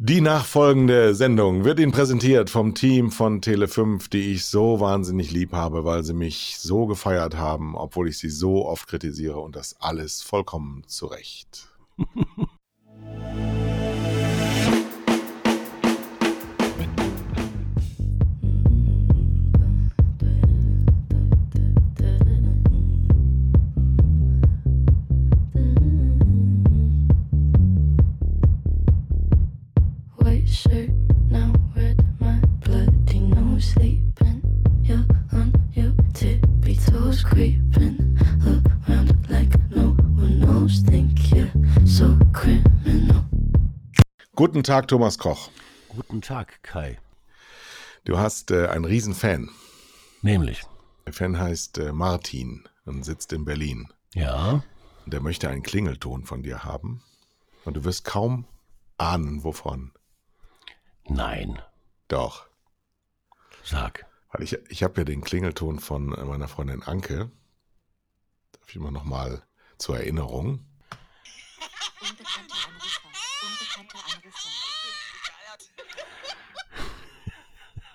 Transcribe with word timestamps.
Die 0.00 0.20
nachfolgende 0.20 1.12
Sendung 1.12 1.64
wird 1.64 1.80
Ihnen 1.80 1.90
präsentiert 1.90 2.50
vom 2.50 2.76
Team 2.76 3.10
von 3.10 3.40
Tele5, 3.40 4.08
die 4.08 4.32
ich 4.32 4.44
so 4.44 4.78
wahnsinnig 4.78 5.32
lieb 5.32 5.52
habe, 5.52 5.84
weil 5.84 6.04
sie 6.04 6.14
mich 6.14 6.56
so 6.60 6.86
gefeiert 6.86 7.36
haben, 7.36 7.74
obwohl 7.74 8.08
ich 8.08 8.16
sie 8.16 8.30
so 8.30 8.64
oft 8.64 8.86
kritisiere 8.86 9.40
und 9.40 9.56
das 9.56 9.74
alles 9.80 10.22
vollkommen 10.22 10.84
zu 10.86 11.06
Recht. 11.06 11.66
Guten 44.58 44.72
Tag, 44.72 44.88
Thomas 44.88 45.18
Koch. 45.18 45.52
Guten 45.88 46.20
Tag, 46.20 46.60
Kai. 46.64 46.98
Du 48.04 48.18
hast 48.18 48.50
äh, 48.50 48.66
einen 48.66 48.84
Riesenfan. 48.84 49.50
Nämlich. 50.20 50.64
Der 51.06 51.12
Fan 51.12 51.38
heißt 51.38 51.78
äh, 51.78 51.92
Martin 51.92 52.68
und 52.84 53.04
sitzt 53.04 53.32
in 53.32 53.44
Berlin. 53.44 53.92
Ja. 54.14 54.64
Und 55.04 55.14
der 55.14 55.20
möchte 55.20 55.48
einen 55.48 55.62
Klingelton 55.62 56.24
von 56.24 56.42
dir 56.42 56.64
haben. 56.64 57.04
Und 57.64 57.74
du 57.74 57.84
wirst 57.84 58.04
kaum 58.04 58.46
ahnen, 58.96 59.44
wovon. 59.44 59.92
Nein. 61.04 61.62
Doch. 62.08 62.48
Sag. 63.62 64.06
Weil 64.32 64.42
ich, 64.42 64.54
ich 64.70 64.82
habe 64.82 65.02
ja 65.02 65.04
den 65.04 65.20
Klingelton 65.20 65.78
von 65.78 66.12
äh, 66.14 66.24
meiner 66.24 66.48
Freundin 66.48 66.82
Anke. 66.82 67.30
Darf 68.50 68.68
ich 68.68 68.74
immer 68.74 68.90
noch 68.90 69.04
mal 69.04 69.40
zur 69.78 69.98
Erinnerung. 69.98 70.66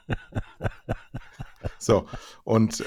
So, 1.80 2.08
und 2.44 2.76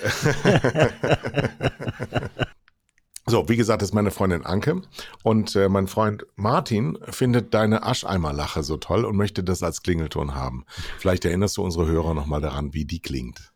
so, 3.27 3.49
wie 3.49 3.57
gesagt, 3.57 3.83
das 3.83 3.91
ist 3.91 3.95
meine 3.95 4.11
Freundin 4.11 4.47
Anke 4.47 4.81
und 5.23 5.55
äh, 5.55 5.69
mein 5.69 5.87
Freund 5.87 6.25
Martin 6.35 6.99
findet 7.03 7.53
deine 7.53 7.83
Ascheimerlache 7.83 8.63
so 8.63 8.79
toll 8.79 9.05
und 9.05 9.17
möchte 9.17 9.45
das 9.45 9.63
als 9.63 9.83
Klingelton 9.83 10.35
haben. 10.35 10.65
Vielleicht 10.99 11.27
erinnerst 11.27 11.59
du 11.59 11.63
unsere 11.63 11.87
Hörer 11.87 12.15
nochmal 12.15 12.41
daran, 12.41 12.73
wie 12.73 12.87
die 12.87 13.01
klingt. 13.01 13.53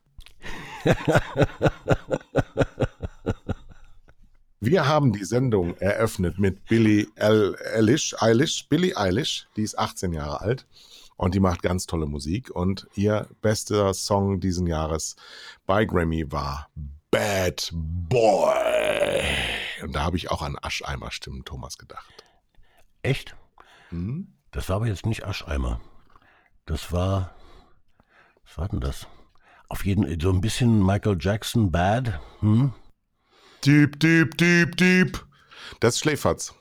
Wir 4.63 4.87
haben 4.87 5.15
die 5.15 5.25
Sendung 5.25 5.75
eröffnet 5.79 6.39
mit 6.39 6.67
Billie 6.67 7.07
Eilish, 7.17 8.15
Eilish, 8.21 8.69
Billie 8.69 8.95
Eilish, 8.95 9.49
die 9.57 9.63
ist 9.63 9.79
18 9.79 10.13
Jahre 10.13 10.43
alt 10.43 10.67
und 11.21 11.35
die 11.35 11.41
macht 11.41 11.61
ganz 11.61 11.85
tolle 11.85 12.07
Musik 12.07 12.49
und 12.51 12.89
ihr 12.95 13.29
bester 13.43 13.93
Song 13.93 14.41
diesen 14.41 14.67
Jahres 14.67 15.17
bei 15.67 15.85
Grammy 15.85 16.33
war 16.33 16.71
Bad 17.11 17.71
Boy. 17.75 18.41
Und 19.83 19.95
da 19.95 20.01
habe 20.01 20.17
ich 20.17 20.31
auch 20.31 20.41
an 20.41 20.57
Ascheimer-Stimmen 20.63 21.45
Thomas 21.45 21.77
gedacht. 21.77 22.25
Echt? 23.03 23.37
Hm? 23.91 24.33
Das 24.51 24.71
war 24.71 24.77
aber 24.77 24.87
jetzt 24.87 25.05
nicht 25.05 25.27
Ascheimer. 25.27 25.83
Das 26.65 26.91
war. 26.91 27.35
Was 28.47 28.57
war 28.57 28.69
denn 28.69 28.81
das? 28.81 29.07
Auf 29.69 29.85
jeden 29.85 30.07
Fall 30.07 30.17
so 30.23 30.31
ein 30.31 30.41
bisschen 30.41 30.83
Michael 30.83 31.19
Jackson 31.21 31.71
Bad. 31.71 32.19
Hm? 32.41 32.73
Diep, 33.67 34.01
diep, 34.01 34.39
diep, 34.39 34.75
diep. 34.79 35.27
Das 35.81 35.97
ist 35.97 36.01
Schläferz. 36.01 36.55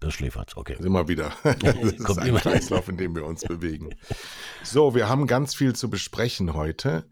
Das 0.00 0.14
Schläferz, 0.14 0.56
okay. 0.56 0.76
Sind 0.78 0.92
wir 0.92 1.08
wieder. 1.08 1.32
Das 1.58 1.74
ist 1.74 2.04
Kommt 2.04 2.20
ein 2.20 2.28
immer. 2.28 2.40
Kreislauf, 2.40 2.88
in 2.88 2.96
dem 2.96 3.16
wir 3.16 3.24
uns 3.24 3.42
bewegen. 3.42 3.90
So, 4.62 4.94
wir 4.94 5.08
haben 5.08 5.26
ganz 5.26 5.54
viel 5.54 5.74
zu 5.74 5.90
besprechen 5.90 6.54
heute. 6.54 7.04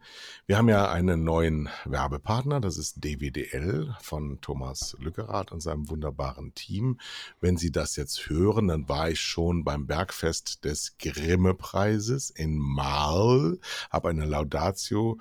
Wir 0.47 0.57
haben 0.57 0.69
ja 0.69 0.89
einen 0.89 1.25
neuen 1.25 1.69
Werbepartner, 1.85 2.61
das 2.61 2.79
ist 2.79 3.03
DWDL 3.03 3.97
von 4.01 4.41
Thomas 4.41 4.97
Lückerath 5.01 5.51
und 5.51 5.61
seinem 5.61 5.91
wunderbaren 5.91 6.55
Team. 6.55 7.01
Wenn 7.41 7.57
Sie 7.57 7.73
das 7.73 7.97
jetzt 7.97 8.29
hören, 8.29 8.69
dann 8.69 8.89
war 8.89 9.11
ich 9.11 9.21
schon 9.21 9.65
beim 9.65 9.89
Bergfest 9.89 10.65
des 10.65 10.97
Grimme-Preises 10.99 12.31
in 12.31 12.59
Marl, 12.59 13.59
habe 13.91 14.11
eine 14.11 14.27
Laudatio 14.27 15.19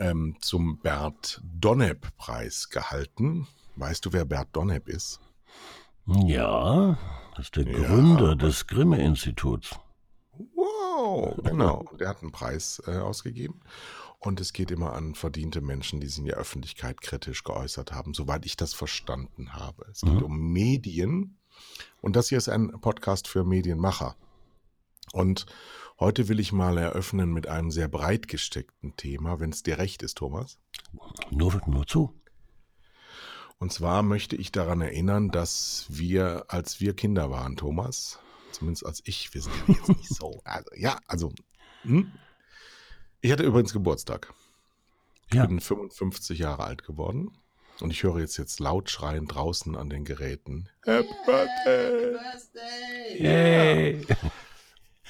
ähm, 0.00 0.34
zum 0.40 0.78
Bert 0.78 1.40
Donnep-Preis 1.60 2.70
gehalten. 2.70 3.46
Weißt 3.76 4.04
du, 4.04 4.12
wer 4.12 4.24
Bert 4.24 4.48
Donnep 4.52 4.88
ist? 4.88 5.20
Ja, 6.26 6.98
das 7.36 7.46
ist 7.46 7.56
der 7.56 7.66
Ja, 7.68 7.78
Gründer 7.86 8.36
des 8.36 8.66
Grimme-Instituts. 8.66 9.78
Wow, 10.54 11.36
genau. 11.44 11.84
Der 11.98 12.08
hat 12.08 12.22
einen 12.22 12.32
Preis 12.32 12.82
äh, 12.86 12.96
ausgegeben. 12.98 13.60
Und 14.18 14.40
es 14.40 14.52
geht 14.52 14.70
immer 14.70 14.92
an 14.92 15.14
verdiente 15.14 15.60
Menschen, 15.60 16.00
die 16.00 16.06
sich 16.06 16.18
in 16.18 16.26
der 16.26 16.36
Öffentlichkeit 16.36 17.00
kritisch 17.00 17.42
geäußert 17.42 17.92
haben, 17.92 18.12
soweit 18.12 18.44
ich 18.44 18.56
das 18.56 18.74
verstanden 18.74 19.54
habe. 19.54 19.86
Es 19.90 20.02
geht 20.02 20.12
Mhm. 20.14 20.22
um 20.22 20.52
Medien. 20.52 21.38
Und 22.02 22.16
das 22.16 22.28
hier 22.28 22.38
ist 22.38 22.48
ein 22.48 22.70
Podcast 22.80 23.28
für 23.28 23.44
Medienmacher. 23.44 24.16
Und 25.12 25.46
heute 25.98 26.28
will 26.28 26.38
ich 26.38 26.52
mal 26.52 26.76
eröffnen 26.76 27.32
mit 27.32 27.46
einem 27.48 27.70
sehr 27.70 27.88
breit 27.88 28.28
gesteckten 28.28 28.94
Thema, 28.96 29.40
wenn 29.40 29.50
es 29.50 29.62
dir 29.62 29.78
recht 29.78 30.02
ist, 30.02 30.18
Thomas. 30.18 30.58
Nur, 31.30 31.60
nur 31.66 31.86
zu. 31.86 32.14
Und 33.60 33.72
zwar 33.74 34.02
möchte 34.02 34.36
ich 34.36 34.52
daran 34.52 34.80
erinnern, 34.80 35.28
dass 35.30 35.84
wir, 35.90 36.46
als 36.48 36.80
wir 36.80 36.94
Kinder 36.96 37.30
waren, 37.30 37.56
Thomas, 37.56 38.18
zumindest 38.52 38.86
als 38.86 39.02
ich, 39.04 39.32
wir 39.34 39.42
sind 39.42 39.52
ja 39.68 39.74
jetzt 39.74 39.88
nicht 39.90 40.08
so, 40.08 40.40
also, 40.44 40.70
ja, 40.74 40.98
also, 41.06 41.30
hm? 41.82 42.10
ich 43.20 43.30
hatte 43.30 43.42
übrigens 43.42 43.74
Geburtstag. 43.74 44.32
Ich 45.28 45.34
Ja. 45.34 45.44
bin 45.44 45.60
55 45.60 46.38
Jahre 46.38 46.64
alt 46.64 46.84
geworden 46.84 47.36
und 47.80 47.90
ich 47.90 48.02
höre 48.02 48.18
jetzt 48.18 48.38
jetzt 48.38 48.60
laut 48.60 48.88
schreien 48.88 49.26
draußen 49.26 49.76
an 49.76 49.90
den 49.90 50.06
Geräten. 50.06 50.70
Happy 50.84 51.14
Birthday! 51.26 52.16
Yay. 53.22 54.06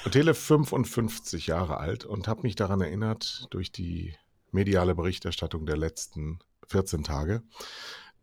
Und 0.05 0.10
Tele 0.12 0.34
55 0.34 1.47
Jahre 1.47 1.77
alt 1.77 2.05
und 2.05 2.27
habe 2.27 2.43
mich 2.43 2.56
daran 2.56 2.81
erinnert, 2.81 3.47
durch 3.50 3.71
die 3.71 4.16
mediale 4.50 4.97
Berichterstattung 4.97 5.66
der 5.66 5.77
letzten 5.77 6.41
14 6.66 7.05
Tage, 7.05 7.43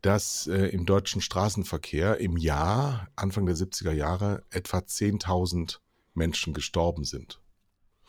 dass 0.02 0.47
äh, 0.47 0.68
im 0.68 0.85
deutschen 0.85 1.22
Straßenverkehr 1.22 2.18
im 2.19 2.38
Jahr, 2.38 3.08
Anfang 3.16 3.46
der 3.46 3.56
70er 3.56 3.91
Jahre, 3.91 4.44
etwa 4.50 4.78
10.000 4.80 5.80
Menschen 6.13 6.53
gestorben 6.53 7.03
sind. 7.03 7.40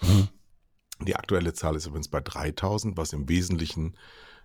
Mhm. 0.00 0.28
Die 1.06 1.16
aktuelle 1.16 1.54
Zahl 1.54 1.76
ist 1.76 1.87
übrigens 1.87 2.09
bei 2.09 2.19
3.000, 2.19 2.97
was 2.97 3.12
im 3.12 3.28
Wesentlichen 3.28 3.97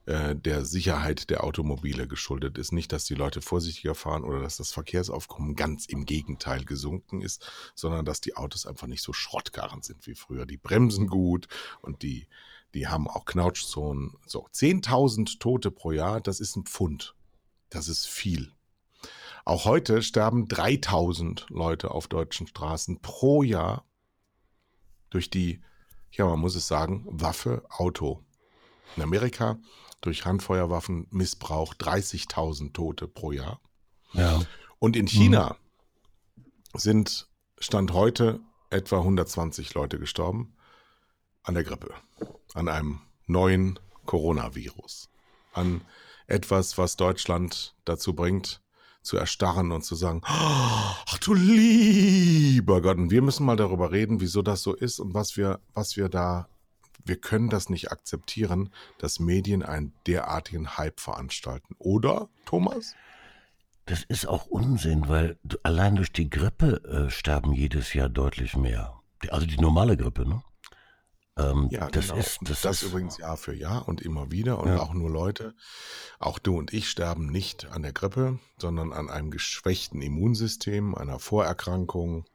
äh, 0.06 0.36
der 0.36 0.66
Sicherheit 0.66 1.30
der 1.30 1.44
Automobile 1.44 2.08
geschuldet 2.08 2.58
ist. 2.58 2.74
Nicht, 2.74 2.92
dass 2.92 3.06
die 3.06 3.16
Leute 3.16 3.42
vorsichtiger 3.42 3.96
fahren 3.96 4.24
oder 4.24 4.42
dass 4.42 4.58
das 4.58 4.72
Verkehrsaufkommen 4.72 5.56
ganz 5.56 5.86
im 5.86 6.06
Gegenteil 6.06 6.66
gesunken 6.66 7.22
ist, 7.22 7.50
sondern 7.74 8.06
dass 8.06 8.22
die 8.22 8.36
Autos 8.36 8.66
einfach 8.66 8.88
nicht 8.88 9.02
so 9.02 9.14
schrottgarn 9.14 9.82
sind 9.82 10.06
wie 10.06 10.16
früher. 10.16 10.46
Die 10.46 10.58
bremsen 10.58 11.08
gut 11.08 11.48
und 11.82 12.04
die, 12.04 12.28
die 12.74 12.88
haben 12.88 13.08
auch 13.08 13.26
Knautschzonen. 13.26 14.16
So, 14.28 14.46
10.000 14.48 15.40
Tote 15.40 15.72
pro 15.72 15.92
Jahr, 15.92 16.22
das 16.22 16.40
ist 16.40 16.56
ein 16.56 16.66
Pfund. 16.66 17.16
Das 17.74 17.88
ist 17.88 18.06
viel. 18.06 18.52
Auch 19.46 19.66
heute 19.66 20.04
sterben 20.04 20.48
3000 20.48 21.48
Leute 21.50 21.92
auf 21.92 22.08
deutschen 22.08 22.46
Straßen 22.46 23.02
pro 23.02 23.42
Jahr 23.42 23.84
durch 25.10 25.30
die, 25.32 25.62
ja, 26.12 26.26
man 26.26 26.40
muss 26.40 26.56
es 26.56 26.68
sagen, 26.68 27.04
Waffe 27.10 27.66
Auto. 27.70 28.24
In 28.96 29.02
Amerika 29.02 29.58
durch 30.02 30.26
Handfeuerwaffenmissbrauch 30.26 31.74
30.000 31.74 32.74
Tote 32.74 33.08
pro 33.08 33.32
Jahr. 33.32 33.60
Ja. 34.14 34.42
Und 34.78 34.96
in 34.96 35.08
China 35.08 35.58
sind 36.74 37.28
Stand 37.58 37.92
heute 37.94 38.40
etwa 38.70 39.00
120 39.00 39.74
Leute 39.74 39.98
gestorben 39.98 40.56
an 41.42 41.56
der 41.56 41.64
Grippe, 41.64 41.94
an 42.54 42.68
einem 42.68 43.02
neuen 43.26 43.80
Coronavirus, 44.06 45.10
an 45.54 45.82
etwas, 46.34 46.78
was 46.78 46.98
Deutschland 46.98 47.76
dazu 47.86 48.14
bringt, 48.14 48.62
zu 49.04 49.18
erstarren 49.18 49.72
und 49.72 49.84
zu 49.84 49.96
sagen, 49.96 50.22
ach 50.26 51.18
du 51.20 51.34
lieber 51.34 52.82
Gott, 52.82 52.98
und 52.98 53.12
wir 53.12 53.22
müssen 53.22 53.46
mal 53.46 53.58
darüber 53.58 53.92
reden, 53.92 54.22
wieso 54.22 54.42
das 54.42 54.62
so 54.62 54.74
ist 54.74 55.00
und 55.00 55.14
was 55.14 55.38
wir, 55.38 55.60
was 55.74 55.98
wir 55.98 56.10
da, 56.10 56.48
wir 57.06 57.18
können 57.18 57.50
das 57.50 57.70
nicht 57.70 57.92
akzeptieren, 57.92 58.70
dass 58.98 59.20
Medien 59.20 59.62
einen 59.62 59.94
derartigen 60.08 60.78
Hype 60.78 61.00
veranstalten. 61.00 61.76
Oder, 61.78 62.30
Thomas? 62.46 62.96
Das 63.86 64.04
ist 64.04 64.26
auch 64.26 64.46
Unsinn, 64.46 65.10
weil 65.10 65.38
allein 65.64 65.98
durch 65.98 66.14
die 66.14 66.30
Grippe 66.30 66.82
äh, 66.86 67.10
sterben 67.10 67.54
jedes 67.54 67.94
Jahr 67.94 68.08
deutlich 68.08 68.56
mehr. 68.56 69.02
Also 69.30 69.46
die 69.46 69.58
normale 69.58 69.98
Grippe, 69.98 70.28
ne? 70.28 70.42
Ähm, 71.36 71.68
Ja, 71.72 71.90
das 71.90 72.08
genau. 72.08 72.20
ist, 72.20 72.40
das, 72.44 72.62
das 72.62 72.84
ist, 72.84 72.90
übrigens 72.90 73.18
Jahr 73.18 73.38
für 73.38 73.56
Jahr 73.56 73.88
und 73.88 74.02
immer 74.02 74.32
wieder. 74.32 74.60
Und 74.60 74.70
Ja. 74.70 74.82
auch 74.82 74.94
nur 74.94 75.10
Leute, 75.10 75.56
auch 76.20 76.40
du 76.40 76.58
und 76.58 76.74
ich 76.74 76.90
sterben 76.90 77.28
nicht 77.28 77.66
an 77.66 77.82
der 77.82 77.94
Grippe, 77.94 78.40
sondern 78.58 78.94
an 78.94 79.10
einem 79.10 79.32
geschwächten 79.32 80.02
Immunsystem, 80.02 80.94
einer 80.96 81.20
Vorerkrankung, 81.20 82.26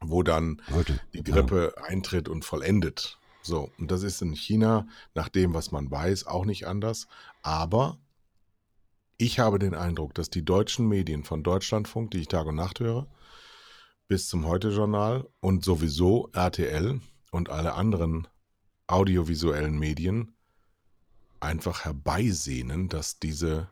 wo 0.00 0.22
dann 0.22 0.60
Leute, 0.66 0.98
die 1.12 1.18
ja. 1.18 1.22
Grippe 1.22 1.74
eintritt 1.84 2.28
und 2.28 2.44
vollendet. 2.44 3.18
So, 3.42 3.72
und 3.78 3.90
das 3.90 4.02
ist 4.02 4.22
in 4.22 4.34
China, 4.34 4.86
nach 5.14 5.28
dem, 5.28 5.54
was 5.54 5.72
man 5.72 5.90
weiß, 5.90 6.26
auch 6.26 6.44
nicht 6.44 6.66
anders. 6.66 7.06
Aber 7.42 7.98
ich 9.18 9.38
habe 9.38 9.58
den 9.58 9.74
Eindruck, 9.74 10.14
dass 10.14 10.30
die 10.30 10.44
deutschen 10.44 10.88
Medien 10.88 11.22
von 11.22 11.42
Deutschlandfunk, 11.44 12.10
die 12.10 12.18
ich 12.18 12.28
Tag 12.28 12.46
und 12.46 12.56
Nacht 12.56 12.80
höre, 12.80 13.06
bis 14.08 14.28
zum 14.28 14.46
Heute-Journal 14.46 15.28
und 15.40 15.64
sowieso 15.64 16.28
RTL 16.32 17.00
und 17.32 17.50
alle 17.50 17.72
anderen 17.74 18.28
audiovisuellen 18.86 19.76
Medien 19.76 20.34
einfach 21.40 21.84
herbeisehnen, 21.84 22.88
dass 22.88 23.18
diese 23.18 23.68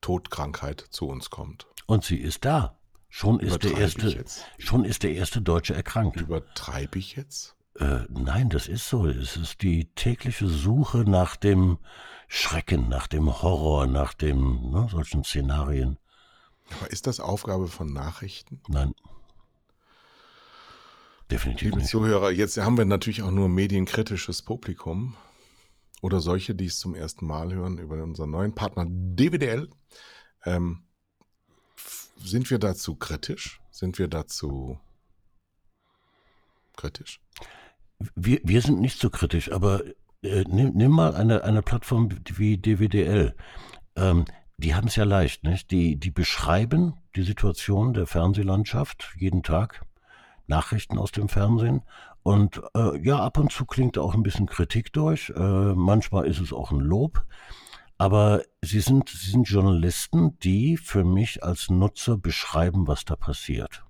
Todkrankheit 0.00 0.80
zu 0.90 1.08
uns 1.08 1.28
kommt. 1.28 1.66
Und 1.86 2.04
sie 2.04 2.16
ist 2.16 2.44
da. 2.46 2.78
Schon 3.08 3.40
ist 3.40 3.62
der 3.62 3.76
erste, 3.76 4.24
schon 4.58 4.84
ist 4.84 5.02
der 5.02 5.12
erste 5.12 5.40
Deutsche 5.40 5.74
erkrankt. 5.74 6.20
Übertreibe 6.20 6.98
ich 6.98 7.16
jetzt? 7.16 7.56
Äh, 7.78 8.00
nein, 8.08 8.50
das 8.50 8.68
ist 8.68 8.88
so. 8.88 9.06
Es 9.06 9.36
ist 9.36 9.62
die 9.62 9.86
tägliche 9.94 10.48
Suche 10.48 10.98
nach 10.98 11.36
dem 11.36 11.78
Schrecken, 12.28 12.88
nach 12.88 13.06
dem 13.06 13.42
Horror, 13.42 13.86
nach 13.86 14.14
dem 14.14 14.70
ne, 14.70 14.88
solchen 14.90 15.24
Szenarien. 15.24 15.98
Aber 16.78 16.90
ist 16.90 17.06
das 17.06 17.20
Aufgabe 17.20 17.68
von 17.68 17.92
Nachrichten? 17.92 18.60
Nein. 18.68 18.94
Definitiv 21.30 21.74
Liebe. 21.74 21.84
Zuhörer, 21.84 22.30
jetzt 22.30 22.56
haben 22.56 22.78
wir 22.78 22.84
natürlich 22.84 23.22
auch 23.22 23.32
nur 23.32 23.48
medienkritisches 23.48 24.42
Publikum 24.42 25.16
oder 26.00 26.20
solche, 26.20 26.54
die 26.54 26.66
es 26.66 26.78
zum 26.78 26.94
ersten 26.94 27.26
Mal 27.26 27.52
hören 27.52 27.78
über 27.78 28.02
unseren 28.02 28.30
neuen 28.30 28.54
Partner 28.54 28.86
DWDL. 28.88 29.68
Ähm, 30.44 30.84
sind 32.16 32.50
wir 32.50 32.58
dazu 32.58 32.94
kritisch? 32.94 33.60
Sind 33.70 33.98
wir 33.98 34.08
dazu 34.08 34.78
kritisch? 36.76 37.20
Wir, 38.14 38.40
wir 38.44 38.62
sind 38.62 38.80
nicht 38.80 39.00
so 39.00 39.10
kritisch, 39.10 39.50
aber 39.50 39.82
äh, 40.22 40.44
nimm, 40.46 40.74
nimm 40.74 40.92
mal 40.92 41.14
eine, 41.14 41.44
eine 41.44 41.62
Plattform 41.62 42.10
wie 42.36 42.58
DWDL. 42.58 43.34
Ähm, 43.96 44.26
die 44.58 44.74
haben 44.74 44.88
es 44.88 44.96
ja 44.96 45.04
leicht, 45.04 45.44
nicht? 45.44 45.70
Die, 45.70 45.96
die 45.96 46.10
beschreiben 46.10 46.94
die 47.14 47.22
Situation 47.22 47.94
der 47.94 48.06
Fernsehlandschaft 48.06 49.14
jeden 49.18 49.42
Tag, 49.42 49.82
Nachrichten 50.46 50.98
aus 50.98 51.12
dem 51.12 51.28
Fernsehen. 51.28 51.82
Und 52.22 52.60
äh, 52.74 52.98
ja, 53.00 53.18
ab 53.18 53.38
und 53.38 53.52
zu 53.52 53.64
klingt 53.66 53.98
auch 53.98 54.14
ein 54.14 54.22
bisschen 54.22 54.46
Kritik 54.46 54.92
durch. 54.92 55.30
Äh, 55.30 55.74
manchmal 55.74 56.26
ist 56.26 56.40
es 56.40 56.52
auch 56.52 56.70
ein 56.70 56.80
Lob. 56.80 57.24
Aber 57.98 58.42
sie 58.60 58.80
sind, 58.80 59.08
sie 59.08 59.30
sind 59.30 59.48
Journalisten, 59.48 60.38
die 60.40 60.76
für 60.76 61.04
mich 61.04 61.42
als 61.42 61.70
Nutzer 61.70 62.18
beschreiben, 62.18 62.86
was 62.86 63.04
da 63.04 63.16
passiert. 63.16 63.84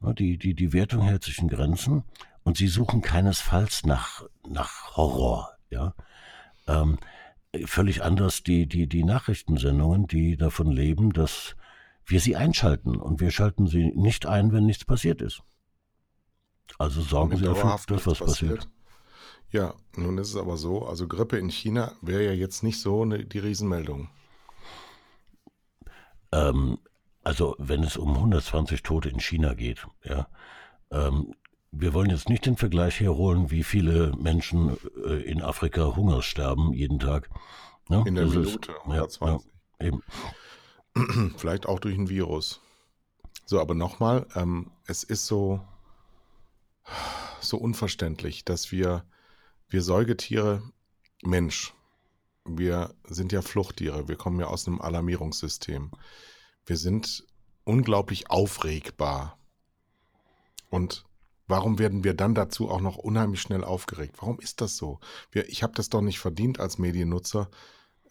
Die, 0.00 0.38
die, 0.38 0.54
die 0.54 0.72
Wertung 0.72 1.02
hält 1.02 1.22
sich 1.22 1.38
in 1.38 1.48
Grenzen 1.48 2.02
und 2.42 2.56
sie 2.56 2.66
suchen 2.66 3.02
keinesfalls 3.02 3.84
nach, 3.84 4.24
nach 4.48 4.96
Horror. 4.96 5.50
Ja? 5.70 5.94
Ähm, 6.66 6.98
völlig 7.66 8.02
anders 8.02 8.42
die, 8.42 8.66
die, 8.66 8.88
die 8.88 9.04
Nachrichtensendungen, 9.04 10.06
die 10.06 10.36
davon 10.36 10.72
leben, 10.72 11.12
dass 11.12 11.56
wir 12.06 12.20
sie 12.20 12.36
einschalten 12.36 12.96
und 12.96 13.20
wir 13.20 13.30
schalten 13.30 13.66
sie 13.66 13.92
nicht 13.94 14.26
ein, 14.26 14.52
wenn 14.52 14.66
nichts 14.66 14.84
passiert 14.84 15.22
ist. 15.22 15.42
Also 16.78 17.00
sorgen 17.02 17.36
Sie 17.36 17.44
dafür, 17.44 17.78
dass 17.86 18.06
was 18.06 18.20
nichts 18.20 18.24
passiert. 18.26 18.68
Ja, 19.50 19.74
nun 19.96 20.16
ist 20.18 20.28
es 20.30 20.36
aber 20.36 20.56
so, 20.56 20.86
also 20.86 21.06
Grippe 21.06 21.36
in 21.38 21.50
China 21.50 21.92
wäre 22.00 22.24
ja 22.24 22.32
jetzt 22.32 22.62
nicht 22.62 22.80
so 22.80 23.02
eine, 23.02 23.24
die 23.24 23.38
Riesenmeldung. 23.38 24.08
Ähm, 26.32 26.78
also 27.22 27.54
wenn 27.58 27.82
es 27.84 27.96
um 27.96 28.14
120 28.14 28.82
Tote 28.82 29.08
in 29.10 29.20
China 29.20 29.54
geht, 29.54 29.86
ja, 30.04 30.28
ähm, 30.90 31.34
wir 31.70 31.94
wollen 31.94 32.10
jetzt 32.10 32.28
nicht 32.28 32.44
den 32.46 32.56
Vergleich 32.56 33.00
herholen, 33.00 33.50
wie 33.50 33.62
viele 33.64 34.12
Menschen 34.16 34.76
äh, 35.06 35.22
in 35.22 35.40
Afrika 35.42 35.96
Hunger 35.96 36.22
sterben 36.22 36.72
jeden 36.72 36.98
Tag. 36.98 37.30
Ne? 37.88 38.04
In 38.06 38.14
der 38.14 38.24
Das 38.24 38.34
ist- 38.34 38.46
Minute, 38.46 38.72
ja, 38.72 38.78
120. 39.04 39.50
ja, 39.80 39.86
eben. 39.86 40.02
Vielleicht 41.36 41.66
auch 41.66 41.78
durch 41.78 41.96
ein 41.96 42.08
Virus. 42.08 42.60
So, 43.46 43.60
aber 43.60 43.74
nochmal, 43.74 44.26
ähm, 44.34 44.70
es 44.86 45.04
ist 45.04 45.26
so, 45.26 45.60
so 47.40 47.56
unverständlich, 47.56 48.44
dass 48.44 48.72
wir, 48.72 49.04
wir 49.68 49.82
Säugetiere, 49.82 50.62
Mensch, 51.22 51.72
wir 52.44 52.94
sind 53.04 53.32
ja 53.32 53.42
Fluchttiere, 53.42 54.08
wir 54.08 54.16
kommen 54.16 54.40
ja 54.40 54.46
aus 54.46 54.66
einem 54.66 54.80
Alarmierungssystem. 54.80 55.90
Wir 56.66 56.76
sind 56.76 57.24
unglaublich 57.64 58.30
aufregbar. 58.30 59.38
Und 60.68 61.04
warum 61.46 61.78
werden 61.78 62.04
wir 62.04 62.14
dann 62.14 62.34
dazu 62.34 62.70
auch 62.70 62.80
noch 62.80 62.96
unheimlich 62.96 63.40
schnell 63.40 63.64
aufgeregt? 63.64 64.16
Warum 64.18 64.40
ist 64.40 64.60
das 64.60 64.76
so? 64.76 65.00
Wir, 65.30 65.48
ich 65.48 65.62
habe 65.62 65.74
das 65.74 65.88
doch 65.88 66.00
nicht 66.00 66.18
verdient 66.18 66.58
als 66.58 66.78
Mediennutzer, 66.78 67.50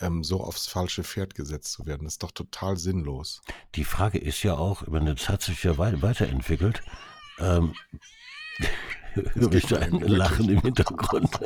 ähm, 0.01 0.23
so 0.23 0.41
aufs 0.41 0.67
falsche 0.67 1.03
Pferd 1.03 1.35
gesetzt 1.35 1.71
zu 1.73 1.85
werden. 1.85 2.03
Das 2.05 2.13
ist 2.13 2.23
doch 2.23 2.31
total 2.31 2.77
sinnlos. 2.77 3.41
Die 3.75 3.83
Frage 3.83 4.17
ist 4.17 4.43
ja 4.43 4.55
auch, 4.55 4.85
meine, 4.87 5.15
das 5.15 5.29
hat 5.29 5.41
sich 5.41 5.63
ja 5.63 5.77
wei 5.77 6.01
weiterentwickelt. 6.01 6.81
Ähm, 7.39 7.73
höre 9.13 9.53
ich 9.53 9.65
da 9.67 9.77
ein 9.77 9.99
Lachen 9.99 10.49
im 10.49 10.61
Hintergrund. 10.61 11.29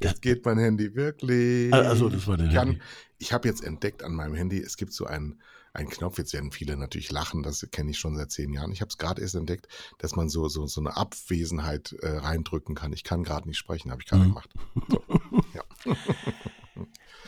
Jetzt 0.00 0.22
geht 0.22 0.44
mein 0.44 0.58
Handy 0.58 0.94
wirklich. 0.94 1.72
Also, 1.72 2.08
das 2.08 2.26
war 2.26 2.36
kann, 2.36 2.50
Handy. 2.50 2.80
Ich 3.18 3.32
habe 3.32 3.48
jetzt 3.48 3.64
entdeckt 3.64 4.02
an 4.02 4.12
meinem 4.12 4.34
Handy, 4.34 4.60
es 4.60 4.76
gibt 4.76 4.92
so 4.92 5.06
einen, 5.06 5.40
einen 5.76 5.88
Knopf, 5.90 6.18
jetzt 6.18 6.32
werden 6.32 6.50
viele 6.50 6.76
natürlich 6.76 7.10
lachen, 7.10 7.42
das 7.42 7.66
kenne 7.70 7.90
ich 7.90 7.98
schon 7.98 8.16
seit 8.16 8.30
zehn 8.30 8.52
Jahren. 8.52 8.72
Ich 8.72 8.80
habe 8.80 8.88
es 8.88 8.98
gerade 8.98 9.20
erst 9.22 9.34
entdeckt, 9.34 9.68
dass 9.98 10.16
man 10.16 10.28
so, 10.28 10.48
so, 10.48 10.66
so 10.66 10.80
eine 10.80 10.96
Abwesenheit 10.96 11.92
äh, 12.00 12.08
reindrücken 12.08 12.74
kann. 12.74 12.92
Ich 12.92 13.04
kann 13.04 13.24
gerade 13.24 13.48
nicht 13.48 13.58
sprechen, 13.58 13.90
habe 13.90 14.02
ich 14.02 14.08
gerade 14.08 14.24
Mhm. 14.24 14.28
gemacht. 14.28 14.50
So, 14.88 15.02
ja. 15.54 15.62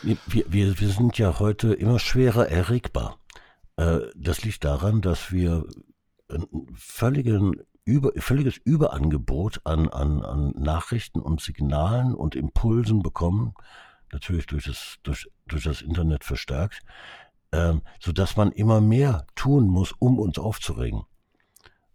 Wir, 0.02 0.18
wir, 0.26 0.80
wir 0.80 0.88
sind 0.88 1.18
ja 1.18 1.38
heute 1.38 1.74
immer 1.74 1.98
schwerer 1.98 2.48
erregbar. 2.48 3.18
Äh, 3.76 4.00
das 4.14 4.44
liegt 4.44 4.64
daran, 4.64 5.00
dass 5.00 5.32
wir 5.32 5.66
ein 6.28 6.46
völligen 6.74 7.54
über, 7.84 8.12
völliges 8.18 8.58
Überangebot 8.58 9.62
an, 9.64 9.88
an, 9.88 10.22
an 10.22 10.50
Nachrichten 10.56 11.20
und 11.20 11.40
Signalen 11.40 12.14
und 12.14 12.36
Impulsen 12.36 13.02
bekommen, 13.02 13.54
natürlich 14.12 14.46
durch 14.46 14.64
das, 14.64 14.96
durch, 15.02 15.26
durch 15.46 15.64
das 15.64 15.80
Internet 15.80 16.22
verstärkt, 16.22 16.82
ähm, 17.52 17.82
sodass 18.00 18.36
man 18.36 18.52
immer 18.52 18.80
mehr 18.80 19.26
tun 19.34 19.68
muss, 19.68 19.92
um 19.98 20.18
uns 20.18 20.38
aufzuregen. 20.38 21.02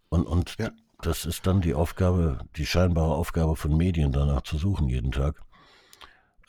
Und, 0.08 0.26
und 0.26 0.56
Ja. 0.58 0.70
das 1.02 1.24
ist 1.26 1.46
dann 1.46 1.60
die 1.60 1.74
Aufgabe, 1.74 2.40
die 2.56 2.66
scheinbare 2.66 3.14
Aufgabe 3.14 3.56
von 3.56 3.76
Medien, 3.76 4.12
danach 4.12 4.42
zu 4.42 4.58
suchen 4.58 4.88
jeden 4.88 5.12
Tag. 5.12 5.40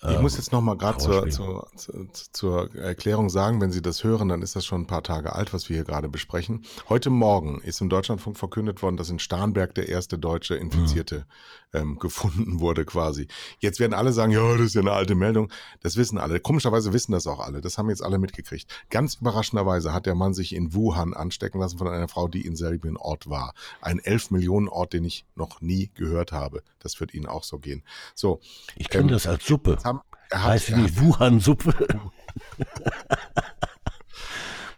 Ich 0.02 0.18
Ähm, 0.18 0.22
muss 0.22 0.38
jetzt 0.38 0.52
nochmal 0.52 0.78
gerade 0.78 1.00
zur, 1.00 1.30
zur, 1.30 1.68
zur, 1.76 2.08
zur 2.14 2.76
Erklärung 2.76 3.30
sagen, 3.30 3.60
wenn 3.62 3.72
Sie 3.72 3.82
das 3.82 4.04
hören, 4.04 4.28
dann 4.28 4.42
ist 4.44 4.56
das 4.56 4.66
schon 4.66 4.82
ein 4.82 4.88
paar 4.88 5.02
Tage 5.04 5.34
alt, 5.34 5.54
was 5.54 5.68
wir 5.70 5.78
hier 5.78 5.86
gerade 5.86 6.10
besprechen. 6.10 6.64
Heute 6.90 7.10
Morgen 7.10 7.60
ist 7.62 7.82
im 7.82 7.90
Deutschlandfunk 7.90 8.38
verkündet 8.38 8.84
worden, 8.84 8.98
dass 8.98 9.10
in 9.10 9.20
Starnberg 9.20 9.74
der 9.74 9.88
erste 9.90 10.20
deutsche 10.20 10.56
Infizierte 10.56 11.26
ähm, 11.76 12.00
gefunden 12.00 12.60
wurde 12.60 12.86
quasi. 12.86 13.28
Jetzt 13.60 13.80
werden 13.80 13.94
alle 13.94 14.14
sagen, 14.14 14.32
ja, 14.32 14.54
das 14.58 14.68
ist 14.68 14.76
ja 14.76 14.82
eine 14.82 14.92
alte 14.94 15.16
Meldung. 15.16 15.52
Das 15.82 15.98
wissen 15.98 16.18
alle. 16.18 16.40
Komischerweise 16.40 16.94
wissen 16.94 17.12
das 17.12 17.28
auch 17.28 17.40
alle. 17.40 17.62
Das 17.62 17.78
haben 17.78 17.90
jetzt 17.90 18.04
alle 18.04 18.18
mitgekriegt. 18.18 18.70
Ganz 18.90 19.16
überraschenderweise 19.16 19.94
hat 19.94 20.06
der 20.06 20.16
Mann 20.16 20.34
sich 20.34 20.56
in 20.56 20.74
Wuhan 20.74 21.14
anstecken 21.14 21.60
lassen 21.60 21.78
von 21.78 21.88
einer 21.88 22.08
Frau, 22.08 22.28
die 22.28 22.46
in 22.46 22.56
selben 22.56 22.98
Ort 22.98 23.30
war. 23.30 23.54
Ein 23.82 24.00
11 24.00 24.32
Millionen 24.32 24.68
Ort, 24.68 24.94
den 24.94 25.06
ich 25.06 25.26
noch 25.36 25.62
nie 25.62 25.92
gehört 25.96 26.32
habe. 26.32 26.64
Das 26.80 27.00
wird 27.00 27.14
Ihnen 27.14 27.26
auch 27.26 27.44
so 27.44 27.60
gehen. 27.60 27.84
So, 28.14 28.40
Ich 28.76 28.90
kenne 28.90 29.04
ähm, 29.04 29.10
das 29.10 29.28
als 29.28 29.46
Suppe. 29.46 29.78
haben, 29.84 30.02
er 30.30 30.44
hat, 30.44 30.52
Heißt 30.52 30.70
die 30.70 31.00
Wuhan-Suppe? 31.00 31.74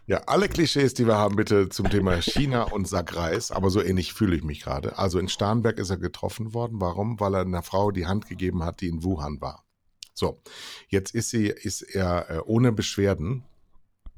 Ja, 0.08 0.22
alle 0.26 0.48
Klischees, 0.48 0.94
die 0.94 1.06
wir 1.06 1.16
haben, 1.18 1.36
bitte 1.36 1.68
zum 1.68 1.90
Thema 1.90 2.20
China 2.22 2.62
und 2.62 2.88
Sackreis. 2.88 3.50
Aber 3.50 3.68
so 3.68 3.82
ähnlich 3.82 4.14
fühle 4.14 4.34
ich 4.36 4.42
mich 4.42 4.62
gerade. 4.62 4.96
Also 4.96 5.18
in 5.18 5.28
Starnberg 5.28 5.78
ist 5.78 5.90
er 5.90 5.98
getroffen 5.98 6.54
worden. 6.54 6.80
Warum? 6.80 7.20
Weil 7.20 7.34
er 7.34 7.42
einer 7.42 7.60
Frau 7.62 7.90
die 7.90 8.06
Hand 8.06 8.26
gegeben 8.26 8.64
hat, 8.64 8.80
die 8.80 8.88
in 8.88 9.04
Wuhan 9.04 9.42
war. 9.42 9.66
So, 10.14 10.40
jetzt 10.88 11.14
ist 11.14 11.28
sie, 11.28 11.48
ist 11.48 11.82
er 11.82 12.30
äh, 12.30 12.38
ohne 12.46 12.72
Beschwerden, 12.72 13.44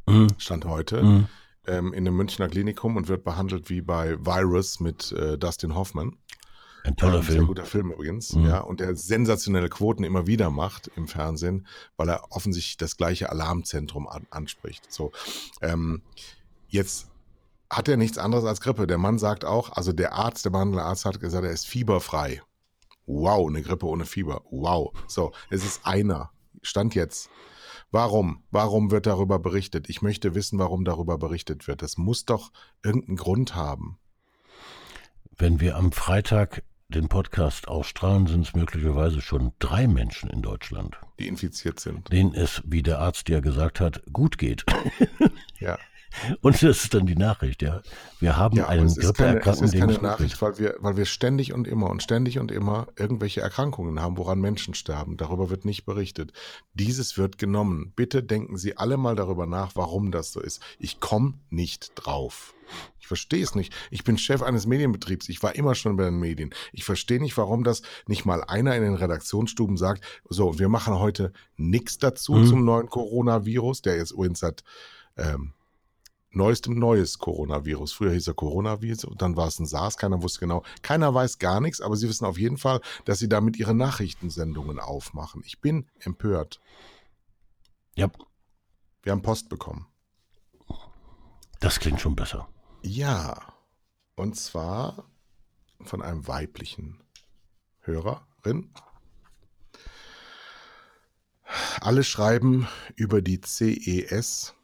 Mhm. 0.08 0.28
stand 0.38 0.64
heute, 0.64 1.02
Mhm. 1.02 1.28
ähm, 1.66 1.92
in 1.92 2.06
einem 2.06 2.16
Münchner 2.16 2.48
Klinikum 2.48 2.96
und 2.96 3.08
wird 3.08 3.24
behandelt 3.24 3.68
wie 3.68 3.80
bei 3.82 4.16
Virus 4.24 4.78
mit 4.78 5.10
äh, 5.10 5.36
Dustin 5.38 5.74
Hoffman. 5.74 6.16
Ein 6.84 6.96
toller 6.96 7.16
Ähm, 7.18 7.22
Sehr 7.22 7.32
Film. 7.34 7.46
guter 7.46 7.64
Film 7.64 7.90
übrigens, 7.92 8.34
Mhm. 8.34 8.46
ja. 8.46 8.60
Und 8.60 8.80
der 8.80 8.96
sensationelle 8.96 9.68
Quoten 9.68 10.04
immer 10.04 10.26
wieder 10.26 10.50
macht 10.50 10.90
im 10.96 11.08
Fernsehen, 11.08 11.66
weil 11.96 12.08
er 12.08 12.30
offensichtlich 12.30 12.76
das 12.76 12.96
gleiche 12.96 13.30
Alarmzentrum 13.30 14.06
an, 14.08 14.26
anspricht. 14.30 14.90
So, 14.92 15.12
ähm, 15.60 16.02
jetzt 16.68 17.08
hat 17.68 17.88
er 17.88 17.96
nichts 17.96 18.18
anderes 18.18 18.44
als 18.44 18.60
Grippe. 18.60 18.86
Der 18.86 18.98
Mann 18.98 19.18
sagt 19.18 19.44
auch, 19.44 19.70
also 19.70 19.92
der 19.92 20.12
Arzt, 20.14 20.44
der 20.44 20.50
behandelnde 20.50 20.84
Arzt 20.84 21.04
hat 21.04 21.20
gesagt, 21.20 21.44
er 21.44 21.52
ist 21.52 21.66
fieberfrei. 21.66 22.42
Wow, 23.06 23.48
eine 23.48 23.62
Grippe 23.62 23.86
ohne 23.86 24.06
Fieber. 24.06 24.42
Wow. 24.50 24.92
So, 25.06 25.32
es 25.50 25.64
ist 25.64 25.86
einer. 25.86 26.30
Stand 26.62 26.94
jetzt. 26.94 27.28
Warum? 27.92 28.44
Warum 28.52 28.90
wird 28.92 29.06
darüber 29.06 29.38
berichtet? 29.40 29.88
Ich 29.88 30.00
möchte 30.00 30.34
wissen, 30.36 30.58
warum 30.60 30.84
darüber 30.84 31.18
berichtet 31.18 31.66
wird. 31.66 31.82
Das 31.82 31.96
muss 31.98 32.24
doch 32.24 32.52
irgendeinen 32.84 33.16
Grund 33.16 33.54
haben. 33.56 33.98
Wenn 35.40 35.58
wir 35.58 35.76
am 35.76 35.90
Freitag 35.90 36.62
den 36.90 37.08
Podcast 37.08 37.66
ausstrahlen, 37.66 38.26
sind 38.26 38.42
es 38.46 38.54
möglicherweise 38.54 39.22
schon 39.22 39.52
drei 39.58 39.88
Menschen 39.88 40.28
in 40.28 40.42
Deutschland, 40.42 40.98
Die 41.18 41.28
infiziert 41.28 41.80
sind. 41.80 42.12
denen 42.12 42.34
es, 42.34 42.60
wie 42.66 42.82
der 42.82 42.98
Arzt 42.98 43.26
ja 43.30 43.40
gesagt 43.40 43.80
hat, 43.80 44.02
gut 44.12 44.36
geht. 44.36 44.66
Ja. 45.58 45.78
Und 46.40 46.62
das 46.62 46.84
ist 46.84 46.94
dann 46.94 47.06
die 47.06 47.14
Nachricht, 47.16 47.62
ja. 47.62 47.82
Wir 48.18 48.36
haben 48.36 48.56
Ja, 48.56 48.68
einen 48.68 48.86
ist 48.86 48.98
Grippeerkrankten, 49.00 49.64
ist 49.64 49.74
dem 49.74 49.80
keine 49.80 49.98
Nachricht, 49.98 50.40
weil 50.42 50.58
wir, 50.58 50.74
weil 50.80 50.96
wir 50.96 51.06
ständig 51.06 51.52
und 51.52 51.66
immer 51.68 51.88
und 51.90 52.02
ständig 52.02 52.38
und 52.38 52.50
immer 52.50 52.88
irgendwelche 52.96 53.40
Erkrankungen 53.40 54.00
haben, 54.00 54.16
woran 54.18 54.40
Menschen 54.40 54.74
sterben. 54.74 55.16
Darüber 55.16 55.50
wird 55.50 55.64
nicht 55.64 55.84
berichtet. 55.86 56.32
Dieses 56.74 57.16
wird 57.16 57.38
genommen. 57.38 57.92
Bitte 57.96 58.22
denken 58.22 58.56
Sie 58.56 58.76
alle 58.76 58.96
mal 58.96 59.14
darüber 59.16 59.46
nach, 59.46 59.76
warum 59.76 60.10
das 60.10 60.32
so 60.32 60.40
ist. 60.40 60.60
Ich 60.78 61.00
komme 61.00 61.34
nicht 61.48 61.92
drauf. 61.94 62.54
Ich 63.00 63.06
verstehe 63.08 63.42
es 63.42 63.54
nicht. 63.56 63.72
Ich 63.90 64.04
bin 64.04 64.16
Chef 64.18 64.42
eines 64.42 64.66
Medienbetriebs. 64.66 65.28
Ich 65.28 65.42
war 65.42 65.56
immer 65.56 65.74
schon 65.74 65.96
bei 65.96 66.04
den 66.04 66.20
Medien. 66.20 66.50
Ich 66.72 66.84
verstehe 66.84 67.20
nicht, 67.20 67.36
warum 67.36 67.64
das 67.64 67.82
nicht 68.06 68.24
mal 68.24 68.44
einer 68.44 68.76
in 68.76 68.82
den 68.82 68.94
Redaktionsstuben 68.94 69.76
sagt, 69.76 70.04
so, 70.28 70.58
wir 70.58 70.68
machen 70.68 70.98
heute 70.98 71.32
nichts 71.56 71.98
dazu 71.98 72.34
Mhm. 72.34 72.46
zum 72.46 72.64
neuen 72.64 72.88
Coronavirus, 72.88 73.82
der 73.82 73.96
jetzt 73.96 74.12
übrigens 74.12 74.38
seit 74.40 74.62
ähm, 75.16 75.52
neuestem 76.32 76.78
neues 76.78 77.18
Coronavirus. 77.18 77.92
Früher 77.92 78.12
hieß 78.12 78.28
er 78.28 78.34
Coronavirus 78.34 79.04
und 79.04 79.22
dann 79.22 79.36
war 79.36 79.48
es 79.48 79.58
ein 79.58 79.66
SARS, 79.66 79.96
keiner 79.96 80.22
wusste 80.22 80.40
genau. 80.40 80.62
Keiner 80.82 81.12
weiß 81.12 81.38
gar 81.38 81.60
nichts, 81.60 81.80
aber 81.80 81.96
sie 81.96 82.08
wissen 82.08 82.24
auf 82.24 82.38
jeden 82.38 82.56
Fall, 82.58 82.80
dass 83.04 83.18
sie 83.18 83.28
damit 83.28 83.56
ihre 83.58 83.74
Nachrichtensendungen 83.74 84.78
aufmachen. 84.78 85.42
Ich 85.44 85.60
bin 85.60 85.88
empört. 85.98 86.60
Ja, 87.96 88.08
Wir 89.02 89.12
haben 89.12 89.22
Post 89.22 89.48
bekommen. 89.48 89.86
das 91.58 91.80
klingt 91.80 92.00
schon 92.00 92.16
besser. 92.16 92.48
Ja, 92.82 93.36
und 94.14 94.36
zwar 94.36 95.04
von 95.82 96.02
einem 96.02 96.26
weiblichen 96.26 97.02
Hörerin. 97.80 98.72
Alle 101.80 102.04
schreiben 102.04 102.68
über 102.94 103.22
die 103.22 103.40
CES 103.40 104.54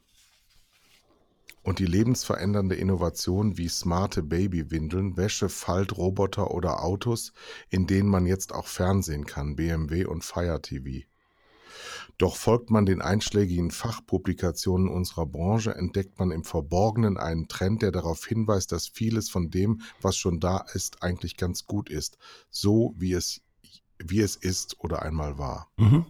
und 1.67 1.79
die 1.79 1.85
lebensverändernde 1.85 2.75
Innovation 2.75 3.57
wie 3.57 3.67
smarte 3.67 4.23
Babywindeln, 4.23 5.17
Wäsche, 5.17 5.49
Faltroboter 5.49 6.51
oder 6.51 6.81
Autos, 6.81 7.33
in 7.69 7.87
denen 7.87 8.07
man 8.07 8.25
jetzt 8.25 8.55
auch 8.55 8.67
Fernsehen 8.67 9.25
kann, 9.25 9.57
BMW 9.57 10.05
und 10.05 10.23
Fire 10.23 10.61
TV. 10.61 11.05
Doch 12.17 12.37
folgt 12.37 12.69
man 12.69 12.85
den 12.85 13.01
einschlägigen 13.01 13.71
Fachpublikationen 13.71 14.87
unserer 14.87 15.25
Branche, 15.25 15.75
entdeckt 15.75 16.17
man 16.19 16.31
im 16.31 16.45
Verborgenen 16.45 17.17
einen 17.17 17.49
Trend, 17.49 17.81
der 17.81 17.91
darauf 17.91 18.25
hinweist, 18.25 18.71
dass 18.71 18.87
vieles 18.87 19.29
von 19.29 19.49
dem, 19.49 19.81
was 20.01 20.15
schon 20.15 20.39
da 20.39 20.63
ist, 20.73 21.03
eigentlich 21.03 21.35
ganz 21.35 21.65
gut 21.65 21.89
ist. 21.89 22.17
So 22.49 22.95
wie 22.97 23.11
es, 23.11 23.41
wie 23.99 24.21
es 24.21 24.37
ist 24.37 24.79
oder 24.79 25.01
einmal 25.01 25.37
war. 25.37 25.69
Mhm. 25.75 26.05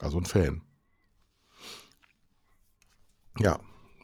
Also 0.00 0.18
ein 0.18 0.26
Fan. 0.26 0.60
Ja, 3.38 3.58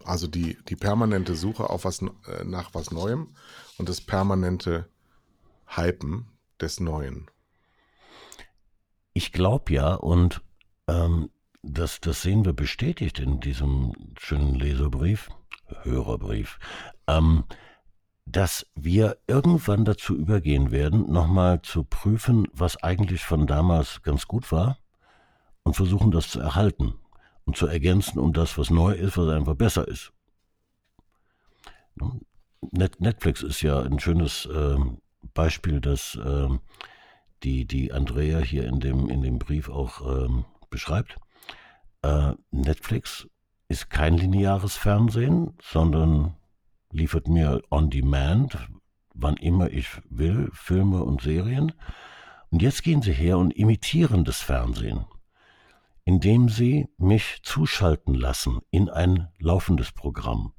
also 0.05 0.27
die, 0.27 0.57
die 0.69 0.77
permanente 0.77 1.35
Suche 1.35 1.69
auf 1.69 1.85
was, 1.85 2.01
äh, 2.01 2.45
nach 2.45 2.71
was 2.73 2.91
Neuem 2.91 3.29
und 3.77 3.89
das 3.89 4.01
permanente 4.01 4.89
Hypen 5.67 6.29
des 6.61 6.81
Neuen. 6.81 7.31
Ich 9.13 9.33
glaube 9.33 9.73
ja, 9.73 9.95
und 9.95 10.41
ähm, 10.87 11.31
das, 11.63 12.01
das 12.01 12.23
sehen 12.23 12.45
wir 12.45 12.53
bestätigt 12.53 13.19
in 13.19 13.41
diesem 13.41 13.93
schönen 14.19 14.55
Leserbrief, 14.55 15.29
Hörerbrief, 15.83 16.59
ähm, 17.07 17.45
dass 18.25 18.67
wir 18.75 19.19
irgendwann 19.27 19.85
dazu 19.85 20.15
übergehen 20.17 20.71
werden, 20.71 21.11
nochmal 21.11 21.63
zu 21.63 21.85
prüfen, 21.85 22.47
was 22.53 22.83
eigentlich 22.83 23.25
von 23.25 23.47
damals 23.47 24.03
ganz 24.03 24.27
gut 24.27 24.53
war 24.53 24.79
und 25.65 25.75
versuchen 25.75 26.11
das 26.11 26.29
zu 26.31 26.41
erhalten 26.41 26.95
und 27.49 27.57
zu 27.57 27.67
ergänzen 27.67 28.19
um 28.19 28.35
das, 28.35 28.59
was 28.59 28.69
neu 28.69 28.93
ist, 28.93 29.17
was 29.17 29.31
einfach 29.31 29.55
besser 29.55 29.89
ist. 29.89 30.13
Net 32.73 33.01
Netflix 33.01 33.43
ist 33.43 33.63
ja 33.63 33.81
ein 33.81 33.99
schönes 33.99 34.47
ähm, 34.55 34.99
Beispiel, 35.33 35.81
das 35.81 36.19
ähm, 36.23 36.61
die, 37.43 37.65
die 37.65 37.91
Andrea 37.91 38.41
hier 38.41 38.65
in 38.67 38.81
dem, 38.81 39.09
in 39.09 39.23
dem 39.23 39.39
Brief 39.39 39.71
auch 39.71 40.03
ähm, 40.03 40.45
beschreibt. 40.69 41.17
Äh, 42.03 42.35
Netflix 42.51 43.27
ist 43.69 43.89
kein 43.89 44.19
lineares 44.19 44.77
Fernsehen, 44.77 45.55
sondern 45.63 46.35
liefert 46.91 47.29
mir 47.29 47.63
on 47.71 47.89
demand, 47.89 48.59
wann 49.15 49.39
immer 49.39 49.71
ich 49.71 49.89
will, 50.11 50.51
Filme 50.53 51.03
und 51.03 51.23
Serien. 51.23 51.73
Und 52.51 52.61
jetzt 52.61 52.83
gehen 52.83 53.01
sie 53.01 53.13
her 53.13 53.39
und 53.39 53.53
imitieren 53.57 54.27
das 54.27 54.43
Fernsehen, 54.43 55.07
indem 56.09 56.49
sie 56.49 56.89
mich 56.97 57.41
zuschalten 57.43 58.15
lassen 58.15 58.61
in 58.71 58.89
ein 58.89 59.29
laufendes 59.39 59.93
Programm. 59.93 60.55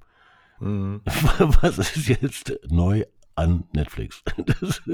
Mhm. 0.60 1.02
Was 1.62 1.80
ist 1.80 2.08
jetzt 2.08 2.60
neu 2.70 3.04
an 3.40 3.64
Netflix? 3.72 4.22
Das 4.60 4.82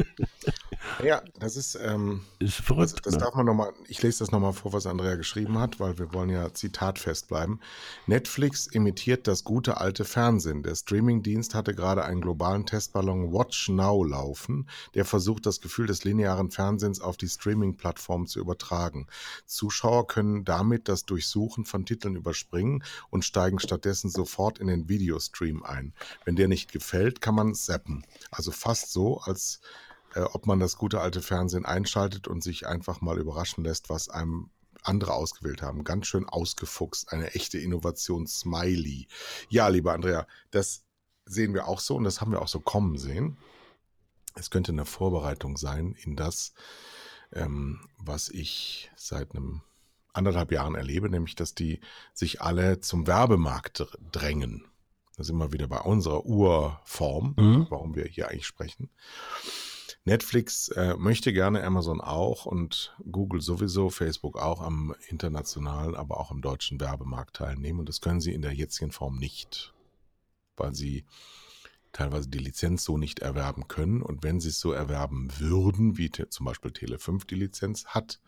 Ja, 1.03 1.23
das 1.39 1.55
ist, 1.55 1.75
ähm, 1.81 2.21
ist 2.39 2.59
das, 2.59 2.65
verrückt. 2.65 3.05
das 3.05 3.13
ne? 3.13 3.19
darf 3.19 3.33
man 3.35 3.45
nochmal, 3.45 3.73
ich 3.87 4.01
lese 4.01 4.19
das 4.19 4.31
nochmal 4.31 4.53
vor, 4.53 4.73
was 4.73 4.85
Andrea 4.85 5.15
geschrieben 5.15 5.57
hat, 5.59 5.79
weil 5.79 5.97
wir 5.97 6.13
wollen 6.13 6.29
ja 6.29 6.53
zitatfest 6.53 7.27
bleiben. 7.27 7.59
Netflix 8.05 8.67
imitiert 8.67 9.27
das 9.27 9.43
gute 9.43 9.77
alte 9.77 10.05
Fernsehen. 10.05 10.63
Der 10.63 10.75
Streamingdienst 10.75 11.55
hatte 11.55 11.73
gerade 11.73 12.05
einen 12.05 12.21
globalen 12.21 12.65
Testballon 12.65 13.33
Watch 13.33 13.69
Now 13.69 14.03
laufen, 14.03 14.69
der 14.93 15.05
versucht, 15.05 15.45
das 15.45 15.59
Gefühl 15.59 15.87
des 15.87 16.03
linearen 16.03 16.51
Fernsehens 16.51 17.01
auf 17.01 17.17
die 17.17 17.29
Streaming-Plattform 17.29 18.27
zu 18.27 18.39
übertragen. 18.39 19.07
Zuschauer 19.45 20.07
können 20.07 20.45
damit 20.45 20.87
das 20.87 21.05
Durchsuchen 21.05 21.65
von 21.65 21.85
Titeln 21.85 22.15
überspringen 22.15 22.83
und 23.09 23.25
steigen 23.25 23.59
stattdessen 23.59 24.09
sofort 24.09 24.59
in 24.59 24.67
den 24.67 24.87
Videostream 24.87 25.63
ein. 25.63 25.93
Wenn 26.25 26.35
der 26.35 26.47
nicht 26.47 26.71
gefällt, 26.71 27.21
kann 27.21 27.35
man 27.35 27.55
zappen. 27.55 28.05
Also 28.35 28.51
fast 28.51 28.91
so, 28.91 29.19
als 29.19 29.59
äh, 30.13 30.21
ob 30.21 30.45
man 30.45 30.59
das 30.59 30.77
gute 30.77 30.99
alte 30.99 31.21
Fernsehen 31.21 31.65
einschaltet 31.65 32.27
und 32.27 32.43
sich 32.43 32.67
einfach 32.67 33.01
mal 33.01 33.19
überraschen 33.19 33.63
lässt, 33.63 33.89
was 33.89 34.09
einem 34.09 34.49
andere 34.83 35.13
ausgewählt 35.13 35.61
haben. 35.61 35.83
Ganz 35.83 36.07
schön 36.07 36.27
ausgefuchst, 36.27 37.11
eine 37.11 37.33
echte 37.33 37.57
Innovation-Smiley. 37.57 39.07
Ja, 39.49 39.67
lieber 39.67 39.93
Andrea, 39.93 40.27
das 40.51 40.83
sehen 41.25 41.53
wir 41.53 41.67
auch 41.67 41.79
so 41.79 41.95
und 41.95 42.03
das 42.03 42.21
haben 42.21 42.31
wir 42.31 42.41
auch 42.41 42.47
so 42.47 42.59
kommen 42.59 42.97
sehen. 42.97 43.37
Es 44.35 44.49
könnte 44.49 44.73
eine 44.73 44.85
Vorbereitung 44.85 45.57
sein 45.57 45.95
in 46.03 46.15
das, 46.15 46.53
ähm, 47.31 47.87
was 47.97 48.29
ich 48.29 48.91
seit 48.95 49.33
einem 49.33 49.61
anderthalb 50.13 50.51
Jahren 50.51 50.75
erlebe, 50.75 51.09
nämlich 51.09 51.35
dass 51.35 51.55
die 51.55 51.79
sich 52.13 52.41
alle 52.41 52.79
zum 52.79 53.07
Werbemarkt 53.07 53.79
dr- 53.79 53.97
drängen. 54.11 54.67
Da 55.17 55.23
sind 55.23 55.37
wir 55.37 55.51
wieder 55.53 55.67
bei 55.67 55.79
unserer 55.79 56.25
Urform, 56.25 57.35
Mhm. 57.37 57.67
warum 57.69 57.95
wir 57.95 58.05
hier 58.05 58.29
eigentlich 58.29 58.45
sprechen. 58.47 58.89
Netflix 60.03 60.67
äh, 60.69 60.95
möchte 60.97 61.33
gerne, 61.33 61.63
Amazon 61.63 61.99
auch 61.99 62.45
und 62.45 62.95
Google 63.11 63.41
sowieso, 63.41 63.89
Facebook 63.89 64.37
auch 64.37 64.61
am 64.61 64.93
internationalen, 65.07 65.95
aber 65.95 66.19
auch 66.19 66.29
am 66.31 66.41
deutschen 66.41 66.79
Werbemarkt 66.79 67.37
teilnehmen. 67.37 67.79
Und 67.79 67.89
das 67.89 68.01
können 68.01 68.21
sie 68.21 68.33
in 68.33 68.41
der 68.43 68.53
jetzigen 68.53 68.91
Form 68.91 69.17
nicht, 69.17 69.73
weil 70.57 70.75
sie 70.75 71.05
teilweise 71.91 72.27
die 72.29 72.37
Lizenz 72.39 72.83
so 72.83 72.97
nicht 72.97 73.19
erwerben 73.19 73.67
können. 73.67 74.01
Und 74.03 74.21
wenn 74.21 74.39
sie 74.39 74.49
es 74.49 74.59
so 74.59 74.73
erwerben 74.73 75.29
würden, 75.39 75.97
wie 75.97 76.11
zum 76.11 76.45
Beispiel 76.45 76.71
Tele5 76.71 77.25
die 77.25 77.35
Lizenz 77.35 77.85
hat, 77.87 78.19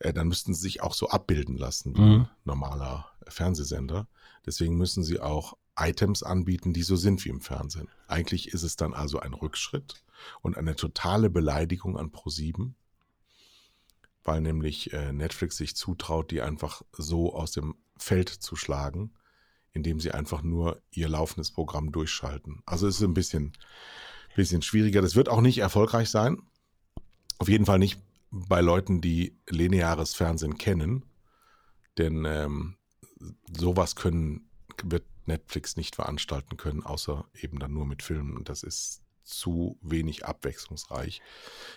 äh, 0.00 0.12
dann 0.12 0.28
müssten 0.28 0.52
sie 0.52 0.60
sich 0.60 0.82
auch 0.82 0.92
so 0.94 1.08
abbilden 1.08 1.56
lassen 1.56 1.96
wie 1.96 2.00
Mhm. 2.00 2.12
ein 2.22 2.28
normaler 2.44 3.06
Fernsehsender. 3.28 4.08
Deswegen 4.44 4.76
müssen 4.76 5.04
sie 5.04 5.20
auch 5.20 5.56
Items 5.76 6.22
anbieten, 6.22 6.72
die 6.72 6.82
so 6.82 6.96
sind 6.96 7.24
wie 7.24 7.30
im 7.30 7.40
Fernsehen. 7.40 7.88
Eigentlich 8.06 8.48
ist 8.48 8.62
es 8.62 8.76
dann 8.76 8.94
also 8.94 9.20
ein 9.20 9.34
Rückschritt 9.34 10.02
und 10.40 10.56
eine 10.56 10.76
totale 10.76 11.30
Beleidigung 11.30 11.98
an 11.98 12.10
ProSieben, 12.10 12.74
weil 14.24 14.40
nämlich 14.40 14.92
äh, 14.92 15.12
Netflix 15.12 15.56
sich 15.56 15.74
zutraut, 15.74 16.30
die 16.30 16.42
einfach 16.42 16.82
so 16.92 17.34
aus 17.34 17.52
dem 17.52 17.74
Feld 17.96 18.28
zu 18.28 18.56
schlagen, 18.56 19.12
indem 19.72 20.00
sie 20.00 20.12
einfach 20.12 20.42
nur 20.42 20.82
ihr 20.90 21.08
laufendes 21.08 21.50
Programm 21.50 21.92
durchschalten. 21.92 22.62
Also 22.66 22.86
es 22.86 22.96
ist 22.96 23.02
ein 23.02 23.14
bisschen, 23.14 23.52
bisschen 24.36 24.62
schwieriger. 24.62 25.00
Das 25.00 25.16
wird 25.16 25.28
auch 25.28 25.40
nicht 25.40 25.58
erfolgreich 25.58 26.10
sein. 26.10 26.42
Auf 27.38 27.48
jeden 27.48 27.66
Fall 27.66 27.78
nicht 27.78 28.00
bei 28.30 28.60
Leuten, 28.60 29.00
die 29.00 29.38
lineares 29.48 30.14
Fernsehen 30.14 30.58
kennen. 30.58 31.04
Denn 31.98 32.24
ähm, 32.24 32.76
sowas 33.56 33.96
können, 33.96 34.48
wird 34.82 35.04
Netflix 35.26 35.76
nicht 35.76 35.96
veranstalten 35.96 36.56
können, 36.56 36.82
außer 36.82 37.24
eben 37.40 37.58
dann 37.58 37.72
nur 37.72 37.86
mit 37.86 38.02
Filmen. 38.02 38.44
Das 38.44 38.62
ist 38.62 39.02
zu 39.24 39.78
wenig 39.82 40.24
abwechslungsreich. 40.24 41.22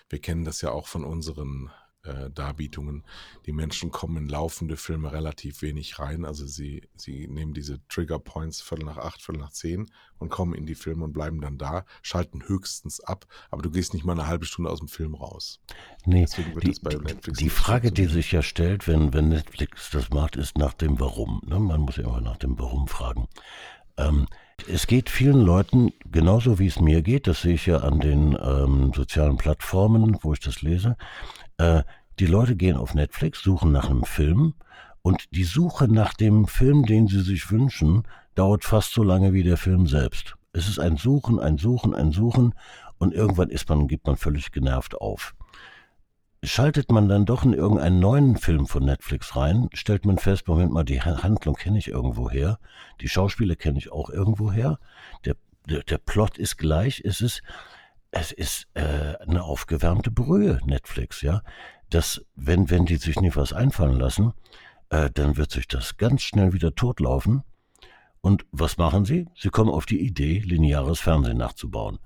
Wir 0.10 0.20
kennen 0.20 0.46
das 0.46 0.62
ja 0.62 0.72
auch 0.72 0.88
von 0.88 1.04
unseren 1.04 1.72
äh, 2.06 2.30
Darbietungen. 2.32 3.04
Die 3.46 3.52
Menschen 3.52 3.92
kommen 3.92 4.18
in 4.18 4.30
laufende 4.30 4.78
Filme 4.78 5.12
relativ 5.12 5.62
wenig 5.62 6.00
rein. 6.00 6.26
Also 6.26 6.46
sie, 6.46 6.88
sie 6.96 7.28
nehmen 7.28 7.54
diese 7.54 7.80
Trigger 7.88 8.20
Points 8.20 8.62
Viertel 8.62 8.86
nach 8.86 8.98
acht, 8.98 9.22
Viertel 9.22 9.42
nach 9.42 9.52
zehn 9.52 9.90
und 10.18 10.30
kommen 10.30 10.54
in 10.54 10.66
die 10.66 10.76
Filme 10.76 11.04
und 11.06 11.14
bleiben 11.14 11.42
dann 11.42 11.58
da, 11.58 11.86
schalten 12.02 12.44
höchstens 12.48 13.00
ab, 13.02 13.26
aber 13.52 13.62
du 13.62 13.70
gehst 13.70 13.94
nicht 13.94 14.06
mal 14.06 14.14
eine 14.14 14.28
halbe 14.28 14.46
Stunde 14.46 14.70
aus 14.72 14.80
dem 14.80 14.88
Film 14.88 15.16
raus. 15.16 15.60
Nee, 16.06 16.22
Deswegen 16.22 16.54
wird 16.56 16.64
die, 16.64 16.70
das 16.70 16.80
bei 16.80 16.94
Netflix 16.96 17.40
die 17.40 17.50
Frage, 17.50 17.92
die 17.92 18.06
sich 18.06 18.32
ja 18.32 18.42
stellt, 18.42 18.88
wenn, 18.88 19.14
wenn 19.14 19.30
Netflix 19.30 19.90
das 19.92 20.10
macht, 20.10 20.36
ist 20.36 20.58
nach 20.58 20.74
dem 20.74 21.00
Warum. 21.00 21.42
Ne? 21.46 21.60
Man 21.60 21.82
muss 21.82 21.98
ja 21.98 22.04
immer 22.04 22.22
nach 22.22 22.38
dem 22.38 22.58
Warum 22.58 22.88
fragen. 22.88 23.28
Ähm, 23.98 24.28
es 24.68 24.88
geht 24.88 25.10
vielen 25.10 25.42
Leuten 25.42 25.92
genauso, 26.12 26.60
wie 26.60 26.68
es 26.68 26.80
mir 26.80 27.02
geht. 27.02 27.28
Das 27.28 27.42
sehe 27.42 27.56
ich 27.56 27.66
ja 27.66 27.78
an 27.78 28.00
den 28.00 28.38
ähm, 28.42 28.94
sozialen 28.96 29.38
Plattformen, 29.38 30.18
wo 30.22 30.34
ich 30.34 30.40
das 30.40 30.62
lese. 30.62 30.96
Äh, 31.58 31.84
die 32.20 32.26
Leute 32.28 32.56
gehen 32.56 32.78
auf 32.78 32.94
Netflix, 32.94 33.42
suchen 33.42 33.72
nach 33.72 33.90
einem 33.90 34.04
Film 34.06 34.54
und 35.02 35.26
die 35.32 35.44
Suche 35.44 35.88
nach 35.88 36.14
dem 36.14 36.48
Film, 36.48 36.86
den 36.86 37.08
sie 37.08 37.22
sich 37.22 37.52
wünschen, 37.52 38.04
dauert 38.36 38.64
fast 38.64 38.94
so 38.94 39.04
lange 39.04 39.34
wie 39.34 39.44
der 39.44 39.58
Film 39.58 39.88
selbst. 39.88 40.36
Es 40.54 40.68
ist 40.68 40.80
ein 40.80 40.98
Suchen, 40.98 41.40
ein 41.40 41.58
Suchen, 41.58 41.94
ein 41.94 42.12
Suchen 42.12 42.54
und 42.98 43.14
irgendwann 43.14 43.50
ist 43.50 43.68
man, 43.70 43.88
gibt 43.88 44.08
man 44.08 44.16
völlig 44.16 44.52
genervt 44.52 44.96
auf. 44.96 45.36
Schaltet 46.44 46.92
man 46.92 47.10
dann 47.10 47.26
doch 47.26 47.44
in 47.44 47.54
irgendeinen 47.54 48.00
neuen 48.00 48.38
Film 48.38 48.68
von 48.68 48.86
Netflix 48.86 49.36
rein, 49.36 49.68
stellt 49.74 50.06
man 50.06 50.18
fest, 50.18 50.48
Moment 50.48 50.72
mal, 50.72 50.84
die 50.84 51.02
Ha- 51.02 51.24
Handlung 51.24 51.56
kenne 51.56 51.80
ich 51.80 51.88
irgendwo 51.88 52.30
her, 52.30 52.60
die 53.02 53.10
Schauspieler 53.10 53.56
kenne 53.56 53.80
ich 53.80 53.92
auch 53.92 54.10
irgendwo 54.10 54.52
her, 54.52 54.80
der, 55.26 55.36
der, 55.68 55.84
der 55.84 55.98
Plot 55.98 56.38
ist 56.38 56.58
gleich, 56.58 57.02
es 57.04 57.20
ist, 57.20 57.42
es 58.16 58.32
ist 58.32 58.68
äh, 58.76 59.18
eine 59.20 59.44
aufgewärmte 59.44 60.10
Brühe, 60.10 60.62
Netflix, 60.66 61.22
ja. 61.22 61.42
Das, 61.90 62.26
wenn, 62.36 62.70
wenn 62.70 62.86
die 62.86 62.96
sich 62.96 63.20
nicht 63.20 63.36
was 63.36 63.52
einfallen 63.52 64.00
lassen, 64.00 64.34
äh, 64.90 65.10
dann 65.14 65.36
wird 65.36 65.52
sich 65.52 65.68
das 65.68 65.98
ganz 65.98 66.22
schnell 66.22 66.54
wieder 66.54 66.74
totlaufen. 66.74 67.44
Und 68.22 68.46
was 68.52 68.78
machen 68.78 69.04
sie? 69.04 69.28
Sie 69.36 69.50
kommen 69.50 69.70
auf 69.70 69.86
die 69.86 70.00
Idee, 70.00 70.40
lineares 70.40 71.02
Fernsehen 71.02 71.38
nachzubauen. 71.38 72.00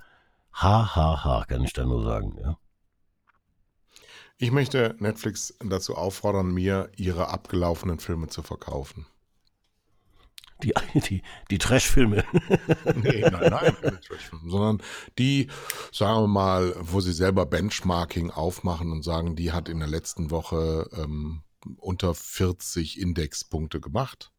Ha, 0.54 0.96
ha, 0.96 1.24
ha, 1.24 1.46
kann 1.48 1.64
ich 1.64 1.74
da 1.74 1.86
nur 1.86 2.04
sagen, 2.04 2.36
ja. 2.42 2.58
Ich 4.38 4.52
möchte 4.52 4.96
Netflix 4.98 5.56
dazu 5.60 5.96
auffordern, 5.96 6.52
mir 6.52 6.90
ihre 6.96 7.30
abgelaufenen 7.30 8.00
Filme 8.00 8.30
zu 8.30 8.42
verkaufen. 8.42 9.06
Die, 10.64 10.74
die, 10.94 11.22
die 11.50 11.58
Trashfilme. 11.58 12.24
Nee, 12.96 13.22
nein, 13.22 13.50
nein, 13.50 13.76
keine 13.82 14.00
Trashfilme, 14.00 14.50
sondern 14.50 14.82
die, 15.18 15.48
sagen 15.92 16.24
wir 16.24 16.28
mal, 16.28 16.76
wo 16.80 17.00
sie 17.00 17.14
selber 17.14 17.46
Benchmarking 17.46 18.30
aufmachen 18.32 18.92
und 18.92 19.04
sagen, 19.04 19.36
die 19.36 19.52
hat 19.52 19.70
in 19.70 19.80
der 19.80 19.88
letzten 19.88 20.32
Woche 20.32 20.90
ähm, 20.94 21.44
unter 21.78 22.14
40 22.14 23.00
Indexpunkte 23.00 23.80
gemacht. 23.80 24.32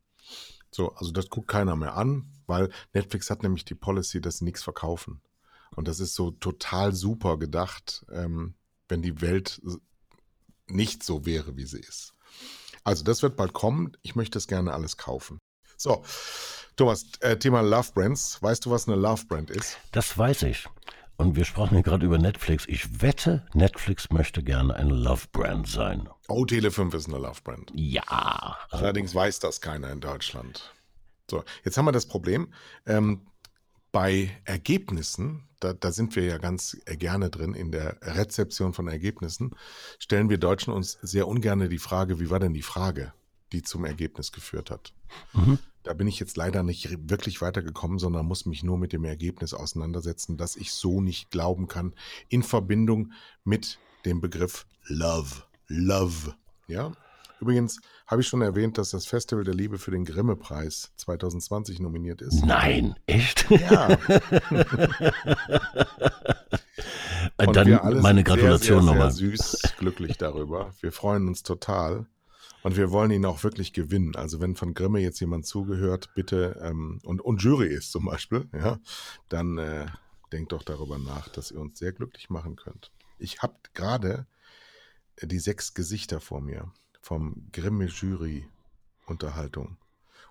So, 0.70 0.92
also 0.94 1.10
das 1.10 1.28
guckt 1.28 1.48
keiner 1.48 1.76
mehr 1.76 1.96
an, 1.96 2.32
weil 2.46 2.70
Netflix 2.92 3.30
hat 3.30 3.42
nämlich 3.42 3.64
die 3.64 3.74
Policy, 3.74 4.20
dass 4.20 4.38
sie 4.38 4.44
nichts 4.44 4.62
verkaufen. 4.62 5.20
Und 5.74 5.88
das 5.88 6.00
ist 6.00 6.14
so 6.14 6.30
total 6.30 6.94
super 6.94 7.38
gedacht, 7.38 8.04
ähm, 8.12 8.54
wenn 8.88 9.02
die 9.02 9.20
Welt 9.20 9.60
nicht 10.66 11.02
so 11.02 11.26
wäre, 11.26 11.56
wie 11.56 11.64
sie 11.64 11.80
ist. 11.80 12.14
Also 12.84 13.04
das 13.04 13.22
wird 13.22 13.36
bald 13.36 13.52
kommen. 13.52 13.96
Ich 14.02 14.14
möchte 14.14 14.36
das 14.36 14.46
gerne 14.46 14.72
alles 14.72 14.96
kaufen. 14.96 15.38
So, 15.80 16.02
Thomas, 16.76 17.06
äh, 17.20 17.38
Thema 17.38 17.62
Love 17.62 17.92
Brands. 17.94 18.36
Weißt 18.42 18.66
du, 18.66 18.70
was 18.70 18.86
eine 18.86 18.98
Love 18.98 19.24
Brand 19.24 19.48
ist? 19.48 19.78
Das 19.92 20.18
weiß 20.18 20.42
ich. 20.42 20.66
Und 21.16 21.36
wir 21.36 21.46
sprachen 21.46 21.74
ja 21.74 21.80
gerade 21.80 22.04
über 22.04 22.18
Netflix. 22.18 22.66
Ich 22.68 23.00
wette, 23.00 23.46
Netflix 23.54 24.10
möchte 24.10 24.42
gerne 24.42 24.74
eine 24.74 24.92
Love-Brand 24.92 25.66
sein. 25.66 26.10
Oh, 26.28 26.44
Tele5 26.44 26.94
ist 26.94 27.08
eine 27.08 27.16
Love 27.16 27.40
Brand. 27.42 27.72
Ja. 27.74 28.58
Allerdings 28.70 29.14
weiß 29.14 29.38
das 29.38 29.62
keiner 29.62 29.90
in 29.90 30.00
Deutschland. 30.00 30.74
So, 31.30 31.44
jetzt 31.64 31.78
haben 31.78 31.86
wir 31.86 31.92
das 31.92 32.06
Problem. 32.06 32.52
Ähm, 32.84 33.22
bei 33.90 34.30
Ergebnissen, 34.44 35.48
da, 35.60 35.72
da 35.72 35.92
sind 35.92 36.14
wir 36.14 36.24
ja 36.24 36.36
ganz 36.36 36.76
gerne 36.84 37.30
drin 37.30 37.54
in 37.54 37.72
der 37.72 37.96
Rezeption 38.02 38.74
von 38.74 38.86
Ergebnissen, 38.86 39.56
stellen 39.98 40.28
wir 40.28 40.36
Deutschen 40.36 40.74
uns 40.74 40.98
sehr 41.00 41.26
ungern 41.26 41.70
die 41.70 41.78
Frage, 41.78 42.20
wie 42.20 42.28
war 42.28 42.38
denn 42.38 42.52
die 42.52 42.62
Frage, 42.62 43.14
die 43.52 43.62
zum 43.62 43.86
Ergebnis 43.86 44.32
geführt 44.32 44.70
hat? 44.70 44.92
Mhm. 45.32 45.58
Da 45.82 45.94
bin 45.94 46.06
ich 46.06 46.20
jetzt 46.20 46.36
leider 46.36 46.62
nicht 46.62 47.08
wirklich 47.08 47.40
weitergekommen, 47.40 47.98
sondern 47.98 48.26
muss 48.26 48.44
mich 48.44 48.62
nur 48.62 48.76
mit 48.76 48.92
dem 48.92 49.04
Ergebnis 49.04 49.54
auseinandersetzen, 49.54 50.36
dass 50.36 50.56
ich 50.56 50.72
so 50.72 51.00
nicht 51.00 51.30
glauben 51.30 51.68
kann, 51.68 51.94
in 52.28 52.42
Verbindung 52.42 53.12
mit 53.44 53.78
dem 54.04 54.20
Begriff 54.20 54.66
Love. 54.84 55.42
Love. 55.68 56.34
Ja? 56.66 56.92
Übrigens 57.40 57.80
habe 58.06 58.20
ich 58.20 58.28
schon 58.28 58.42
erwähnt, 58.42 58.76
dass 58.76 58.90
das 58.90 59.06
Festival 59.06 59.44
der 59.44 59.54
Liebe 59.54 59.78
für 59.78 59.90
den 59.90 60.04
Grimme-Preis 60.04 60.92
2020 60.96 61.80
nominiert 61.80 62.20
ist. 62.20 62.44
Nein, 62.44 62.94
echt? 63.06 63.50
Ja, 63.50 63.86
und 67.38 67.56
Dann 67.56 68.02
meine 68.02 68.22
Gratulation 68.22 68.58
sehr, 68.58 68.82
sehr, 68.82 68.82
nochmal. 68.82 69.10
Sehr 69.12 69.30
süß 69.30 69.74
glücklich 69.78 70.18
darüber. 70.18 70.74
Wir 70.80 70.92
freuen 70.92 71.28
uns 71.28 71.42
total. 71.42 72.04
Und 72.62 72.76
wir 72.76 72.90
wollen 72.90 73.10
ihn 73.10 73.24
auch 73.24 73.42
wirklich 73.42 73.72
gewinnen. 73.72 74.16
Also 74.16 74.40
wenn 74.40 74.54
von 74.54 74.74
Grimme 74.74 75.00
jetzt 75.00 75.20
jemand 75.20 75.46
zugehört, 75.46 76.10
bitte, 76.14 76.60
ähm, 76.62 77.00
und, 77.04 77.20
und 77.20 77.42
Jury 77.42 77.68
ist 77.68 77.92
zum 77.92 78.06
Beispiel, 78.06 78.48
ja, 78.52 78.78
dann 79.28 79.58
äh, 79.58 79.86
denkt 80.32 80.52
doch 80.52 80.62
darüber 80.62 80.98
nach, 80.98 81.28
dass 81.28 81.50
ihr 81.50 81.60
uns 81.60 81.78
sehr 81.78 81.92
glücklich 81.92 82.30
machen 82.30 82.56
könnt. 82.56 82.92
Ich 83.18 83.42
habe 83.42 83.54
gerade 83.74 84.26
äh, 85.16 85.26
die 85.26 85.38
sechs 85.38 85.74
Gesichter 85.74 86.20
vor 86.20 86.40
mir 86.40 86.70
vom 87.00 87.48
Grimme 87.52 87.86
Jury 87.86 88.46
Unterhaltung. 89.06 89.78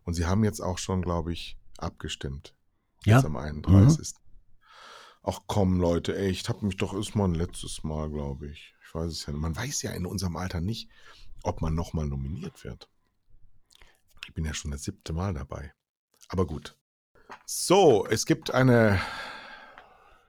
Und 0.04 0.14
sie 0.14 0.26
haben 0.26 0.44
jetzt 0.44 0.62
auch 0.62 0.78
schon, 0.78 1.02
glaube 1.02 1.34
ich, 1.34 1.58
abgestimmt. 1.78 2.54
Ja. 3.06 3.18
Jetzt 3.18 3.26
am 3.26 3.38
31. 3.38 4.14
Ach 5.24 5.40
komm, 5.48 5.80
Leute, 5.80 6.18
ey, 6.18 6.30
ich 6.30 6.48
habe 6.48 6.66
mich 6.66 6.78
doch 6.78 6.94
erst 6.94 7.16
mal 7.16 7.26
ein 7.26 7.36
letztes 7.36 7.84
Mal, 7.84 8.10
glaube 8.10 8.48
ich. 8.48 8.74
Ich 8.90 8.96
weiß 8.96 9.12
es 9.12 9.28
ja. 9.28 9.34
Man 9.34 9.56
weiß 9.56 9.84
ja 9.84 9.92
in 9.92 10.08
unserem 10.08 10.36
Alter 10.36 10.62
nicht, 10.62 10.90
ob 11.44 11.62
man 11.62 11.76
nochmal 11.76 12.08
nominiert 12.08 12.64
wird. 12.64 12.90
Ich 14.26 14.34
bin 14.34 14.46
ja 14.46 14.54
schon 14.56 14.72
das 14.72 14.82
siebte 14.82 15.14
Mal 15.14 15.36
dabei. 15.36 15.72
Aber 16.28 16.48
gut. 16.48 16.76
So, 17.46 18.08
es 18.08 18.26
gibt 18.26 18.52
eine 18.52 19.00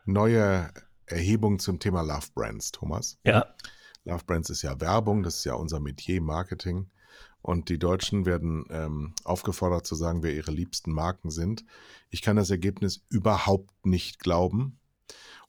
neue 0.04 0.70
Erhebung 1.06 1.58
zum 1.58 1.78
Thema 1.78 2.02
Love 2.02 2.26
Brands, 2.34 2.70
Thomas. 2.70 3.18
Ja, 3.24 3.46
Love 4.04 4.24
Brands 4.26 4.50
ist 4.50 4.60
ja 4.60 4.78
Werbung, 4.78 5.22
das 5.22 5.36
ist 5.38 5.44
ja 5.44 5.54
unser 5.54 5.80
Metier, 5.80 6.20
Marketing. 6.20 6.90
Und 7.40 7.70
die 7.70 7.78
Deutschen 7.78 8.26
werden 8.26 8.66
ähm, 8.68 9.14
aufgefordert 9.24 9.86
zu 9.86 9.94
sagen, 9.94 10.22
wer 10.22 10.34
ihre 10.34 10.50
liebsten 10.50 10.92
Marken 10.92 11.30
sind. 11.30 11.64
Ich 12.10 12.20
kann 12.20 12.36
das 12.36 12.50
Ergebnis 12.50 13.06
überhaupt 13.08 13.86
nicht 13.86 14.18
glauben. 14.18 14.78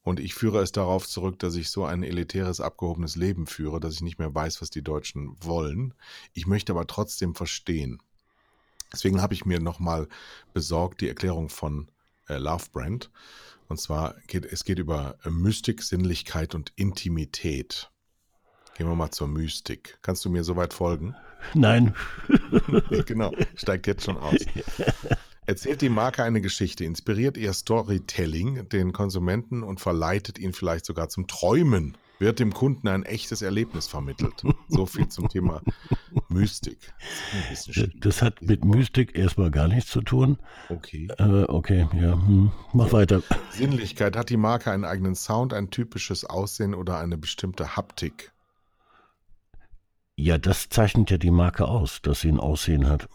Und 0.04 0.20
ich 0.20 0.34
führe 0.34 0.62
es 0.62 0.72
darauf 0.72 1.08
zurück, 1.08 1.38
dass 1.40 1.56
ich 1.56 1.70
so 1.70 1.86
ein 1.86 2.04
elitäres, 2.04 2.60
abgehobenes 2.60 3.16
Leben 3.16 3.46
führe, 3.46 3.80
dass 3.80 3.94
ich 3.94 4.02
nicht 4.02 4.18
mehr 4.18 4.34
weiß, 4.34 4.62
was 4.62 4.72
die 4.72 4.82
Deutschen 4.82 5.36
wollen. 5.42 5.94
Ich 6.34 6.48
möchte 6.48 6.72
aber 6.72 6.88
trotzdem 6.88 7.36
verstehen. 7.36 8.02
Deswegen 8.92 9.22
habe 9.22 9.34
ich 9.34 9.46
mir 9.46 9.60
nochmal 9.60 10.08
besorgt 10.54 11.02
die 11.02 11.08
Erklärung 11.08 11.50
von 11.50 11.90
äh, 12.28 12.38
Love 12.38 12.66
Brand. 12.72 13.12
Und 13.68 13.80
zwar 13.80 14.16
geht 14.28 14.46
es 14.46 14.66
geht 14.66 14.80
über 14.80 15.18
äh, 15.24 15.30
Mystik, 15.30 15.84
Sinnlichkeit 15.84 16.56
und 16.56 16.74
Intimität. 16.76 17.90
Gehen 18.76 18.88
wir 18.88 18.96
mal 18.96 19.12
zur 19.12 19.28
Mystik. 19.28 20.00
Kannst 20.02 20.26
du 20.26 20.30
mir 20.30 20.44
soweit 20.44 20.74
folgen? 20.74 21.16
nein. 21.54 21.96
Genau, 23.06 23.34
steigt 23.56 23.88
jetzt 23.88 24.04
schon 24.04 24.18
aus. 24.18 24.36
Erzählt 25.48 25.82
die 25.82 25.90
Marke 25.90 26.24
eine 26.24 26.40
Geschichte, 26.40 26.86
inspiriert 26.86 27.36
ihr 27.36 27.52
Storytelling 27.54 28.70
den 28.70 28.94
Konsumenten 28.94 29.64
und 29.64 29.82
verleitet 29.82 30.38
ihn 30.38 30.54
vielleicht 30.54 30.86
sogar 30.86 31.10
zum 31.10 31.26
Träumen, 31.26 31.98
wird 32.20 32.40
dem 32.40 32.54
Kunden 32.54 32.88
ein 32.88 33.02
echtes 33.04 33.42
Erlebnis 33.42 33.88
vermittelt. 33.88 34.44
So 34.68 34.86
viel 34.86 35.08
zum 35.10 35.28
Thema 35.30 35.64
Mystik. 36.30 36.94
Schwierig. 37.68 38.00
Das 38.00 38.22
hat 38.22 38.42
mit 38.44 38.64
Mystik 38.64 39.18
erstmal 39.18 39.50
gar 39.50 39.68
nichts 39.68 39.90
zu 39.90 40.02
tun. 40.02 40.38
Okay. 40.70 41.08
Äh, 41.18 41.44
okay, 41.46 41.88
ja, 41.94 42.14
hm. 42.14 42.52
mach 42.74 42.94
weiter. 42.94 43.24
Sinnlichkeit. 43.50 44.16
Hat 44.16 44.30
die 44.30 44.38
Marke 44.38 44.72
einen 44.72 44.86
eigenen 44.86 45.16
Sound, 45.16 45.54
ein 45.54 45.72
typisches 45.72 46.24
Aussehen 46.24 46.76
oder 46.76 47.00
eine 47.00 47.18
bestimmte 47.18 47.76
Haptik? 47.76 48.32
Ja, 50.16 50.38
das 50.38 50.70
zeichnet 50.70 51.10
ja 51.10 51.18
die 51.18 51.32
Marke 51.32 51.68
aus, 51.68 52.04
dass 52.04 52.22
sie 52.22 52.30
ein 52.30 52.40
Aussehen 52.40 52.88
hat. 52.88 53.10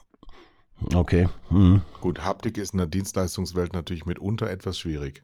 Okay. 0.95 1.29
Hm. 1.49 1.83
Gut, 2.01 2.23
Haptik 2.23 2.59
ist 2.59 2.73
in 2.73 2.79
der 2.79 2.87
Dienstleistungswelt 2.87 3.73
natürlich 3.73 4.07
mitunter 4.07 4.51
etwas 4.51 4.79
schwierig. 4.79 5.23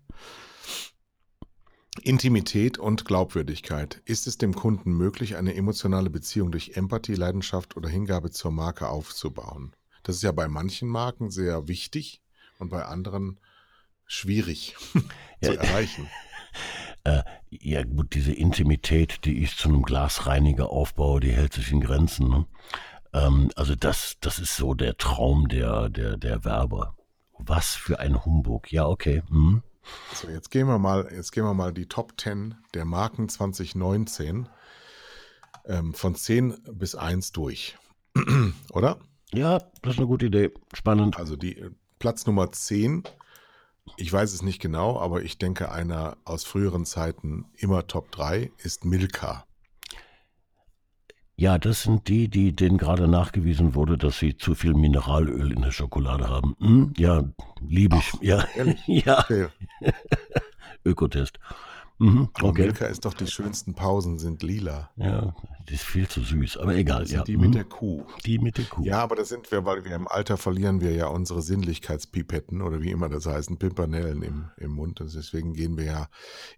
Intimität 2.03 2.79
und 2.79 3.05
Glaubwürdigkeit. 3.05 4.01
Ist 4.07 4.27
es 4.27 4.39
dem 4.39 4.55
Kunden 4.55 4.93
möglich, 4.93 5.37
eine 5.37 5.55
emotionale 5.55 6.09
Beziehung 6.09 6.51
durch 6.51 6.73
Empathie, 6.75 7.15
Leidenschaft 7.15 7.77
oder 7.77 7.89
Hingabe 7.89 8.31
zur 8.31 8.51
Marke 8.51 8.89
aufzubauen? 8.89 9.77
Das 10.03 10.17
ist 10.17 10.23
ja 10.23 10.33
bei 10.33 10.49
manchen 10.49 10.89
Marken 10.89 11.31
sehr 11.31 11.69
wichtig, 11.69 12.23
und 12.63 12.71
bei 12.71 12.85
anderen 12.85 13.39
schwierig 14.07 14.77
Ja. 15.43 15.51
zu 15.53 15.59
erreichen. 15.59 16.09
Äh, 17.05 17.25
ja 17.51 17.83
gut, 17.83 18.15
diese 18.15 18.33
Intimität, 18.33 19.25
die 19.25 19.43
ich 19.43 19.57
zu 19.57 19.69
einem 19.69 19.83
Glasreiniger 19.83 20.71
aufbaue, 20.71 21.19
die 21.19 21.33
hält 21.33 21.53
sich 21.53 21.73
in 21.73 21.81
Grenzen. 21.81 22.29
Ne? 22.29 22.47
Ähm, 23.13 23.51
also 23.57 23.75
das, 23.75 24.17
das 24.21 24.39
ist 24.39 24.57
so 24.57 24.75
der 24.75 24.97
Traum 24.97 25.49
der, 25.49 25.89
der, 25.89 26.17
der 26.17 26.45
Werber. 26.45 26.97
Was 27.39 27.75
für 27.75 27.99
ein 27.99 28.25
Humbug. 28.25 28.73
Ja, 28.73 28.87
okay. 28.87 29.23
Hm. 29.29 29.63
So, 30.15 30.29
jetzt 30.29 30.51
gehen 30.51 30.69
wir 30.69 30.79
mal, 30.79 31.09
jetzt 31.13 31.33
gehen 31.33 31.45
wir 31.45 31.55
mal 31.55 31.73
die 31.73 31.87
Top 31.87 32.21
10 32.21 32.55
der 32.75 32.85
Marken 32.85 33.29
2019 33.29 34.49
ähm, 35.67 35.95
von 35.95 36.15
10 36.15 36.57
bis 36.73 36.95
1 36.95 37.33
durch. 37.33 37.77
Oder? 38.73 38.99
Ja, 39.33 39.59
das 39.83 39.95
ist 39.95 39.99
eine 39.99 40.07
gute 40.07 40.27
Idee. 40.27 40.53
Spannend. 40.73 41.19
Also 41.19 41.37
die 41.37 41.59
äh, 41.59 41.71
Platz 41.99 42.27
Nummer 42.27 42.53
10, 42.53 43.05
ich 43.97 44.13
weiß 44.13 44.33
es 44.33 44.43
nicht 44.43 44.61
genau, 44.61 45.01
aber 45.01 45.23
ich 45.23 45.39
denke, 45.39 45.73
einer 45.73 46.17
aus 46.25 46.45
früheren 46.45 46.85
Zeiten 46.85 47.47
immer 47.57 47.87
Top 47.87 48.13
3 48.13 48.53
ist 48.59 48.85
Milka. 48.85 49.47
Ja, 51.43 51.59
das 51.59 51.83
sind 51.83 52.07
die, 52.07 52.29
die 52.29 52.55
denen 52.55 52.79
gerade 52.79 53.09
nachgewiesen 53.09 53.75
wurde, 53.75 53.99
dass 53.99 54.21
sie 54.21 54.37
zu 54.37 54.55
viel 54.55 54.75
Mineralöl 54.75 55.51
in 55.51 55.63
der 55.63 55.73
Schokolade 55.73 56.29
haben. 56.29 56.55
Hm? 56.61 56.95
Ja, 56.97 57.25
liebe 57.61 57.97
ich. 57.97 58.13
ja, 58.23 58.47
ja, 58.87 59.19
Okay. 59.19 59.49
Ökotest. 60.85 61.41
Mhm, 61.99 62.29
okay. 62.41 62.63
Milka 62.63 62.87
ist 62.87 63.05
doch 63.05 63.15
die 63.15 63.27
schönsten 63.27 63.75
Pausen 63.75 64.21
sind 64.21 64.45
lila. 64.45 64.91
Ja, 64.95 65.35
die 65.69 65.75
ist 65.75 65.83
viel 65.83 66.07
zu 66.07 66.21
süß, 66.21 66.59
aber 66.59 66.77
egal. 66.77 67.03
Das 67.03 67.11
ja. 67.11 67.25
die 67.25 67.37
mhm. 67.37 67.47
mit 67.47 67.55
der 67.57 67.65
Kuh. 67.65 68.05
die 68.25 68.39
mit 68.39 68.59
der 68.59 68.67
Kuh. 68.67 68.85
Ja, 68.85 69.01
aber 69.01 69.17
das 69.17 69.29
sind 69.29 69.51
wir, 69.51 69.65
weil 69.65 69.85
wir 69.85 69.97
im 69.97 70.07
Alter 70.07 70.37
verlieren 70.37 70.81
wir 70.81 70.93
ja 70.93 71.09
unsere 71.09 71.43
Sinnlichkeitspipetten 71.43 72.63
oder 72.63 72.83
wie 72.83 72.93
immer 72.93 73.09
das 73.09 73.27
heißen, 73.27 73.59
Pimpernellen 73.59 74.23
im, 74.23 74.45
im 74.59 74.71
Mund. 74.71 75.01
Und 75.01 75.13
deswegen 75.13 75.55
gehen 75.55 75.77
wir 75.77 75.87
ja 75.87 76.09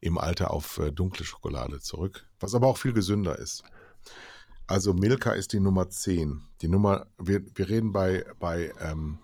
im 0.02 0.18
Alter 0.18 0.50
auf 0.50 0.76
äh, 0.76 0.92
dunkle 0.92 1.24
Schokolade 1.24 1.80
zurück, 1.80 2.26
was 2.38 2.54
aber 2.54 2.66
auch 2.66 2.76
viel 2.76 2.92
gesünder 2.92 3.38
ist. 3.38 3.64
Also 4.66 4.94
Milka 4.94 5.32
ist 5.32 5.52
die 5.52 5.60
Nummer 5.60 5.90
10. 5.90 6.42
Die 6.62 6.68
Nummer, 6.68 7.06
wir, 7.18 7.42
wir 7.54 7.68
reden 7.68 7.92
bei, 7.92 8.24
bei 8.38 8.72
ähm, 8.80 9.18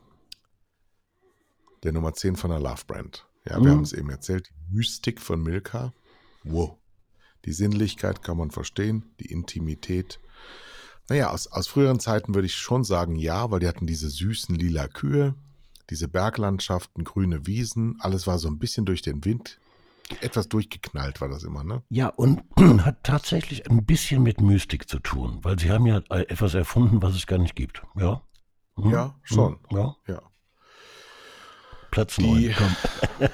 der 1.83 1.93
Nummer 1.93 2.13
10 2.13 2.37
von 2.37 2.51
der 2.51 2.61
Love 2.61 2.83
Brand. 2.87 3.27
Ja, 3.47 3.57
wir 3.57 3.63
Mhm. 3.63 3.71
haben 3.71 3.83
es 3.83 3.93
eben 3.95 4.11
erzählt. 4.11 4.51
Die 4.51 4.77
Mystik 4.77 5.21
von 5.21 5.43
Milka. 5.43 5.93
Wow. 6.45 6.77
Die 7.47 7.53
Sinnlichkeit 7.53 8.23
kann 8.23 8.37
man 8.37 8.51
verstehen, 8.51 9.15
die 9.19 9.33
Intimität. 9.33 10.21
Naja, 11.09 11.31
aus, 11.31 11.47
aus 11.47 11.67
früheren 11.69 12.01
Zeiten 12.01 12.35
würde 12.35 12.47
ich 12.47 12.55
schon 12.55 12.85
sagen 12.85 13.17
ja, 13.17 13.51
weil 13.51 13.61
die 13.61 13.69
hatten 13.69 13.87
diese 13.87 14.11
süßen 14.11 14.55
lila 14.55 14.89
Kühe, 14.89 15.35
diese 15.89 16.07
Berglandschaften, 16.07 17.03
grüne 17.05 17.47
Wiesen, 17.47 17.97
alles 18.01 18.27
war 18.27 18.39
so 18.39 18.49
ein 18.49 18.59
bisschen 18.59 18.85
durch 18.85 19.03
den 19.03 19.25
Wind. 19.25 19.59
Etwas 20.21 20.49
durchgeknallt 20.49 21.21
war 21.21 21.29
das 21.29 21.45
immer, 21.45 21.65
ne? 21.65 21.83
Ja, 21.89 22.09
und 22.09 22.43
hat 22.85 23.05
tatsächlich 23.05 23.71
ein 23.71 23.85
bisschen 23.85 24.23
mit 24.23 24.41
Mystik 24.41 24.89
zu 24.89 24.99
tun, 24.99 25.39
weil 25.43 25.59
sie 25.59 25.71
haben 25.71 25.87
ja 25.87 25.99
äh, 26.11 26.23
etwas 26.29 26.55
erfunden, 26.55 27.01
was 27.03 27.15
es 27.15 27.27
gar 27.27 27.39
nicht 27.39 27.55
gibt. 27.57 27.83
Ja? 27.97 28.23
Hm? 28.77 28.91
Ja, 28.91 29.19
schon. 29.23 29.59
Hm? 29.71 29.77
Ja. 29.79 29.97
Ja. 30.09 30.23
Platz 31.91 32.17
Die- 32.17 32.49
9. 32.49 32.55
Komm. 32.57 33.29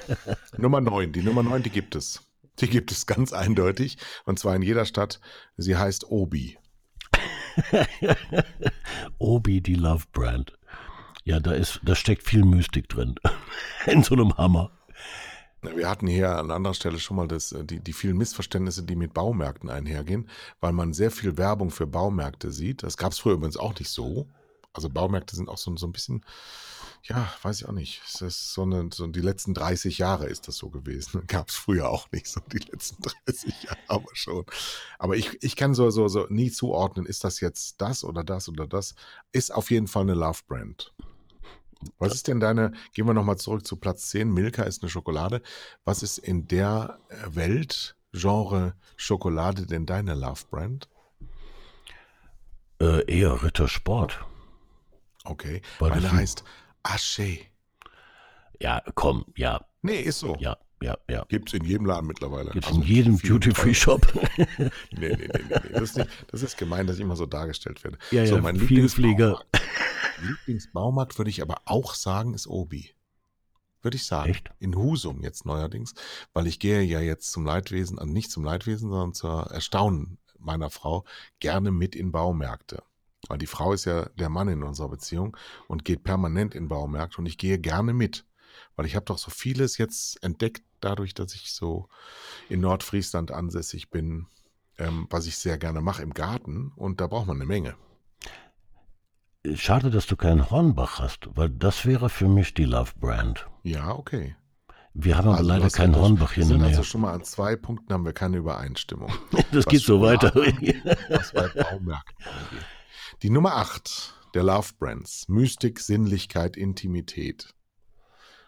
Nummer 0.58 0.80
9, 0.80 1.12
die 1.12 1.22
Nummer 1.22 1.42
9, 1.42 1.62
die 1.62 1.70
gibt 1.70 1.94
es. 1.94 2.22
Die 2.60 2.68
gibt 2.68 2.90
es 2.90 3.06
ganz 3.06 3.32
eindeutig. 3.34 3.98
Und 4.24 4.38
zwar 4.38 4.56
in 4.56 4.62
jeder 4.62 4.86
Stadt. 4.86 5.20
Sie 5.58 5.76
heißt 5.76 6.10
Obi. 6.10 6.58
Obi, 9.18 9.60
die 9.60 9.74
Love 9.74 10.04
Brand. 10.12 10.52
Ja, 11.24 11.40
da 11.40 11.52
ist, 11.52 11.80
da 11.84 11.94
steckt 11.94 12.22
viel 12.22 12.44
Mystik 12.44 12.88
drin. 12.88 13.16
In 13.86 14.02
so 14.02 14.14
einem 14.14 14.36
Hammer. 14.36 14.70
Wir 15.74 15.88
hatten 15.88 16.06
hier 16.06 16.36
an 16.36 16.50
anderer 16.50 16.74
Stelle 16.74 16.98
schon 16.98 17.16
mal 17.16 17.28
das, 17.28 17.52
äh, 17.52 17.64
die, 17.64 17.80
die 17.80 17.92
vielen 17.92 18.16
Missverständnisse, 18.16 18.82
die 18.82 18.96
mit 18.96 19.14
Baumärkten 19.14 19.70
einhergehen, 19.70 20.28
weil 20.60 20.72
man 20.72 20.92
sehr 20.92 21.10
viel 21.10 21.36
Werbung 21.36 21.70
für 21.70 21.86
Baumärkte 21.86 22.52
sieht. 22.52 22.82
Das 22.82 22.96
gab 22.96 23.12
es 23.12 23.18
früher 23.18 23.34
übrigens 23.34 23.56
auch 23.56 23.78
nicht 23.78 23.90
so. 23.90 24.28
Also 24.72 24.90
Baumärkte 24.90 25.34
sind 25.34 25.48
auch 25.48 25.56
so, 25.56 25.74
so 25.76 25.86
ein 25.86 25.92
bisschen, 25.92 26.22
ja, 27.02 27.32
weiß 27.42 27.60
ich 27.60 27.68
auch 27.68 27.72
nicht. 27.72 28.02
Es 28.06 28.20
ist 28.20 28.52
so, 28.52 28.62
eine, 28.62 28.90
so 28.92 29.06
die 29.06 29.22
letzten 29.22 29.54
30 29.54 29.96
Jahre 29.96 30.26
ist 30.26 30.48
das 30.48 30.56
so 30.56 30.68
gewesen. 30.68 31.22
Gab 31.26 31.48
es 31.48 31.54
früher 31.54 31.88
auch 31.88 32.10
nicht 32.12 32.26
so 32.26 32.40
die 32.52 32.58
letzten 32.58 33.02
30 33.26 33.62
Jahre, 33.62 33.78
aber 33.88 34.10
schon. 34.12 34.44
Aber 34.98 35.16
ich, 35.16 35.42
ich 35.42 35.56
kann 35.56 35.74
so, 35.74 35.88
so, 35.90 36.08
so 36.08 36.26
nie 36.28 36.50
zuordnen, 36.50 37.06
ist 37.06 37.24
das 37.24 37.40
jetzt 37.40 37.80
das 37.80 38.04
oder 38.04 38.22
das 38.22 38.48
oder 38.50 38.66
das. 38.66 38.94
Ist 39.32 39.54
auf 39.54 39.70
jeden 39.70 39.88
Fall 39.88 40.02
eine 40.02 40.14
Love 40.14 40.40
Brand. 40.46 40.92
Was 41.98 42.14
ist 42.14 42.28
denn 42.28 42.40
deine, 42.40 42.72
gehen 42.94 43.06
wir 43.06 43.14
nochmal 43.14 43.36
zurück 43.36 43.66
zu 43.66 43.76
Platz 43.76 44.08
10, 44.10 44.32
Milka 44.32 44.62
ist 44.64 44.82
eine 44.82 44.90
Schokolade. 44.90 45.42
Was 45.84 46.02
ist 46.02 46.18
in 46.18 46.48
der 46.48 46.98
äh, 47.08 47.34
Welt, 47.34 47.96
Genre 48.12 48.74
Schokolade 48.96 49.66
denn 49.66 49.84
deine 49.86 50.14
Love 50.14 50.42
Brand? 50.50 50.88
Äh, 52.80 53.04
eher 53.10 53.42
Rittersport. 53.42 54.24
Okay, 55.24 55.62
Weil 55.78 55.90
meine 55.90 56.02
das- 56.02 56.12
heißt 56.12 56.44
Aché. 56.82 57.40
Ja, 58.60 58.82
komm, 58.94 59.24
ja, 59.36 59.66
Nee, 59.82 60.00
ist 60.00 60.20
so. 60.20 60.36
ja, 60.40 60.56
ja, 60.82 60.96
ja. 61.08 61.24
Gibt's 61.28 61.54
in 61.54 61.64
jedem 61.64 61.86
Laden 61.86 62.06
mittlerweile. 62.06 62.50
Gibt's 62.50 62.68
Also 62.68 62.80
in 62.80 62.86
jedem 62.86 63.18
Duty-Free-Shop. 63.18 64.06
Nee, 64.58 64.70
nee, 64.90 65.16
nee, 65.16 65.28
nee, 65.28 65.42
nee. 65.48 65.72
Das, 65.72 65.82
ist 65.82 65.96
nicht, 65.96 66.08
das 66.28 66.42
ist 66.42 66.58
gemein, 66.58 66.86
dass 66.86 66.96
ich 66.96 67.02
immer 67.02 67.16
so 67.16 67.26
dargestellt 67.26 67.82
werde. 67.84 67.98
Ja, 68.10 68.26
so, 68.26 68.36
ja, 68.36 68.42
mein. 68.42 68.56
Lieblingsbaumarkt, 68.56 69.46
Lieblingsbaumarkt 70.22 71.18
würde 71.18 71.30
ich 71.30 71.42
aber 71.42 71.62
auch 71.64 71.94
sagen, 71.94 72.34
ist 72.34 72.46
Obi. 72.46 72.90
Würde 73.82 73.96
ich 73.96 74.06
sagen. 74.06 74.30
Echt? 74.30 74.50
In 74.58 74.74
Husum 74.76 75.22
jetzt 75.22 75.46
neuerdings, 75.46 75.94
weil 76.32 76.46
ich 76.46 76.58
gehe 76.58 76.82
ja 76.82 77.00
jetzt 77.00 77.30
zum 77.30 77.44
Leidwesen, 77.44 77.98
also 77.98 78.12
nicht 78.12 78.30
zum 78.30 78.44
Leidwesen, 78.44 78.90
sondern 78.90 79.14
zur 79.14 79.50
Erstaunen 79.50 80.18
meiner 80.38 80.70
Frau, 80.70 81.04
gerne 81.40 81.70
mit 81.70 81.94
in 81.94 82.12
Baumärkte. 82.12 82.82
Weil 83.28 83.38
die 83.38 83.46
Frau 83.46 83.72
ist 83.72 83.84
ja 83.84 84.08
der 84.10 84.28
Mann 84.28 84.48
in 84.48 84.62
unserer 84.62 84.88
Beziehung 84.88 85.36
und 85.68 85.84
geht 85.84 86.04
permanent 86.04 86.54
in 86.54 86.68
Baumärkte 86.68 87.18
und 87.18 87.26
ich 87.26 87.38
gehe 87.38 87.58
gerne 87.58 87.92
mit. 87.92 88.24
Weil 88.76 88.86
ich 88.86 88.94
habe 88.94 89.06
doch 89.06 89.18
so 89.18 89.30
vieles 89.30 89.78
jetzt 89.78 90.22
entdeckt, 90.22 90.62
dadurch, 90.80 91.14
dass 91.14 91.34
ich 91.34 91.52
so 91.52 91.88
in 92.48 92.60
Nordfriesland 92.60 93.30
ansässig 93.32 93.90
bin, 93.90 94.26
ähm, 94.78 95.06
was 95.10 95.26
ich 95.26 95.38
sehr 95.38 95.58
gerne 95.58 95.80
mache 95.80 96.02
im 96.02 96.12
Garten 96.12 96.72
und 96.76 97.00
da 97.00 97.06
braucht 97.06 97.26
man 97.26 97.36
eine 97.36 97.46
Menge. 97.46 97.74
Schade, 99.54 99.90
dass 99.90 100.06
du 100.06 100.16
keinen 100.16 100.50
Hornbach 100.50 100.98
hast, 100.98 101.28
weil 101.36 101.50
das 101.50 101.86
wäre 101.86 102.10
für 102.10 102.28
mich 102.28 102.52
die 102.54 102.64
Love 102.64 102.92
Brand. 103.00 103.46
Ja, 103.62 103.94
okay. 103.94 104.36
Wir 104.92 105.16
haben 105.16 105.28
aber 105.28 105.38
Also, 105.38 105.48
leider 105.48 105.70
keinen 105.70 105.94
Hornbach 105.94 106.32
hier 106.32 106.42
in 106.44 106.48
der 106.48 106.58
also 106.62 106.76
Nähe. 106.78 106.84
schon 106.84 107.00
mal 107.02 107.12
an 107.12 107.22
zwei 107.22 107.54
Punkten 107.54 107.92
haben 107.92 108.04
wir 108.04 108.12
keine 108.12 108.38
Übereinstimmung. 108.38 109.12
Das 109.52 109.66
was 109.66 109.66
geht 109.66 109.82
so 109.82 110.00
weiter. 110.00 110.34
Was 110.34 111.32
bei 111.32 111.50
angeht. 111.64 112.02
Die 113.22 113.30
Nummer 113.30 113.56
8 113.56 114.14
der 114.34 114.42
Love 114.42 114.70
Brands. 114.78 115.28
Mystik, 115.28 115.80
Sinnlichkeit, 115.80 116.56
Intimität. 116.56 117.54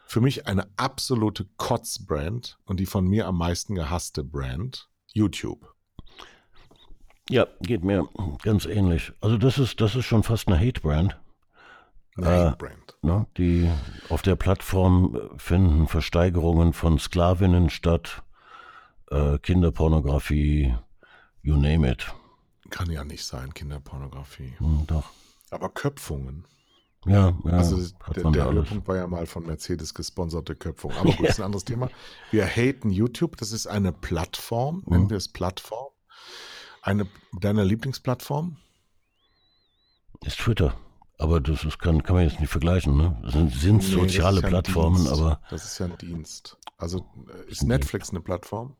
Für 0.09 0.23
mich 0.23 0.47
eine 0.47 0.66
absolute 0.79 1.47
Kotz-Brand 1.59 2.59
und 2.64 2.81
die 2.81 2.87
von 2.87 3.07
mir 3.07 3.27
am 3.27 3.37
meisten 3.37 3.75
gehasste 3.75 4.25
Brand. 4.25 4.88
YouTube. 5.12 5.75
Ja, 7.29 7.47
geht 7.61 7.85
mir 7.85 8.09
ganz 8.42 8.64
ähnlich. 8.64 9.12
Also 9.21 9.37
das 9.37 9.59
ist, 9.59 9.83
das 9.83 9.94
ist 9.97 10.07
schon 10.07 10.23
fast 10.23 10.49
eine 10.49 10.59
Hate-Brand. 10.59 11.21
Nein, 12.16 12.53
Äh, 12.53 12.57
Brand. 12.57 12.97
Ne? 13.03 13.27
Die 13.37 13.71
auf 14.09 14.23
der 14.23 14.37
Plattform 14.37 15.14
äh, 15.14 15.38
finden 15.38 15.87
Versteigerungen 15.88 16.73
von 16.73 16.99
Sklavinnen 16.99 17.68
statt, 17.68 18.23
äh, 19.11 19.38
Kinderpornografie, 19.38 20.75
you 21.42 21.57
name 21.57 21.87
it. 21.87 22.07
Kann 22.71 22.90
ja 22.90 23.05
nicht 23.05 23.27
sein, 23.27 23.53
Kinderpornografie. 23.53 24.55
Hm, 24.57 24.87
doch. 24.87 25.11
Aber 25.51 25.68
Köpfungen. 25.68 26.47
Ja, 27.06 27.32
ja. 27.44 27.50
Also 27.52 27.76
der, 28.14 28.30
der. 28.32 28.52
Höhepunkt 28.52 28.88
war 28.88 28.96
ja 28.96 29.06
mal 29.06 29.26
von 29.26 29.46
Mercedes 29.46 29.94
gesponserte 29.94 30.56
Köpfung. 30.56 30.92
Aber 30.92 31.04
gut, 31.12 31.20
das 31.20 31.30
ist 31.30 31.40
ein 31.40 31.44
anderes 31.46 31.64
Thema. 31.64 31.88
Wir 32.30 32.44
haten 32.46 32.90
YouTube. 32.90 33.37
Das 33.37 33.52
ist 33.52 33.66
eine 33.66 33.92
Plattform. 33.92 34.82
Nennen 34.87 35.04
Mhm. 35.04 35.11
wir 35.11 35.16
es 35.16 35.28
Plattform. 35.28 35.88
Eine 36.82 37.06
deiner 37.40 37.64
Lieblingsplattform? 37.64 38.56
Ist 40.24 40.38
Twitter. 40.38 40.74
Aber 41.18 41.40
das 41.40 41.64
ist, 41.64 41.78
kann, 41.78 42.02
kann 42.02 42.16
man 42.16 42.28
jetzt 42.28 42.40
nicht 42.40 42.50
vergleichen. 42.50 42.96
Ne? 42.96 43.18
Das 43.22 43.32
sind, 43.32 43.52
sind 43.54 43.76
Nee, 43.78 43.82
soziale 43.94 44.40
ja 44.40 44.48
Plattformen, 44.48 44.96
Dienst. 44.96 45.12
aber 45.12 45.40
Das 45.50 45.64
ist 45.64 45.78
ja 45.78 45.87
ein 45.87 45.98
Dienst. 45.98 46.56
Also 46.76 47.06
äh, 47.46 47.50
ist 47.50 47.62
Netflix 47.64 48.11
eine 48.11 48.20
Plattform? 48.20 48.76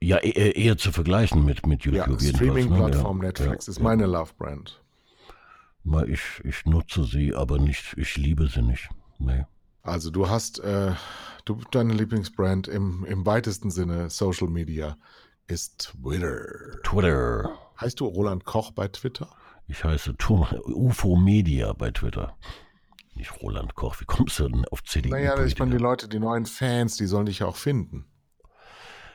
ja, 0.00 0.18
e- 0.18 0.28
e- 0.30 0.52
eher 0.52 0.76
zu 0.78 0.92
vergleichen 0.92 1.44
mit, 1.44 1.66
mit 1.66 1.82
YouTube 1.84 2.06
Ja, 2.06 2.12
jedenfalls. 2.12 2.36
Streaming-Plattform 2.36 3.18
ne? 3.18 3.24
ja, 3.24 3.28
Netflix 3.28 3.66
ja, 3.66 3.70
ist 3.72 3.78
ja. 3.78 3.84
meine 3.84 4.06
Love-Brand. 4.06 4.80
Ich, 6.06 6.40
ich 6.44 6.64
nutze 6.66 7.04
sie, 7.04 7.34
aber 7.34 7.58
nicht, 7.58 7.94
ich 7.96 8.16
liebe 8.16 8.48
sie 8.48 8.62
nicht. 8.62 8.88
Nee. 9.18 9.44
Also 9.82 10.10
du 10.10 10.28
hast, 10.28 10.60
äh, 10.60 10.92
du, 11.44 11.60
deine 11.70 11.94
Lieblingsbrand 11.94 12.68
im, 12.68 13.04
im 13.04 13.24
weitesten 13.24 13.70
Sinne 13.70 14.10
Social 14.10 14.48
Media 14.48 14.96
ist 15.46 15.92
Twitter. 16.02 16.80
Twitter. 16.82 17.58
Heißt 17.80 18.00
du 18.00 18.06
Roland 18.06 18.44
Koch 18.44 18.72
bei 18.72 18.88
Twitter? 18.88 19.30
Ich 19.66 19.84
heiße 19.84 20.14
UFO 20.66 21.16
Media 21.16 21.72
bei 21.72 21.90
Twitter. 21.90 22.36
Nicht 23.14 23.42
Roland 23.42 23.74
Koch, 23.74 24.00
wie 24.00 24.04
kommst 24.04 24.38
du 24.38 24.48
denn 24.48 24.64
auf 24.66 24.84
CDU? 24.84 25.10
Naja, 25.10 25.42
ich 25.44 25.58
meine, 25.58 25.72
die? 25.76 25.82
Leute, 25.82 26.08
die 26.08 26.18
neuen 26.18 26.46
Fans, 26.46 26.96
die 26.96 27.06
sollen 27.06 27.26
dich 27.26 27.40
ja 27.40 27.46
auch 27.46 27.56
finden. 27.56 28.06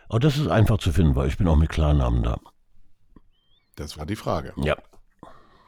Aber 0.10 0.20
das 0.20 0.38
ist 0.38 0.48
einfach 0.48 0.78
zu 0.78 0.92
finden, 0.92 1.16
weil 1.16 1.28
ich 1.28 1.38
bin 1.38 1.48
auch 1.48 1.56
mit 1.56 1.70
Klarnamen 1.70 2.24
da. 2.24 2.40
Das 3.76 3.98
war 3.98 4.06
die 4.06 4.16
Frage. 4.16 4.54
Ja. 4.58 4.78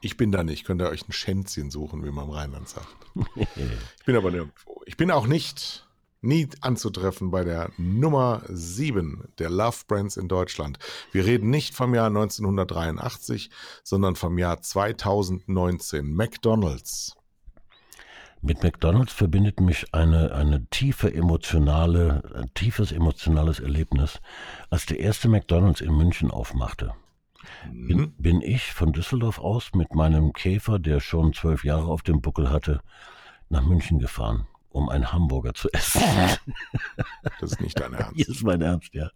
Ich 0.05 0.17
bin 0.17 0.31
da 0.31 0.43
nicht. 0.43 0.65
Könnt 0.65 0.83
ihr 0.83 0.89
euch 0.89 1.07
ein 1.07 1.13
Schänzchen 1.13 1.71
suchen, 1.71 2.05
wie 2.05 2.11
man 2.11 2.25
im 2.25 2.29
Rheinland 2.29 2.69
sagt. 2.69 2.95
Ich 3.25 4.05
bin 4.05 4.15
aber 4.15 4.29
nirgendwo. 4.29 4.83
Ich 4.85 4.97
bin 4.97 5.09
auch 5.09 5.25
nicht, 5.25 5.87
nie 6.21 6.47
anzutreffen 6.61 7.31
bei 7.31 7.43
der 7.43 7.71
Nummer 7.77 8.43
7 8.47 9.29
der 9.39 9.49
Love 9.49 9.77
Brands 9.87 10.15
in 10.15 10.27
Deutschland. 10.27 10.77
Wir 11.11 11.25
reden 11.25 11.49
nicht 11.49 11.73
vom 11.73 11.95
Jahr 11.95 12.05
1983, 12.05 13.49
sondern 13.83 14.15
vom 14.15 14.37
Jahr 14.37 14.61
2019. 14.61 16.13
McDonald's. 16.13 17.15
Mit 18.43 18.61
McDonalds 18.61 19.11
verbindet 19.11 19.59
mich 19.59 19.91
eine, 19.91 20.35
eine 20.35 20.67
tiefe 20.67 21.11
emotionale, 21.11 22.21
ein 22.35 22.53
tiefes 22.53 22.91
emotionales 22.91 23.59
Erlebnis. 23.59 24.21
Als 24.69 24.85
der 24.85 24.99
erste 24.99 25.29
McDonalds 25.29 25.81
in 25.81 25.97
München 25.97 26.29
aufmachte, 26.29 26.93
bin, 27.71 28.13
bin 28.17 28.41
ich 28.41 28.73
von 28.73 28.93
Düsseldorf 28.93 29.39
aus 29.39 29.73
mit 29.73 29.93
meinem 29.95 30.33
Käfer, 30.33 30.79
der 30.79 30.99
schon 30.99 31.33
zwölf 31.33 31.63
Jahre 31.63 31.87
auf 31.87 32.01
dem 32.01 32.21
Buckel 32.21 32.49
hatte, 32.49 32.81
nach 33.49 33.63
München 33.63 33.99
gefahren, 33.99 34.47
um 34.69 34.89
einen 34.89 35.11
Hamburger 35.11 35.53
zu 35.53 35.69
essen. 35.71 36.01
Das 37.39 37.51
ist 37.53 37.61
nicht 37.61 37.79
dein 37.79 37.91
Hier 37.91 37.99
Ernst. 38.05 38.29
ist 38.29 38.43
mein 38.43 38.61
Ernst, 38.61 38.93
ja. 38.93 39.09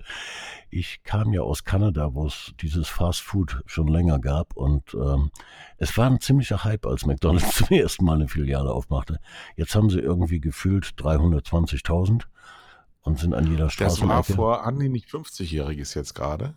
Ich 0.70 1.04
kam 1.04 1.32
ja 1.32 1.42
aus 1.42 1.64
Kanada, 1.64 2.14
wo 2.14 2.26
es 2.26 2.54
dieses 2.62 2.88
Fast 2.88 3.22
Food 3.22 3.62
schon 3.66 3.88
länger 3.88 4.20
gab 4.20 4.56
und 4.56 4.94
ähm, 4.94 5.32
es 5.78 5.96
war 5.98 6.08
ein 6.08 6.20
ziemlicher 6.20 6.64
Hype, 6.64 6.86
als 6.86 7.06
McDonald's 7.06 7.56
zum 7.56 7.68
ersten 7.70 8.06
Mal 8.06 8.16
eine 8.16 8.28
Filiale 8.28 8.72
aufmachte. 8.72 9.20
Jetzt 9.56 9.76
haben 9.76 9.90
sie 9.90 10.00
irgendwie 10.00 10.40
gefühlt 10.40 10.86
320.000 10.98 12.24
und 13.02 13.20
sind 13.20 13.34
an 13.34 13.48
jeder 13.48 13.68
Das 13.68 14.02
war 14.02 14.24
vor, 14.24 14.72
die 14.80 14.90
nicht 14.90 15.10
50-Jähriges 15.10 15.96
jetzt 15.96 16.14
gerade? 16.16 16.54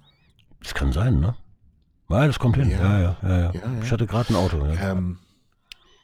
Das 0.62 0.74
kann 0.74 0.92
sein, 0.92 1.20
ne? 1.20 1.37
Ja, 2.12 2.27
das 2.27 2.38
kommt 2.38 2.57
hin. 2.57 2.70
Ja. 2.70 3.01
Ja, 3.01 3.01
ja, 3.01 3.29
ja. 3.29 3.53
ja. 3.53 3.83
Ich 3.83 3.90
hatte 3.90 4.07
gerade 4.07 4.31
ein 4.31 4.37
Auto. 4.37 4.64
Ähm, 4.64 5.18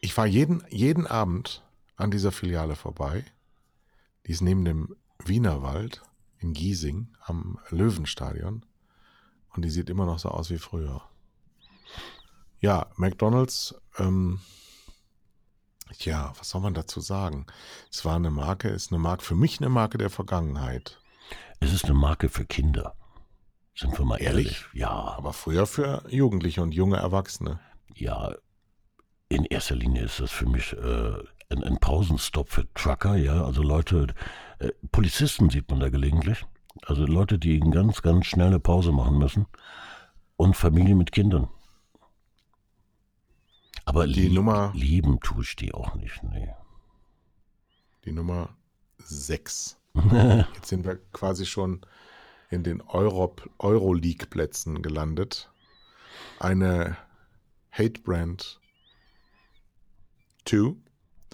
ich 0.01 0.17
war 0.17 0.27
jeden, 0.27 0.63
jeden 0.71 1.07
Abend 1.07 1.63
an 1.97 2.11
dieser 2.11 2.33
Filiale 2.33 2.77
vorbei. 2.77 3.25
Die 4.27 4.33
ist 4.33 4.41
neben 4.41 4.65
dem 4.65 4.97
Wienerwald 5.25 6.03
in 6.39 6.53
Giesing 6.53 7.09
am 7.25 7.59
Löwenstadion. 7.71 8.65
Und 9.55 9.65
die 9.65 9.71
sieht 9.71 9.91
immer 9.91 10.07
noch 10.07 10.19
so 10.19 10.29
aus 10.29 10.51
wie 10.51 10.59
früher. 10.59 11.03
Ja, 12.61 12.87
McDonald's, 12.97 13.75
ähm, 13.99 14.41
ja, 16.01 16.33
was 16.39 16.51
soll 16.51 16.61
man 16.61 16.75
dazu 16.75 17.01
sagen? 17.01 17.47
Es 17.91 18.05
war 18.05 18.17
eine 18.17 18.31
Marke, 18.31 18.69
ist 18.69 18.93
eine 18.93 18.99
Marke, 18.99 19.25
für 19.25 19.35
mich 19.35 19.59
eine 19.59 19.69
Marke 19.69 19.99
der 19.99 20.11
Vergangenheit. 20.11 21.01
Es 21.61 21.73
ist 21.73 21.85
eine 21.85 21.95
Marke 21.95 22.29
für 22.29 22.45
Kinder. 22.45 22.95
Sind 23.79 23.97
wir 23.99 24.05
mal 24.05 24.17
Ehrlich? 24.21 24.47
ehrlich. 24.47 24.65
Ja, 24.73 24.91
Aber 24.91 25.33
früher 25.33 25.67
für 25.67 26.03
Jugendliche 26.09 26.63
und 26.63 26.73
junge 26.75 26.97
Erwachsene. 26.97 27.61
Ja, 27.95 28.35
in 29.29 29.45
erster 29.45 29.77
Linie 29.77 30.03
ist 30.03 30.19
das 30.21 30.33
für 30.33 30.47
mich 30.47 30.73
äh, 30.73 31.13
ein, 31.51 31.63
ein 31.63 31.79
Pausenstopp 31.79 32.51
für 32.51 32.67
Trucker, 32.75 33.15
ja. 33.17 33.45
Also 33.45 33.63
Leute, 33.63 34.09
äh, 34.59 34.71
Polizisten 34.91 35.49
sieht 35.51 35.71
man 35.71 35.81
da 35.81 35.91
gelegentlich. 35.91 36.45
Also 36.87 37.07
Leute, 37.07 37.39
die 37.39 37.61
eine 37.61 37.71
ganz, 37.71 38.03
ganz 38.03 38.27
schnelle 38.27 38.59
Pause 38.59 38.91
machen 38.93 39.19
müssen. 39.19 39.47
Und 40.37 40.57
Familie 40.57 40.95
mit 40.95 41.13
Kindern. 41.13 41.49
Aber 43.85 44.07
Die 44.07 44.15
lieb, 44.15 44.33
Nummer- 44.33 44.73
lieben 44.75 45.21
tue 45.21 45.43
ich 45.43 45.57
die 45.57 45.73
auch 45.75 45.95
nicht, 45.95 46.23
nee. 46.23 46.49
Die 48.05 48.13
Nummer 48.13 48.51
6. 48.99 49.79
Jetzt 50.55 50.69
sind 50.69 50.85
wir 50.85 50.97
quasi 51.13 51.47
schon 51.47 51.81
in 52.51 52.63
den 52.63 52.81
Euro 52.81 53.35
Euroleague-Plätzen 53.59 54.83
gelandet. 54.83 55.51
Eine 56.39 56.97
Hate-Brand 57.73 58.61
2, 60.47 60.75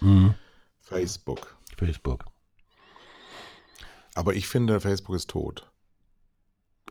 Hm, 0.00 0.35
Facebook. 0.81 1.57
Facebook. 1.79 2.24
Aber 4.14 4.35
ich 4.35 4.48
finde, 4.48 4.81
Facebook 4.81 5.16
ist 5.16 5.31
tot. 5.31 5.70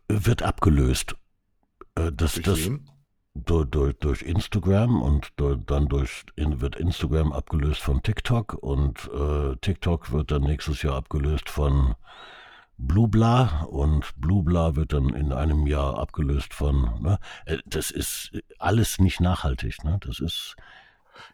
Wird 0.07 0.41
abgelöst. 0.41 1.15
Äh, 1.95 2.11
Das, 2.11 2.33
Durch 2.33 2.45
das, 2.45 2.69
durch, 3.35 3.69
durch, 3.69 3.95
durch 3.99 4.21
Instagram 4.21 5.01
und 5.01 5.33
dann 5.37 5.87
durch, 5.87 6.25
wird 6.35 6.75
Instagram 6.75 7.31
abgelöst 7.31 7.81
von 7.81 8.01
TikTok 8.03 8.53
und 8.53 9.09
äh, 9.13 9.55
TikTok 9.57 10.11
wird 10.11 10.31
dann 10.31 10.43
nächstes 10.43 10.81
Jahr 10.83 10.95
abgelöst 10.95 11.49
von 11.49 11.95
Blubla 12.77 13.63
und 13.65 14.13
Blubla 14.17 14.75
wird 14.75 14.93
dann 14.93 15.09
in 15.09 15.31
einem 15.31 15.67
Jahr 15.67 15.97
abgelöst 15.97 16.53
von, 16.53 17.01
ne? 17.01 17.19
Äh, 17.45 17.57
das 17.65 17.91
ist 17.91 18.31
alles 18.59 18.99
nicht 18.99 19.19
nachhaltig, 19.21 19.83
ne? 19.83 19.99
Das 20.05 20.19
ist, 20.19 20.55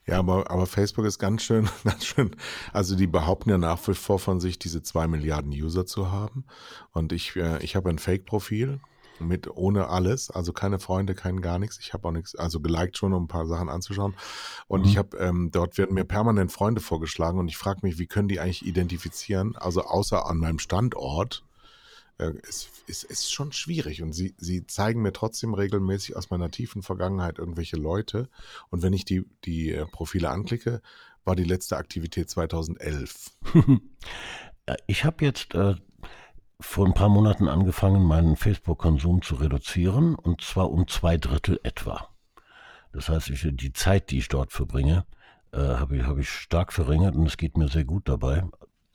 Ja, 0.06 0.19
aber, 0.19 0.49
aber 0.52 0.65
Facebook 0.67 1.06
ist 1.06 1.19
ganz 1.19 1.43
schön, 1.43 1.69
ganz 1.84 2.06
schön. 2.06 2.36
Also 2.73 2.95
die 2.95 3.08
behaupten 3.08 3.49
ja 3.49 3.58
nach 3.58 3.88
wie 3.88 3.93
vor 3.93 4.19
von 4.19 4.39
sich, 4.39 4.60
diese 4.60 4.84
zwei 4.84 5.08
Milliarden 5.08 5.52
User 5.52 5.86
zu 5.86 6.12
haben. 6.12 6.45
Und 6.91 7.13
ich, 7.13 7.36
äh, 7.36 7.63
ich 7.63 7.75
habe 7.75 7.89
ein 7.89 7.99
Fake-Profil 7.99 8.82
mit 9.22 9.50
ohne 9.50 9.88
alles, 9.90 10.30
also 10.30 10.54
keine 10.54 10.80
Freunde, 10.80 11.16
kein 11.16 11.42
gar 11.42 11.60
nichts. 11.60 11.78
Ich 11.80 11.94
habe 11.94 12.08
auch 12.08 12.12
nichts, 12.12 12.36
also 12.36 12.60
geliked 12.60 12.98
schon, 12.98 13.14
um 13.14 13.24
ein 13.24 13.28
paar 13.28 13.48
Sachen 13.48 13.70
anzuschauen. 13.70 14.16
Und 14.68 14.82
Mhm. 14.82 14.88
ich 14.88 14.98
habe, 14.98 15.18
ähm, 15.18 15.50
dort 15.52 15.78
werden 15.78 15.94
mir 15.94 16.06
permanent 16.06 16.52
Freunde 16.52 16.82
vorgeschlagen 16.82 17.40
und 17.40 17.48
ich 17.48 17.58
frage 17.58 17.80
mich, 17.84 18.00
wie 18.00 18.08
können 18.08 18.28
die 18.28 18.40
eigentlich 18.40 18.66
identifizieren? 18.66 19.56
Also 19.56 19.82
außer 19.84 20.26
an 20.26 20.38
meinem 20.38 20.60
Standort. 20.60 21.44
Äh, 22.18 22.34
ist, 22.48 22.70
ist, 22.88 23.06
ist 23.06 23.32
schon 23.32 23.54
schwierig 23.54 24.02
und 24.02 24.12
sie, 24.12 24.36
sie 24.38 24.68
zeigen 24.68 25.02
mir 25.02 25.14
trotzdem 25.14 25.54
regelmäßig 25.54 26.18
aus 26.18 26.30
meiner 26.30 26.52
tiefen 26.52 26.82
Vergangenheit 26.84 27.40
irgendwelche 27.40 27.78
Leute 27.78 28.28
und 28.72 28.82
wenn 28.84 28.92
ich 28.92 29.06
die, 29.06 29.24
die 29.46 29.72
äh, 29.72 29.86
Profile 29.86 30.30
anklicke, 30.30 30.82
war 31.24 31.38
die 31.38 31.46
letzte 31.46 31.78
Aktivität 31.78 32.30
2011. 32.30 33.32
Äh, 34.66 34.76
Ich 34.88 35.06
habe 35.06 35.24
jetzt 35.24 35.56
äh, 35.56 35.76
vor 36.62 36.86
ein 36.86 36.93
paar 36.93 37.10
Monaten 37.10 37.48
angefangen, 37.48 38.04
meinen 38.04 38.36
Facebook-Konsum 38.36 39.22
zu 39.22 39.36
reduzieren 39.36 40.15
und 40.15 40.41
zwar 40.41 40.72
um 40.72 40.88
zwei 40.88 41.17
Drittel 41.17 41.60
etwa. 41.63 42.10
Das 42.91 43.08
heißt, 43.10 43.30
ich, 43.30 43.48
die 43.52 43.74
Zeit, 43.74 44.12
die 44.12 44.17
ich 44.17 44.28
dort 44.28 44.52
verbringe, 44.52 45.06
äh, 45.52 45.58
habe 45.58 45.98
ich, 45.98 46.04
hab 46.04 46.17
ich 46.17 46.30
stark 46.30 46.74
verringert 46.74 47.15
und 47.15 47.26
es 47.26 47.38
geht 47.38 47.58
mir 47.58 47.69
sehr 47.69 47.86
gut 47.86 48.10
dabei. 48.10 48.43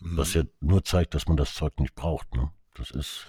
Was 0.00 0.34
ja 0.34 0.42
nur 0.60 0.84
zeigt, 0.84 1.14
dass 1.14 1.26
man 1.28 1.38
das 1.38 1.54
Zeug 1.54 1.80
nicht 1.80 1.94
braucht. 1.94 2.34
Ne? 2.34 2.50
Das 2.74 2.90
ist, 2.90 3.26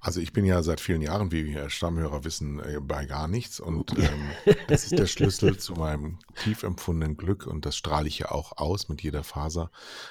Also 0.00 0.20
ich 0.20 0.32
bin 0.32 0.44
ja 0.44 0.62
seit 0.62 0.80
vielen 0.80 1.02
Jahren, 1.02 1.32
wie 1.32 1.44
wir 1.44 1.68
Stammhörer 1.68 2.24
wissen, 2.24 2.60
äh, 2.60 2.78
bei 2.80 3.06
gar 3.06 3.28
nichts 3.28 3.60
und 3.60 3.98
ähm, 3.98 4.30
das 4.68 4.84
ist 4.84 4.98
der 4.98 5.06
Schlüssel 5.06 5.58
zu 5.58 5.74
meinem 5.74 6.18
tief 6.42 6.62
empfundenen 6.62 7.16
Glück 7.16 7.46
und 7.46 7.66
das 7.66 7.76
strahle 7.76 8.08
ich 8.08 8.20
ja 8.20 8.30
auch 8.30 8.56
aus 8.56 8.88
mit 8.88 9.02
jeder 9.02 9.24
Faser. 9.24 9.70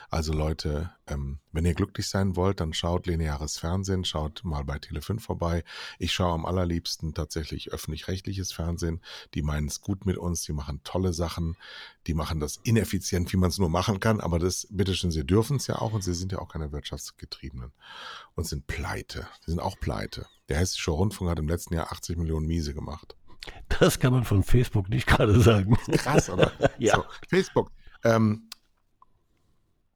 Also 0.09 0.33
Leute, 0.33 0.91
ähm, 1.07 1.39
wenn 1.51 1.65
ihr 1.65 1.73
glücklich 1.73 2.07
sein 2.07 2.35
wollt, 2.35 2.59
dann 2.59 2.73
schaut 2.73 3.05
lineares 3.05 3.57
Fernsehen, 3.57 4.05
schaut 4.05 4.43
mal 4.43 4.63
bei 4.63 4.77
Tele5 4.77 5.19
vorbei. 5.19 5.63
Ich 5.99 6.11
schaue 6.13 6.33
am 6.33 6.45
allerliebsten 6.45 7.13
tatsächlich 7.13 7.71
öffentlich-rechtliches 7.71 8.51
Fernsehen. 8.51 9.01
Die 9.33 9.43
meinen 9.43 9.67
es 9.67 9.81
gut 9.81 10.05
mit 10.05 10.17
uns, 10.17 10.43
die 10.43 10.53
machen 10.53 10.81
tolle 10.83 11.13
Sachen, 11.13 11.57
die 12.07 12.13
machen 12.13 12.39
das 12.39 12.57
ineffizient, 12.63 13.31
wie 13.33 13.37
man 13.37 13.49
es 13.49 13.59
nur 13.59 13.69
machen 13.69 13.99
kann, 13.99 14.19
aber 14.19 14.39
das, 14.39 14.67
bitteschön, 14.71 15.11
sie 15.11 15.25
dürfen 15.25 15.57
es 15.57 15.67
ja 15.67 15.79
auch 15.79 15.93
und 15.93 16.03
sie 16.03 16.13
sind 16.13 16.31
ja 16.31 16.39
auch 16.39 16.49
keine 16.49 16.71
Wirtschaftsgetriebenen 16.71 17.71
und 18.35 18.47
sind 18.47 18.67
pleite. 18.67 19.27
Sie 19.45 19.51
sind 19.51 19.59
auch 19.59 19.79
pleite. 19.79 20.25
Der 20.49 20.57
Hessische 20.57 20.91
Rundfunk 20.91 21.29
hat 21.29 21.39
im 21.39 21.47
letzten 21.47 21.75
Jahr 21.75 21.91
80 21.91 22.17
Millionen 22.17 22.47
Miese 22.47 22.73
gemacht. 22.73 23.15
das 23.79 23.99
kann 23.99 24.13
man 24.13 24.23
von 24.23 24.43
Facebook 24.43 24.89
nicht 24.89 25.07
gerade 25.07 25.39
sagen. 25.39 25.75
Krass, 25.91 26.29
oder? 26.29 26.51
Ja. 26.79 26.95
So, 26.95 27.05
Facebook. 27.29 27.71
Ähm, 28.03 28.49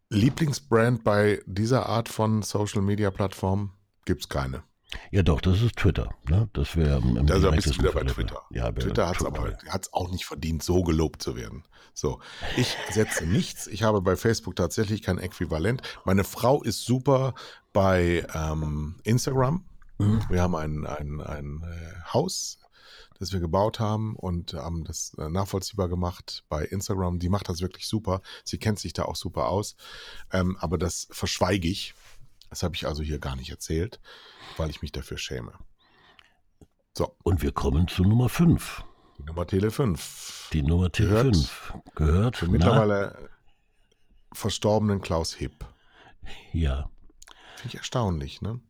Lieblingsbrand 0.10 1.04
bei 1.04 1.42
dieser 1.46 1.88
Art 1.88 2.10
von 2.10 2.42
Social 2.42 2.82
Media 2.82 3.12
Plattform 3.12 3.72
gibt 4.06 4.22
es 4.22 4.30
keine. 4.30 4.64
Ja, 5.12 5.22
doch, 5.22 5.40
das 5.40 5.62
ist 5.62 5.76
Twitter. 5.76 6.10
Ne? 6.28 6.50
Das 6.54 6.76
wäre 6.76 7.02
Also 7.30 7.50
da 7.50 7.56
bist 7.56 7.68
du 7.68 7.80
wieder 7.80 7.92
bei. 7.92 8.04
Twitter. 8.04 8.42
Ja, 8.50 8.72
Twitter 8.72 9.08
hat 9.08 9.18
es 9.18 9.26
aber 9.26 9.56
hat's 9.68 9.94
auch 9.94 10.10
nicht 10.12 10.26
verdient, 10.26 10.64
so 10.64 10.84
gelobt 10.84 11.22
zu 11.22 11.36
werden. 11.36 11.64
So, 11.94 12.20
ich 12.58 12.76
setze 12.90 13.26
nichts. 13.26 13.68
Ich 13.68 13.84
habe 13.84 14.02
bei 14.02 14.16
Facebook 14.16 14.56
tatsächlich 14.56 15.04
kein 15.04 15.20
Äquivalent. 15.20 15.82
Meine 16.06 16.24
Frau 16.24 16.64
ist 16.64 16.86
super 16.86 17.36
bei 17.72 18.26
ähm, 18.34 18.96
Instagram. 19.04 19.64
Mhm. 20.00 20.24
Wir 20.30 20.42
haben 20.42 20.56
ein, 20.56 20.88
ein, 20.88 21.22
ein 21.22 21.64
äh, 21.64 22.14
Haus, 22.14 22.59
das 23.20 23.34
wir 23.34 23.40
gebaut 23.40 23.80
haben 23.80 24.16
und 24.16 24.54
haben 24.54 24.84
das 24.86 25.14
äh, 25.18 25.30
nachvollziehbar 25.30 25.90
gemacht 25.90 26.44
bei 26.50 26.64
Instagram. 26.66 27.20
Die 27.20 27.30
macht 27.30 27.50
das 27.50 27.62
wirklich 27.62 27.88
super. 27.88 28.22
Sie 28.44 28.58
kennt 28.58 28.80
sich 28.80 28.94
da 28.94 29.04
auch 29.04 29.16
super 29.16 29.50
aus. 29.50 29.76
Ähm, 30.32 30.58
aber 30.60 30.78
das 30.78 31.08
verschweige 31.12 31.68
ich. 31.68 31.94
Das 32.50 32.64
habe 32.64 32.76
ich 32.76 32.88
also 32.88 33.04
hier 33.04 33.20
gar 33.20 33.36
nicht 33.36 33.50
erzählt, 33.52 34.00
weil 34.58 34.70
ich 34.70 34.82
mich 34.82 34.92
dafür 34.92 35.18
schäme. 35.18 35.54
So, 36.98 37.16
Und 37.24 37.42
wir 37.44 37.52
kommen 37.52 37.88
zu 37.88 38.04
Nummer 38.04 38.30
5. 38.30 38.84
die 39.20 39.24
Nummer 39.24 39.46
Tele 39.46 39.70
5. 39.70 40.50
Die 40.54 40.64
Nummer 40.64 40.90
Gehört- 40.90 41.36
T5. 41.36 41.50
Gehört. 41.96 42.38
Für 42.38 42.46
na, 42.46 42.52
mittlerweile 42.52 43.30
verstorbenen 44.34 45.02
Klaus 45.02 45.34
Hipp. 45.34 45.66
Ja. 46.54 46.90
Finde 47.60 47.74
ich 47.74 47.80
erstaunlich, 47.80 48.42
ne? 48.42 48.62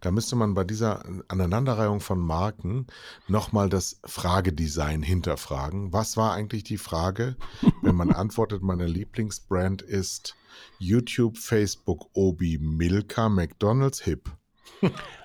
Da 0.00 0.10
müsste 0.10 0.34
man 0.34 0.54
bei 0.54 0.64
dieser 0.64 1.04
Aneinanderreihung 1.28 2.00
von 2.00 2.18
Marken 2.18 2.86
nochmal 3.26 3.68
das 3.68 4.00
Fragedesign 4.06 5.02
hinterfragen. 5.02 5.92
Was 5.92 6.16
war 6.16 6.32
eigentlich 6.32 6.64
die 6.64 6.78
Frage, 6.78 7.36
wenn 7.82 7.94
man 7.94 8.10
antwortet, 8.14 8.62
meine 8.62 8.86
Lieblingsbrand 8.86 9.82
ist 9.82 10.34
YouTube, 10.78 11.36
Facebook, 11.36 12.08
Obi, 12.14 12.56
Milka, 12.56 13.28
McDonalds, 13.28 14.00
Hip? 14.04 14.30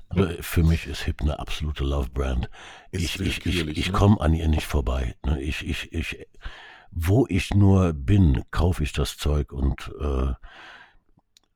Also 0.10 0.42
für 0.42 0.64
mich 0.64 0.86
ist 0.88 1.04
Hip 1.04 1.22
eine 1.22 1.40
absolute 1.40 1.86
Love-Brand. 1.86 2.50
Ich, 2.92 3.22
ich, 3.22 3.46
ich, 3.46 3.68
ich 3.68 3.88
ne? 3.88 3.94
komme 3.94 4.20
an 4.20 4.34
ihr 4.34 4.50
nicht 4.50 4.68
vorbei. 4.68 5.16
ne? 5.26 5.42
Ich, 5.42 5.66
ich, 5.66 5.94
ich, 5.94 6.28
wo 6.92 7.26
ich 7.30 7.54
nur 7.54 7.94
bin, 7.94 8.44
kaufe 8.52 8.84
ich 8.84 8.92
das 8.92 9.16
Zeug 9.16 9.54
und 9.54 9.94
äh, 10.02 10.34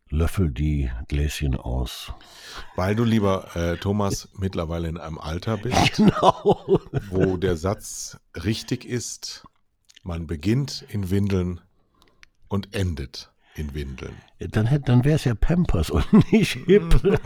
löffel 0.10 0.52
die 0.52 0.90
Gläschen 1.08 1.56
aus. 1.56 2.12
Weil 2.76 2.96
du, 2.96 3.04
lieber 3.04 3.56
äh, 3.56 3.78
Thomas, 3.78 4.30
mittlerweile 4.38 4.88
in 4.88 4.98
einem 4.98 5.18
Alter 5.18 5.58
bist, 5.58 5.94
Genau. 5.98 6.80
wo 7.10 7.38
der 7.38 7.58
Satz 7.58 8.18
richtig 8.36 8.86
ist, 8.86 9.44
man 10.04 10.28
beginnt 10.28 10.86
in 10.90 11.10
Windeln 11.10 11.62
und 12.48 12.74
endet 12.74 13.32
in 13.56 13.74
Windeln. 13.74 14.16
Dann, 14.40 14.70
dann 14.86 15.04
wäre 15.04 15.16
es 15.16 15.24
ja 15.26 15.34
Pampers 15.34 15.90
und 15.90 16.32
nicht 16.32 16.54
Hip. 16.66 17.02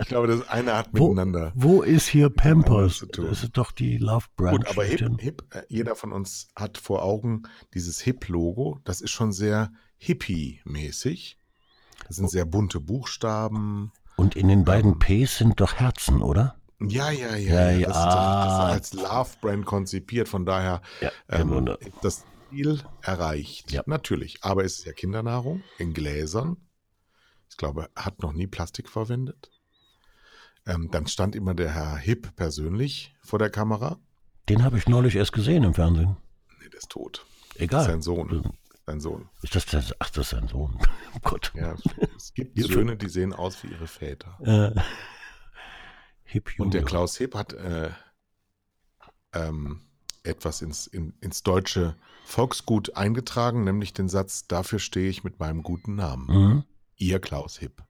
Ich 0.00 0.08
glaube, 0.08 0.26
das 0.26 0.46
eine 0.48 0.76
hat 0.76 0.88
Wo, 0.92 1.08
miteinander. 1.08 1.52
wo 1.54 1.80
ist 1.82 2.08
hier 2.08 2.28
Pampers? 2.28 3.06
Das 3.12 3.42
ist 3.44 3.56
doch 3.56 3.72
die 3.72 3.96
Love-Brand. 3.96 4.58
Gut, 4.58 4.68
aber 4.68 4.84
Hip. 4.84 5.00
Hip, 5.20 5.44
äh, 5.50 5.62
jeder 5.68 5.94
von 5.94 6.12
uns 6.12 6.48
hat 6.54 6.76
vor 6.76 7.02
Augen 7.02 7.44
dieses 7.72 8.00
Hip-Logo. 8.00 8.80
Das 8.84 9.00
ist 9.00 9.12
schon 9.12 9.32
sehr 9.32 9.72
hippie-mäßig. 9.96 11.38
Das 12.06 12.16
sind 12.16 12.30
sehr 12.30 12.44
bunte 12.44 12.80
Buchstaben. 12.80 13.92
Und 14.16 14.36
in 14.36 14.48
den 14.48 14.64
beiden 14.64 14.98
Ps 14.98 15.38
sind 15.38 15.60
doch 15.60 15.74
Herzen, 15.74 16.22
oder? 16.22 16.56
Ja, 16.80 17.10
ja, 17.10 17.34
ja. 17.36 17.70
Ja, 17.70 17.70
ja. 17.70 17.88
Das, 17.88 17.96
ist, 17.96 18.04
doch- 18.04 18.14
das 18.14 18.46
ist 18.46 18.58
ah. 18.58 18.68
als 18.68 18.92
Love-Brand 18.92 19.66
konzipiert. 19.66 20.28
Von 20.28 20.44
daher 20.44 20.82
Ja, 21.00 21.10
ähm, 21.28 21.66
ist 21.80 21.92
das 22.02 22.24
Ziel 22.50 22.80
erreicht. 23.02 23.72
Ja. 23.72 23.82
Natürlich. 23.86 24.38
Aber 24.42 24.64
es 24.64 24.78
ist 24.78 24.84
ja 24.86 24.92
Kindernahrung 24.92 25.62
in 25.78 25.92
Gläsern. 25.92 26.56
Ich 27.48 27.56
glaube, 27.56 27.88
hat 27.96 28.22
noch 28.22 28.32
nie 28.32 28.46
Plastik 28.46 28.88
verwendet. 28.88 29.50
Ähm, 30.66 30.88
dann 30.90 31.06
stand 31.06 31.36
immer 31.36 31.54
der 31.54 31.72
Herr 31.74 31.96
Hip 31.96 32.34
persönlich 32.36 33.14
vor 33.20 33.38
der 33.38 33.50
Kamera. 33.50 33.98
Den 34.48 34.62
habe 34.62 34.78
ich 34.78 34.88
neulich 34.88 35.16
erst 35.16 35.32
gesehen 35.32 35.62
im 35.64 35.74
Fernsehen. 35.74 36.16
Nee, 36.60 36.68
der 36.68 36.78
ist 36.78 36.90
tot. 36.90 37.24
Egal. 37.56 37.84
Sein 37.84 38.02
Sohn. 38.02 38.52
Sein 38.86 39.00
Sohn. 39.00 39.28
Ist 39.42 39.54
das 39.54 39.66
der, 39.66 39.82
ach, 39.98 40.10
das 40.10 40.26
ist 40.26 40.30
sein 40.30 40.48
Sohn. 40.48 40.78
Oh 41.16 41.20
Gott. 41.22 41.52
Ja, 41.54 41.74
es 42.16 42.34
gibt 42.34 42.58
Söhne, 42.60 42.96
die 42.96 43.08
sehen 43.08 43.32
aus 43.32 43.62
wie 43.62 43.68
ihre 43.68 43.86
Väter. 43.86 44.36
Äh, 44.42 44.80
Hip 46.24 46.50
Und 46.58 46.74
der. 46.74 46.82
Klaus 46.82 47.16
Hipp 47.16 47.34
hat 47.34 47.52
äh, 47.52 47.90
ähm, 49.32 49.82
etwas 50.24 50.60
ins, 50.60 50.86
in, 50.86 51.14
ins 51.20 51.42
deutsche 51.44 51.96
Volksgut 52.24 52.96
eingetragen, 52.96 53.64
nämlich 53.64 53.92
den 53.92 54.08
Satz, 54.08 54.46
dafür 54.48 54.78
stehe 54.80 55.08
ich 55.08 55.22
mit 55.24 55.38
meinem 55.38 55.62
guten 55.62 55.94
Namen. 55.94 56.26
Mhm. 56.26 56.64
Ihr 56.96 57.20
Klaus 57.20 57.58
Hipp. 57.58 57.82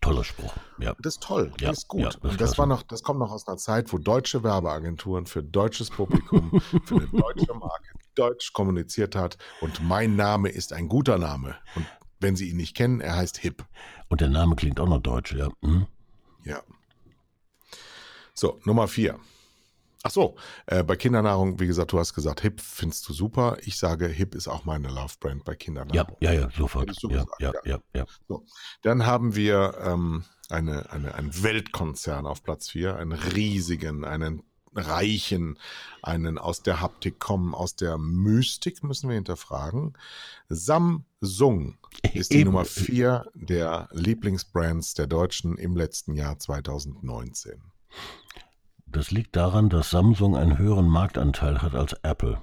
Toller 0.00 0.24
Spruch. 0.24 0.54
Ja. 0.78 0.94
Das 1.00 1.14
ist 1.14 1.22
toll, 1.22 1.52
Ja, 1.60 1.68
das 1.68 1.78
ist 1.78 1.88
gut. 1.88 2.00
ja, 2.00 2.06
das 2.10 2.16
Und 2.32 2.40
das 2.40 2.56
war 2.56 2.66
noch, 2.66 2.82
das 2.82 3.02
kommt 3.02 3.18
noch 3.18 3.32
aus 3.32 3.46
einer 3.48 3.56
Zeit, 3.58 3.92
wo 3.92 3.98
deutsche 3.98 4.42
Werbeagenturen 4.42 5.26
für 5.26 5.42
deutsches 5.42 5.90
Publikum, 5.90 6.60
für 6.84 6.96
eine 6.96 7.06
deutsche 7.12 7.52
Marke 7.54 7.88
deutsch 8.20 8.52
kommuniziert 8.52 9.16
hat. 9.16 9.38
Und 9.60 9.82
mein 9.82 10.16
Name 10.16 10.48
ist 10.50 10.72
ein 10.72 10.88
guter 10.88 11.18
Name. 11.18 11.56
Und 11.74 11.86
wenn 12.20 12.36
Sie 12.36 12.50
ihn 12.50 12.56
nicht 12.58 12.76
kennen, 12.76 13.00
er 13.00 13.16
heißt 13.16 13.38
Hipp. 13.38 13.64
Und 14.08 14.20
der 14.20 14.28
Name 14.28 14.56
klingt 14.56 14.78
auch 14.80 14.88
noch 14.88 15.00
deutsch, 15.00 15.32
ja. 15.32 15.48
Mhm. 15.62 15.86
Ja. 16.44 16.62
So, 18.34 18.60
Nummer 18.64 18.88
vier. 18.88 19.18
Ach 20.02 20.10
so, 20.10 20.36
äh, 20.64 20.82
bei 20.82 20.96
Kindernahrung, 20.96 21.60
wie 21.60 21.66
gesagt, 21.66 21.92
du 21.92 21.98
hast 21.98 22.14
gesagt, 22.14 22.40
Hip 22.40 22.60
findest 22.62 23.06
du 23.06 23.12
super. 23.12 23.58
Ich 23.64 23.76
sage, 23.78 24.06
Hip 24.06 24.34
ist 24.34 24.48
auch 24.48 24.64
meine 24.64 24.88
Love-Brand 24.88 25.44
bei 25.44 25.52
Ja, 25.52 25.56
Kindernahrung. 25.56 26.16
ja, 26.20 26.32
ja, 26.32 26.48
sofort. 26.50 26.88
Ja, 27.02 27.08
gesagt, 27.08 27.30
ja, 27.38 27.52
ja. 27.64 27.78
ja, 27.94 28.06
ja. 28.28 28.38
Dann 28.80 29.04
haben 29.04 29.34
wir 29.36 29.74
ähm, 29.84 30.24
eine, 30.48 30.90
eine, 30.90 31.14
einen 31.14 31.42
Weltkonzern 31.42 32.24
auf 32.24 32.42
Platz 32.42 32.70
vier, 32.70 32.96
einen 32.96 33.12
riesigen, 33.12 34.04
einen 34.06 34.42
reichen, 34.74 35.58
einen 36.02 36.38
aus 36.38 36.62
der 36.62 36.80
Haptik 36.80 37.18
kommen, 37.18 37.54
aus 37.54 37.76
der 37.76 37.98
Mystik 37.98 38.82
müssen 38.82 39.08
wir 39.08 39.16
hinterfragen. 39.16 39.94
Samsung 40.48 41.78
ist 42.14 42.32
die 42.32 42.38
Eben. 42.38 42.50
Nummer 42.50 42.64
vier 42.64 43.26
der 43.34 43.88
Lieblingsbrands 43.92 44.94
der 44.94 45.06
Deutschen 45.06 45.56
im 45.56 45.76
letzten 45.76 46.14
Jahr 46.14 46.38
2019. 46.38 47.60
Das 48.86 49.10
liegt 49.10 49.36
daran, 49.36 49.68
dass 49.68 49.90
Samsung 49.90 50.36
einen 50.36 50.58
höheren 50.58 50.88
Marktanteil 50.88 51.62
hat 51.62 51.74
als 51.74 51.94
Apple. 52.02 52.40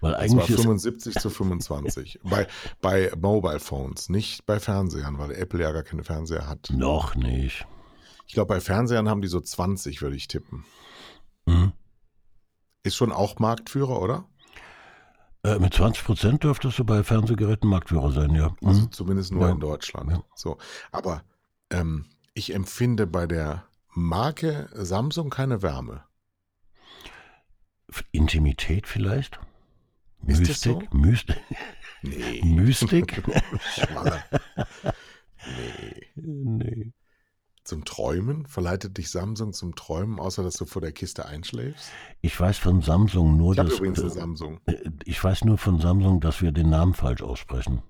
Weil 0.00 0.12
Das 0.12 0.20
war 0.20 0.20
eigentlich 0.20 0.50
ist 0.50 0.62
75 0.62 1.14
zu 1.14 1.30
25. 1.30 2.20
bei, 2.24 2.46
bei 2.80 3.12
Mobile 3.18 3.60
Phones, 3.60 4.08
nicht 4.08 4.46
bei 4.46 4.58
Fernsehern, 4.58 5.18
weil 5.18 5.32
Apple 5.32 5.62
ja 5.62 5.72
gar 5.72 5.82
keine 5.82 6.04
Fernseher 6.04 6.48
hat. 6.48 6.70
noch 6.70 7.14
nicht. 7.14 7.66
Ich 8.26 8.34
glaube, 8.34 8.54
bei 8.54 8.60
Fernsehern 8.60 9.08
haben 9.08 9.20
die 9.20 9.28
so 9.28 9.40
20, 9.40 10.00
würde 10.02 10.16
ich 10.16 10.26
tippen. 10.26 10.64
Mhm. 11.46 11.72
Ist 12.84 12.96
schon 12.96 13.12
auch 13.12 13.38
Marktführer, 13.38 14.00
oder? 14.00 14.28
Äh, 15.44 15.58
mit 15.58 15.74
20 15.74 16.04
Prozent 16.04 16.44
dürftest 16.44 16.78
du 16.78 16.84
bei 16.84 17.02
Fernsehgeräten 17.02 17.68
Marktführer 17.68 18.12
sein, 18.12 18.34
ja. 18.34 18.50
Mhm. 18.60 18.68
Also 18.68 18.86
zumindest 18.86 19.32
nur 19.32 19.46
Ja. 19.46 19.52
in 19.52 19.60
Deutschland. 19.60 20.10
Ja. 20.10 20.22
So. 20.34 20.58
Aber 20.92 21.22
ähm, 21.70 22.06
ich 22.34 22.54
empfinde 22.54 23.06
bei 23.06 23.26
der 23.26 23.64
Marke 23.88 24.68
Samsung 24.72 25.30
keine 25.30 25.62
Wärme. 25.62 26.04
Intimität 28.10 28.86
vielleicht? 28.86 29.38
Ist 30.26 30.40
Mystik? 30.40 30.58
so? 30.58 30.82
Mystik? 30.96 31.36
Nee. 32.04 32.40
Mystik? 32.42 33.22
Nee. 35.44 36.06
nee. 36.14 36.92
Zum 37.64 37.84
Träumen? 37.84 38.46
Verleitet 38.46 38.98
dich 38.98 39.10
Samsung 39.10 39.52
zum 39.52 39.76
Träumen, 39.76 40.18
außer 40.18 40.42
dass 40.42 40.54
du 40.54 40.64
vor 40.66 40.82
der 40.82 40.90
Kiste 40.92 41.26
einschläfst? 41.26 41.90
Ich 42.20 42.38
weiß 42.38 42.58
von 42.58 42.82
Samsung 42.82 43.36
nur, 43.36 43.52
Ich 43.52 43.56
dass. 43.58 43.74
übrigens 43.74 44.00
eine 44.00 44.08
äh, 44.08 44.14
Samsung. 44.14 44.60
äh, 44.66 44.90
ich 45.04 45.22
weiß 45.22 45.44
nur 45.44 45.58
von 45.58 45.78
Samsung, 45.80 46.20
dass 46.20 46.42
wir 46.42 46.50
den 46.52 46.70
Namen 46.70 46.94
falsch 46.94 47.22
aussprechen. 47.22 47.82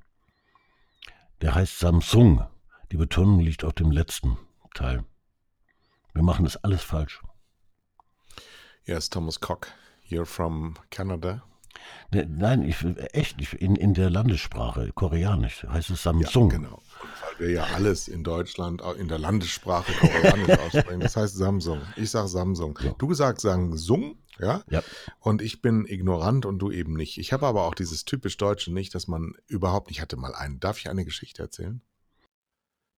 Der 1.41 1.55
heißt 1.55 1.79
Samsung. 1.79 2.45
Die 2.93 2.97
Betonung 2.99 3.41
liegt 3.41 3.65
auf 3.65 3.73
dem 3.73 3.91
letzten 3.91 4.37
Teil. 4.75 5.05
Wir 6.13 6.23
machen 6.23 6.45
das 6.45 6.63
alles 6.63 6.83
falsch. 6.83 7.23
Yes, 8.85 9.09
Thomas 9.09 9.41
Cock. 9.41 9.69
You're 10.09 10.27
from 10.27 10.75
Canada. 10.91 11.43
Ne, 12.13 12.27
Nein, 12.29 12.63
ich, 12.63 12.85
echt, 13.15 13.41
ich, 13.41 13.55
in, 13.61 13.77
in 13.77 13.95
der 13.95 14.11
Landessprache, 14.11 14.93
koreanisch, 14.93 15.65
heißt 15.67 15.91
es 15.91 16.03
Samsung. 16.03 16.51
Ja, 16.51 16.59
genau. 16.59 16.83
Weil 17.03 17.47
wir 17.47 17.55
ja 17.55 17.65
alles 17.75 18.09
in 18.09 18.25
Deutschland 18.25 18.83
in 18.99 19.09
der 19.09 19.19
Landessprache 19.19 19.93
koreanisch 19.93 20.59
aussprechen. 20.59 21.01
Das 21.01 21.17
heißt 21.17 21.37
Samsung. 21.37 21.81
Ich 21.97 22.11
sag 22.11 22.29
Samsung. 22.29 22.79
Ja. 22.83 22.95
Du 22.99 23.15
sagst 23.15 23.43
Samsung, 23.43 24.17
ja? 24.39 24.63
Ja. 24.71 24.83
Und 25.21 25.43
ich 25.43 25.63
bin 25.63 25.87
ignorant 25.87 26.47
und 26.47 26.59
du 26.59 26.71
eben 26.71 26.95
nicht. 26.95 27.19
Ich 27.19 27.33
habe 27.33 27.47
aber 27.47 27.65
auch 27.65 27.75
dieses 27.75 28.05
typisch 28.05 28.37
Deutsche 28.37 28.73
nicht, 28.73 28.95
dass 28.95 29.09
man 29.09 29.35
überhaupt 29.47 29.89
nicht. 29.89 29.99
Ich 29.99 30.03
hatte 30.03 30.17
mal 30.17 30.35
einen. 30.35 30.61
Darf 30.61 30.79
ich 30.79 30.89
eine 30.89 31.05
Geschichte 31.05 31.43
erzählen? 31.43 31.83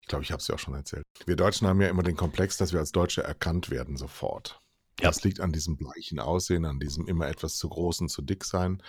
Ich 0.00 0.08
glaube, 0.08 0.22
ich 0.22 0.32
habe 0.32 0.40
es 0.40 0.48
ja 0.48 0.54
auch 0.54 0.58
schon 0.58 0.74
erzählt. 0.74 1.04
Wir 1.24 1.36
Deutschen 1.36 1.66
haben 1.66 1.80
ja 1.80 1.88
immer 1.88 2.02
den 2.02 2.16
Komplex, 2.16 2.58
dass 2.58 2.72
wir 2.72 2.80
als 2.80 2.92
Deutsche 2.92 3.22
erkannt 3.22 3.70
werden 3.70 3.96
sofort. 3.96 4.60
Ja. 5.00 5.08
Das 5.08 5.24
liegt 5.24 5.40
an 5.40 5.50
diesem 5.50 5.76
bleichen 5.76 6.20
Aussehen, 6.20 6.64
an 6.64 6.78
diesem 6.78 7.08
immer 7.08 7.26
etwas 7.26 7.56
zu 7.56 7.68
groß 7.68 8.02
und 8.02 8.10
zu 8.10 8.22
dick 8.22 8.44
sein. 8.44 8.82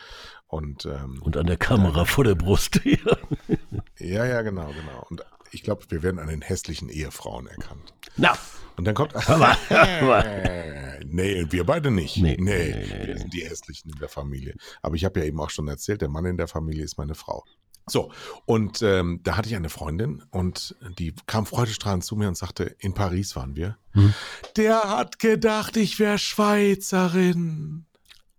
Und 0.45 0.85
ähm, 0.85 1.21
Und 1.23 1.35
an 1.37 1.47
der 1.47 1.57
Kamera 1.57 2.05
vor 2.05 2.23
der 2.23 2.35
Brust. 2.35 2.79
ja, 3.99 4.25
ja, 4.25 4.41
genau, 4.41 4.67
genau. 4.67 5.05
Und 5.09 5.23
ich 5.51 5.63
glaube, 5.63 5.85
wir 5.89 6.03
werden 6.03 6.19
an 6.19 6.27
den 6.27 6.41
hässlichen 6.41 6.89
Ehefrauen 6.89 7.47
erkannt. 7.47 7.93
Na, 8.17 8.37
Und 8.77 8.85
dann 8.85 8.95
kommt. 8.95 9.13
nee, 11.05 11.45
wir 11.49 11.63
beide 11.65 11.91
nicht. 11.91 12.17
Nee, 12.17 12.35
Nee, 12.39 12.75
nee, 12.75 13.07
wir 13.07 13.17
sind 13.17 13.33
die 13.33 13.45
hässlichen 13.45 13.91
in 13.91 13.99
der 13.99 14.09
Familie. 14.09 14.55
Aber 14.81 14.95
ich 14.95 15.05
habe 15.05 15.19
ja 15.19 15.25
eben 15.25 15.39
auch 15.39 15.49
schon 15.49 15.67
erzählt, 15.67 16.01
der 16.01 16.09
Mann 16.09 16.25
in 16.25 16.37
der 16.37 16.47
Familie 16.47 16.83
ist 16.83 16.97
meine 16.97 17.15
Frau. 17.15 17.43
So, 17.87 18.11
und 18.45 18.81
ähm, 18.81 19.19
da 19.23 19.37
hatte 19.37 19.47
ich 19.47 19.55
eine 19.55 19.69
Freundin 19.69 20.23
und 20.31 20.75
die 20.97 21.13
kam 21.27 21.45
freudestrahlend 21.45 22.03
zu 22.03 22.15
mir 22.15 22.27
und 22.27 22.35
sagte, 22.35 22.63
in 22.79 22.95
Paris 22.95 23.35
waren 23.35 23.55
wir. 23.55 23.77
Hm. 23.91 24.13
Der 24.57 24.89
hat 24.89 25.19
gedacht, 25.19 25.77
ich 25.77 25.99
wäre 25.99 26.17
Schweizerin. 26.17 27.85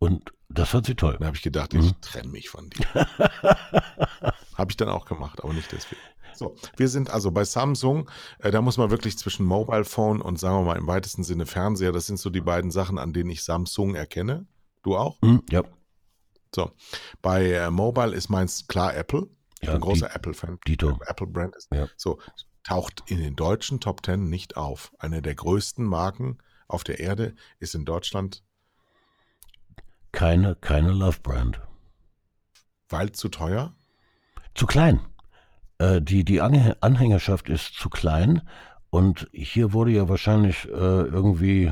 Und 0.00 0.32
das 0.48 0.68
fand 0.68 0.86
sie 0.86 0.94
toll. 0.94 1.16
Dann 1.18 1.26
habe 1.26 1.36
ich 1.36 1.42
gedacht, 1.42 1.72
Mhm. 1.74 1.80
ich 1.80 1.92
trenne 2.00 2.28
mich 2.30 2.48
von 2.48 2.70
dir. 2.70 2.86
habe 4.56 4.70
ich 4.70 4.76
dann 4.76 4.88
auch 4.88 5.04
gemacht, 5.04 5.42
aber 5.42 5.52
nicht 5.52 5.70
deswegen. 5.72 6.00
So, 6.34 6.54
wir 6.76 6.88
sind 6.88 7.08
also 7.10 7.30
bei 7.30 7.44
Samsung, 7.44 8.10
äh, 8.40 8.50
da 8.50 8.60
muss 8.60 8.76
man 8.76 8.90
wirklich 8.90 9.16
zwischen 9.18 9.46
Mobile 9.46 9.84
Phone 9.84 10.20
und 10.20 10.38
sagen 10.38 10.56
wir 10.58 10.62
mal 10.64 10.76
im 10.76 10.86
weitesten 10.86 11.24
Sinne 11.24 11.46
Fernseher, 11.46 11.92
das 11.92 12.06
sind 12.06 12.18
so 12.18 12.28
die 12.28 12.42
beiden 12.42 12.70
Sachen, 12.70 12.98
an 12.98 13.12
denen 13.14 13.30
ich 13.30 13.42
Samsung 13.42 13.94
erkenne. 13.94 14.46
Du 14.82 14.96
auch? 14.96 15.18
Hm, 15.22 15.42
ja, 15.50 15.62
So, 16.54 16.70
bei 17.22 17.50
äh, 17.52 17.70
Mobile 17.70 18.14
ist 18.14 18.28
meins 18.28 18.66
klar 18.66 18.94
Apple. 18.94 19.28
Ich 19.60 19.66
Ja, 19.68 19.72
bin 19.72 19.80
großer 19.80 20.08
die- 20.08 20.14
Apple-Fan. 20.14 20.58
Dito. 20.66 20.98
Apple-Brand 21.06 21.56
ist. 21.56 21.68
Ja. 21.72 21.88
So, 21.96 22.18
taucht 22.62 23.02
in 23.06 23.18
den 23.18 23.34
deutschen 23.36 23.80
Top 23.80 24.02
Ten 24.02 24.28
nicht 24.28 24.56
auf. 24.58 24.92
Eine 24.98 25.22
der 25.22 25.34
größten 25.34 25.84
Marken 25.86 26.38
auf 26.68 26.84
der 26.84 27.00
Erde 27.00 27.34
ist 27.60 27.74
in 27.74 27.84
Deutschland, 27.86 28.42
Keine, 30.16 30.54
keine 30.54 30.92
Love 30.92 31.18
Brand. 31.22 31.60
weil 32.88 33.12
zu 33.12 33.28
teuer. 33.28 33.74
Zu 34.54 34.64
klein. 34.64 35.00
Äh, 35.76 36.00
die, 36.00 36.24
die 36.24 36.40
Anhä- 36.40 36.74
Anhängerschaft 36.80 37.50
ist 37.50 37.74
zu 37.74 37.90
klein 37.90 38.40
und 38.88 39.28
hier 39.30 39.74
wurde 39.74 39.90
ja 39.90 40.08
wahrscheinlich 40.08 40.64
äh, 40.68 40.70
irgendwie 40.70 41.70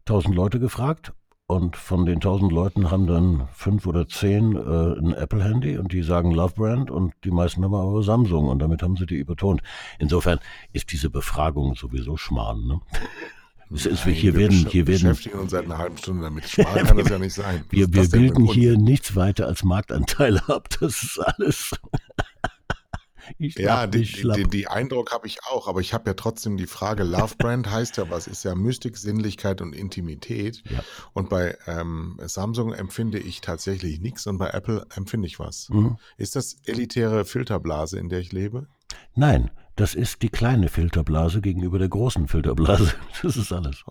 1000 0.00 0.34
Leute 0.34 0.60
gefragt 0.60 1.14
und 1.46 1.76
von 1.76 2.04
den 2.04 2.16
1000 2.16 2.52
Leuten 2.52 2.90
haben 2.90 3.06
dann 3.06 3.48
fünf 3.54 3.86
oder 3.86 4.06
zehn 4.08 4.54
äh, 4.56 4.98
ein 4.98 5.14
Apple-Handy 5.14 5.78
und 5.78 5.90
die 5.94 6.02
sagen 6.02 6.32
Love 6.32 6.52
Brand 6.56 6.90
und 6.90 7.14
die 7.24 7.30
meisten 7.30 7.64
haben 7.64 7.74
aber 7.74 8.02
Samsung 8.02 8.46
und 8.48 8.58
damit 8.58 8.82
haben 8.82 8.96
sie 8.98 9.06
die 9.06 9.16
übertont. 9.16 9.62
Insofern 9.98 10.38
ist 10.74 10.92
diese 10.92 11.08
Befragung 11.08 11.76
sowieso 11.76 12.18
Schmarrn. 12.18 12.66
Ne? 12.66 12.80
Es 13.72 13.86
ist, 13.86 14.04
Nein, 14.04 14.14
hier 14.14 14.34
wir 14.34 14.40
werden, 14.40 14.66
hier 14.68 14.86
werden, 14.86 15.02
beschäftigen 15.02 15.38
uns 15.38 15.50
seit 15.50 15.64
einer 15.64 15.78
halben 15.78 15.96
Stunde 15.96 16.22
damit. 16.22 16.48
Schmal 16.48 16.82
kann 16.84 16.96
das 16.96 17.08
ja 17.08 17.18
nicht 17.18 17.34
sein. 17.34 17.64
wir, 17.70 17.92
wir 17.92 18.08
bilden 18.08 18.44
hier 18.44 18.76
nichts 18.76 19.16
weiter 19.16 19.46
als 19.46 19.64
Marktanteile 19.64 20.42
ab. 20.48 20.68
Das 20.80 21.02
ist 21.02 21.18
alles. 21.18 21.70
ich 23.38 23.56
Ja, 23.56 23.90
schlapp. 23.92 24.36
die, 24.36 24.44
die 24.44 24.68
Eindruck 24.68 25.12
habe 25.12 25.26
ich 25.26 25.38
auch, 25.50 25.66
aber 25.66 25.80
ich 25.80 25.94
habe 25.94 26.10
ja 26.10 26.14
trotzdem 26.14 26.56
die 26.56 26.66
Frage, 26.66 27.04
Love 27.04 27.36
Brand 27.38 27.70
heißt 27.70 27.96
ja 27.96 28.10
was, 28.10 28.26
ist 28.26 28.44
ja 28.44 28.54
Mystik, 28.54 28.96
Sinnlichkeit 28.96 29.60
und 29.60 29.74
Intimität. 29.74 30.62
Ja. 30.68 30.84
Und 31.12 31.30
bei 31.30 31.56
ähm, 31.66 32.18
Samsung 32.22 32.72
empfinde 32.72 33.18
ich 33.18 33.40
tatsächlich 33.40 34.00
nichts 34.00 34.26
und 34.26 34.38
bei 34.38 34.50
Apple 34.50 34.86
empfinde 34.94 35.26
ich 35.26 35.38
was. 35.38 35.68
Mhm. 35.70 35.96
Ist 36.16 36.36
das 36.36 36.58
elitäre 36.64 37.24
Filterblase, 37.24 37.98
in 37.98 38.08
der 38.08 38.20
ich 38.20 38.32
lebe? 38.32 38.66
Nein, 39.14 39.50
das 39.76 39.94
ist 39.94 40.22
die 40.22 40.28
kleine 40.28 40.68
Filterblase 40.68 41.40
gegenüber 41.40 41.78
der 41.78 41.88
großen 41.88 42.28
Filterblase. 42.28 42.94
Das 43.22 43.36
ist 43.36 43.52
alles. 43.52 43.84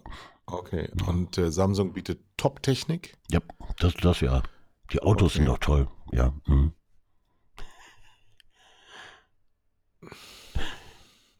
Okay. 0.45 0.89
Und 1.07 1.37
äh, 1.37 1.51
Samsung 1.51 1.93
bietet 1.93 2.21
Top-Technik? 2.37 3.17
Ja, 3.31 3.39
das, 3.79 3.93
das 3.95 4.19
ja. 4.21 4.43
Die 4.91 5.01
Autos 5.01 5.31
Okay. 5.31 5.37
sind 5.39 5.45
doch 5.47 5.57
toll. 5.59 5.87
Ja. 6.11 6.33
Mhm. 6.45 6.73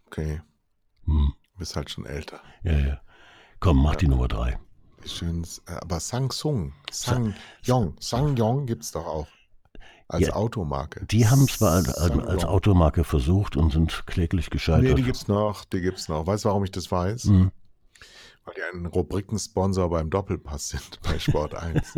Okay. 0.07 0.41
Mhm. 1.05 1.33
Du 1.53 1.59
bist 1.59 1.75
halt 1.75 1.89
schon 1.89 2.05
älter. 2.05 2.41
Ja, 2.63 2.77
ja. 2.77 3.01
Komm, 3.59 3.81
mach 3.81 3.95
die 3.95 4.07
Nummer 4.07 4.27
drei. 4.27 4.59
Schön. 5.05 5.45
äh, 5.67 5.71
Aber 5.81 5.99
Samsung, 5.99 6.73
Sangyong, 6.91 7.95
Sangyong 7.99 8.65
gibt 8.65 8.83
es 8.83 8.91
doch 8.91 9.05
auch. 9.05 9.27
Als 10.13 10.27
Ja, 10.27 10.33
Automarke. 10.33 11.05
Die 11.07 11.27
haben 11.27 11.43
es 11.45 11.57
zwar 11.57 11.71
als, 11.71 11.89
als, 11.89 12.17
als 12.27 12.45
Automarke 12.45 13.03
versucht 13.03 13.57
und 13.57 13.71
sind 13.73 14.05
kläglich 14.05 14.45
Nee, 14.45 14.51
gescheitert. 14.51 14.97
die 14.97 15.03
gibt's 15.03 15.27
noch, 15.27 15.65
die 15.65 15.81
gibt's 15.81 16.07
noch. 16.07 16.27
Weißt 16.27 16.45
du, 16.45 16.49
warum 16.49 16.63
ich 16.63 16.71
das 16.71 16.91
weiß? 16.91 17.25
Mhm. 17.25 17.51
Weil 18.45 18.53
die 18.55 18.61
ein 18.77 18.85
Rubrikensponsor 18.85 19.89
beim 19.89 20.09
Doppelpass 20.09 20.69
sind 20.69 20.99
bei 21.03 21.17
Sport 21.17 21.55
1. 21.55 21.93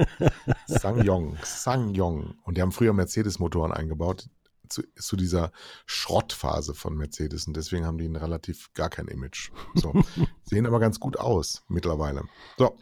Sangyong, 0.68 1.38
Sangyong. 1.44 2.36
Und 2.44 2.58
die 2.58 2.62
haben 2.62 2.72
früher 2.72 2.94
Mercedes-Motoren 2.94 3.72
eingebaut 3.74 4.30
zu, 4.70 4.84
zu 4.96 5.16
dieser 5.16 5.52
Schrottphase 5.86 6.74
von 6.74 6.96
Mercedes. 6.96 7.48
Und 7.48 7.58
deswegen 7.58 7.86
haben 7.86 7.98
die 7.98 8.08
ein 8.08 8.16
relativ 8.16 8.72
gar 8.74 8.90
kein 8.90 9.08
Image. 9.08 9.52
So. 9.74 9.94
Sehen 10.44 10.66
aber 10.68 10.80
ganz 10.80 11.00
gut 11.00 11.18
aus 11.20 11.64
mittlerweile. 11.68 12.24
So, 12.58 12.78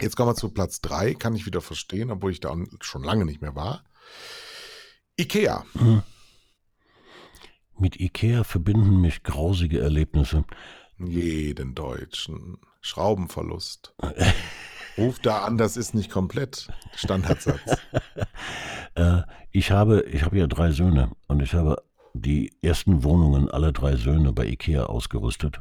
jetzt 0.00 0.16
kommen 0.16 0.30
wir 0.30 0.34
zu 0.34 0.50
Platz 0.50 0.80
3. 0.82 1.14
Kann 1.14 1.34
ich 1.34 1.46
wieder 1.46 1.60
verstehen, 1.62 2.10
obwohl 2.10 2.32
ich 2.32 2.40
da 2.40 2.54
schon 2.80 3.02
lange 3.04 3.24
nicht 3.24 3.40
mehr 3.40 3.54
war. 3.54 3.84
Ikea. 5.18 5.64
Mhm. 5.74 6.02
Mit 7.78 8.00
Ikea 8.00 8.44
verbinden 8.44 9.00
mich 9.00 9.22
grausige 9.22 9.80
Erlebnisse. 9.80 10.44
Jeden 10.98 11.74
Deutschen. 11.74 12.58
Schraubenverlust. 12.80 13.94
Ruf 14.98 15.18
da 15.18 15.44
an, 15.44 15.58
das 15.58 15.76
ist 15.76 15.94
nicht 15.94 16.10
komplett. 16.10 16.68
Standardsatz. 16.94 17.60
Äh, 18.94 19.24
ich 19.50 19.72
habe, 19.72 20.06
ich 20.10 20.22
habe 20.22 20.38
ja 20.38 20.46
drei 20.46 20.70
Söhne 20.70 21.10
und 21.28 21.42
ich 21.42 21.52
habe 21.52 21.82
die 22.14 22.56
ersten 22.62 23.04
Wohnungen 23.04 23.50
aller 23.50 23.70
drei 23.70 23.94
Söhne 23.96 24.32
bei 24.32 24.46
Ikea 24.46 24.84
ausgerüstet. 24.84 25.58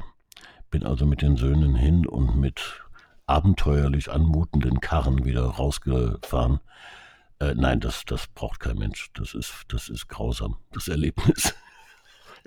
Bin 0.72 0.86
also 0.86 1.06
mit 1.06 1.22
den 1.22 1.36
Söhnen 1.36 1.76
hin 1.76 2.08
und 2.08 2.38
mit 2.38 2.82
abenteuerlich 3.26 4.10
anmutenden 4.10 4.80
Karren 4.80 5.26
wieder 5.26 5.44
rausgefahren. 5.44 6.62
Äh, 7.40 7.54
nein, 7.56 7.80
das, 7.80 8.04
das 8.06 8.28
braucht 8.28 8.60
kein 8.60 8.78
Mensch. 8.78 9.10
Das 9.14 9.34
ist, 9.34 9.54
das 9.68 9.90
ist 9.90 10.08
grausam, 10.08 10.58
das 10.72 10.88
Erlebnis. 10.88 11.54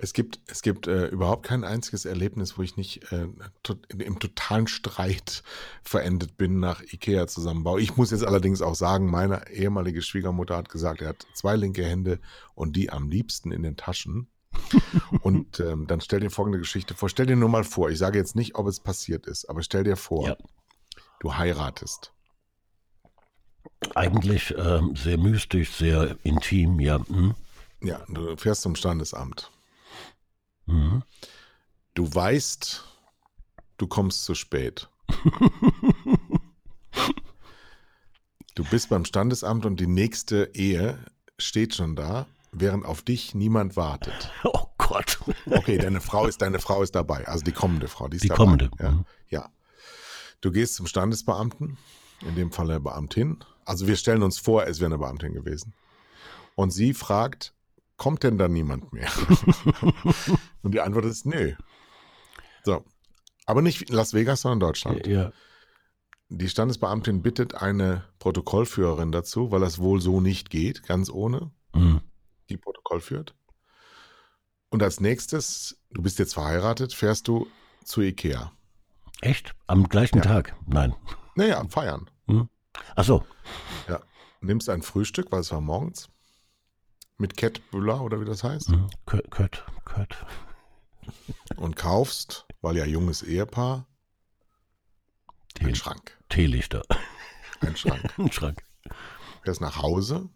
Es 0.01 0.13
gibt, 0.13 0.39
es 0.47 0.61
gibt 0.61 0.87
äh, 0.87 1.07
überhaupt 1.07 1.45
kein 1.45 1.65
einziges 1.65 2.05
Erlebnis, 2.05 2.57
wo 2.57 2.61
ich 2.61 2.77
nicht 2.77 3.11
äh, 3.11 3.27
to 3.63 3.75
im 3.97 4.17
totalen 4.17 4.67
Streit 4.67 5.43
verendet 5.83 6.37
bin 6.37 6.61
nach 6.61 6.81
IKEA-Zusammenbau. 6.81 7.77
Ich 7.79 7.97
muss 7.97 8.11
jetzt 8.11 8.23
allerdings 8.23 8.61
auch 8.61 8.75
sagen, 8.75 9.11
meine 9.11 9.49
ehemalige 9.51 10.01
Schwiegermutter 10.01 10.55
hat 10.55 10.69
gesagt, 10.69 11.01
er 11.01 11.09
hat 11.09 11.27
zwei 11.33 11.57
linke 11.57 11.83
Hände 11.83 12.21
und 12.55 12.77
die 12.77 12.89
am 12.91 13.09
liebsten 13.09 13.51
in 13.51 13.61
den 13.61 13.75
Taschen. 13.75 14.29
und 15.21 15.59
ähm, 15.59 15.85
dann 15.85 15.99
stell 15.99 16.21
dir 16.21 16.29
folgende 16.29 16.59
Geschichte 16.59 16.93
vor. 16.93 17.09
Stell 17.09 17.25
dir 17.25 17.35
nur 17.35 17.49
mal 17.49 17.65
vor, 17.65 17.89
ich 17.89 17.97
sage 17.97 18.17
jetzt 18.17 18.37
nicht, 18.37 18.55
ob 18.55 18.67
es 18.67 18.79
passiert 18.79 19.27
ist, 19.27 19.49
aber 19.49 19.61
stell 19.63 19.83
dir 19.83 19.97
vor, 19.97 20.29
Ja. 20.29 20.37
du 21.19 21.35
heiratest. 21.35 22.13
Eigentlich 23.95 24.53
ähm, 24.57 24.95
sehr 24.95 25.17
mystisch, 25.17 25.71
sehr 25.71 26.17
intim, 26.23 26.79
ja. 26.79 26.99
Hm? 27.07 27.33
Ja, 27.81 28.03
du 28.09 28.35
fährst 28.35 28.61
zum 28.63 28.75
Standesamt. 28.75 29.51
Mhm. 30.65 31.03
Du 31.93 32.13
weißt, 32.13 32.83
du 33.77 33.87
kommst 33.87 34.25
zu 34.25 34.35
spät. 34.35 34.89
Du 38.55 38.65
bist 38.65 38.89
beim 38.89 39.05
Standesamt 39.05 39.65
und 39.65 39.79
die 39.79 39.87
nächste 39.87 40.51
Ehe 40.53 40.99
steht 41.37 41.75
schon 41.75 41.95
da, 41.95 42.25
während 42.51 42.85
auf 42.85 43.01
dich 43.01 43.33
niemand 43.33 43.77
wartet. 43.77 44.31
Oh 44.43 44.65
Gott. 44.77 45.19
Okay, 45.45 45.77
deine 45.77 46.01
Frau 46.01 46.25
ist, 46.25 46.41
deine 46.41 46.57
Frau 46.59 46.81
ist 46.81 46.95
dabei, 46.95 47.27
also 47.27 47.43
die 47.43 47.51
kommende 47.51 47.87
Frau, 47.87 48.07
die 48.07 48.15
ist 48.17 48.23
Die 48.23 48.27
dabei. 48.29 48.37
kommende, 48.43 48.71
Ja, 48.79 48.91
mhm. 48.91 49.05
ja. 49.29 49.49
Du 50.41 50.51
gehst 50.51 50.73
zum 50.75 50.87
Standesbeamten, 50.87 51.77
in 52.21 52.35
dem 52.35 52.51
Fall 52.51 52.69
eine 52.69 52.79
Beamtin. 52.79 53.43
Also 53.65 53.87
wir 53.87 53.95
stellen 53.95 54.23
uns 54.23 54.39
vor, 54.39 54.65
es 54.65 54.79
wäre 54.79 54.87
eine 54.91 54.97
Beamtin 54.97 55.33
gewesen. 55.33 55.73
Und 56.55 56.71
sie 56.71 56.93
fragt, 56.93 57.53
kommt 57.97 58.23
denn 58.23 58.37
da 58.37 58.47
niemand 58.47 58.91
mehr? 58.93 59.09
und 60.61 60.73
die 60.73 60.81
Antwort 60.81 61.05
ist, 61.05 61.25
nö. 61.25 61.53
So. 62.63 62.83
Aber 63.45 63.61
nicht 63.61 63.89
in 63.89 63.95
Las 63.95 64.13
Vegas, 64.13 64.41
sondern 64.41 64.59
Deutschland. 64.59 65.07
Ja. 65.07 65.31
Die 66.29 66.47
Standesbeamtin 66.49 67.21
bittet 67.23 67.55
eine 67.55 68.03
Protokollführerin 68.19 69.11
dazu, 69.11 69.51
weil 69.51 69.61
das 69.61 69.79
wohl 69.79 69.99
so 70.01 70.21
nicht 70.21 70.49
geht, 70.49 70.83
ganz 70.83 71.09
ohne, 71.09 71.51
Mhm. 71.73 72.01
die 72.49 72.57
Protokoll 72.57 73.01
führt. 73.01 73.35
Und 74.69 74.83
als 74.83 74.99
nächstes, 74.99 75.79
du 75.89 76.01
bist 76.03 76.19
jetzt 76.19 76.33
verheiratet, 76.35 76.93
fährst 76.93 77.27
du 77.27 77.47
zu 77.83 78.01
Ikea. 78.01 78.51
Echt? 79.21 79.55
Am 79.65 79.89
gleichen 79.89 80.17
Ja. 80.17 80.23
Tag? 80.23 80.55
Nein. 80.67 80.93
Naja, 81.39 81.65
feiern. 81.69 82.09
Ach 82.97 83.03
so. 83.05 83.25
Ja. 83.87 84.01
Nimmst 84.41 84.67
ein 84.67 84.81
Frühstück, 84.81 85.31
weil 85.31 85.39
es 85.39 85.51
war 85.53 85.61
morgens, 85.61 86.09
mit 87.17 87.37
Kettbüller 87.37 88.01
oder 88.01 88.19
wie 88.19 88.25
das 88.25 88.43
heißt, 88.43 88.69
Mhm. 88.71 88.89
Kött, 89.05 89.31
Kött, 89.31 89.63
und 91.55 91.77
kaufst, 91.77 92.45
weil 92.59 92.75
ja 92.75 92.85
junges 92.85 93.23
Ehepaar, 93.23 93.87
einen 95.61 95.69
Tee, 95.69 95.75
Schrank. 95.75 96.17
Teelichter. 96.27 96.81
Einen 97.61 97.77
Schrank. 97.77 98.03
Ein 98.17 98.31
Schrank. 98.33 98.61
Fährst 99.43 99.61
nach 99.61 99.81
Hause, 99.81 100.29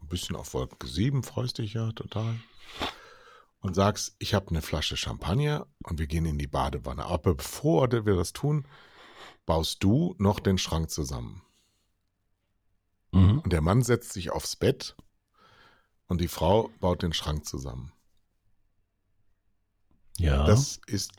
ein 0.00 0.08
bisschen 0.08 0.34
auf 0.34 0.54
Wolke 0.54 0.88
7, 0.88 1.22
freust 1.22 1.58
dich 1.58 1.74
ja 1.74 1.92
total. 1.92 2.34
Und 3.60 3.74
sagst, 3.74 4.16
ich 4.18 4.34
habe 4.34 4.48
eine 4.50 4.62
Flasche 4.62 4.96
Champagner 4.96 5.68
und 5.84 6.00
wir 6.00 6.08
gehen 6.08 6.26
in 6.26 6.36
die 6.36 6.48
Badewanne. 6.48 7.04
Aber 7.04 7.36
bevor 7.36 7.90
wir 7.92 8.16
das 8.16 8.32
tun, 8.32 8.66
baust 9.46 9.82
du 9.82 10.14
noch 10.18 10.40
den 10.40 10.58
Schrank 10.58 10.90
zusammen. 10.90 11.42
Mhm. 13.12 13.40
Und 13.40 13.52
der 13.52 13.60
Mann 13.60 13.82
setzt 13.82 14.12
sich 14.12 14.30
aufs 14.30 14.56
Bett 14.56 14.96
und 16.08 16.20
die 16.20 16.28
Frau 16.28 16.70
baut 16.80 17.02
den 17.02 17.12
Schrank 17.12 17.46
zusammen. 17.46 17.92
Ja. 20.18 20.44
Das 20.46 20.80
ist, 20.86 21.12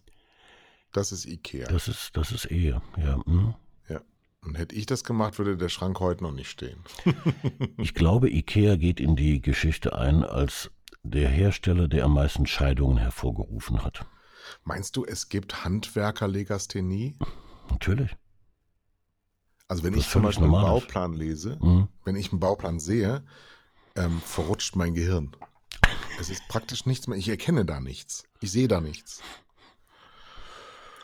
das 0.91 1.11
ist 1.11 1.25
Ikea. 1.25 1.67
Das 1.67 1.87
ist, 1.87 2.15
das 2.15 2.31
ist 2.31 2.45
Ehe, 2.45 2.81
ja. 2.97 3.17
mhm. 3.25 3.55
Und 4.47 4.57
hätte 4.57 4.75
ich 4.75 4.85
das 4.85 5.03
gemacht, 5.03 5.37
würde 5.39 5.57
der 5.57 5.67
Schrank 5.67 5.99
heute 5.99 6.23
noch 6.23 6.31
nicht 6.31 6.49
stehen. 6.49 6.83
Ich 7.77 7.93
glaube, 7.93 8.29
Ikea 8.29 8.77
geht 8.77 8.99
in 8.99 9.15
die 9.15 9.41
Geschichte 9.41 9.97
ein 9.97 10.23
als 10.23 10.71
der 11.03 11.29
Hersteller, 11.29 11.87
der 11.87 12.05
am 12.05 12.13
meisten 12.13 12.45
Scheidungen 12.45 12.97
hervorgerufen 12.97 13.83
hat. 13.83 14.05
Meinst 14.63 14.95
du, 14.95 15.05
es 15.05 15.29
gibt 15.29 15.63
Handwerkerlegasthenie? 15.65 17.15
Natürlich. 17.69 18.15
Also 19.67 19.83
wenn 19.83 19.93
Das 19.93 20.03
ich 20.05 20.09
zum 20.09 20.21
Beispiel 20.23 20.45
einen 20.45 20.53
normal 20.53 20.77
ist. 20.77 20.83
Bauplan 20.85 21.13
lese, 21.13 21.57
Mhm. 21.61 21.87
wenn 22.05 22.15
ich 22.15 22.31
einen 22.31 22.39
Bauplan 22.39 22.79
sehe, 22.79 23.25
ähm, 23.95 24.21
verrutscht 24.21 24.75
mein 24.75 24.93
Gehirn. 24.93 25.35
Es 26.19 26.29
ist 26.29 26.47
praktisch 26.47 26.85
nichts 26.85 27.07
mehr. 27.07 27.17
Ich 27.17 27.27
erkenne 27.29 27.65
da 27.65 27.79
nichts. 27.79 28.23
Ich 28.39 28.51
sehe 28.51 28.67
da 28.67 28.79
nichts. 28.81 29.21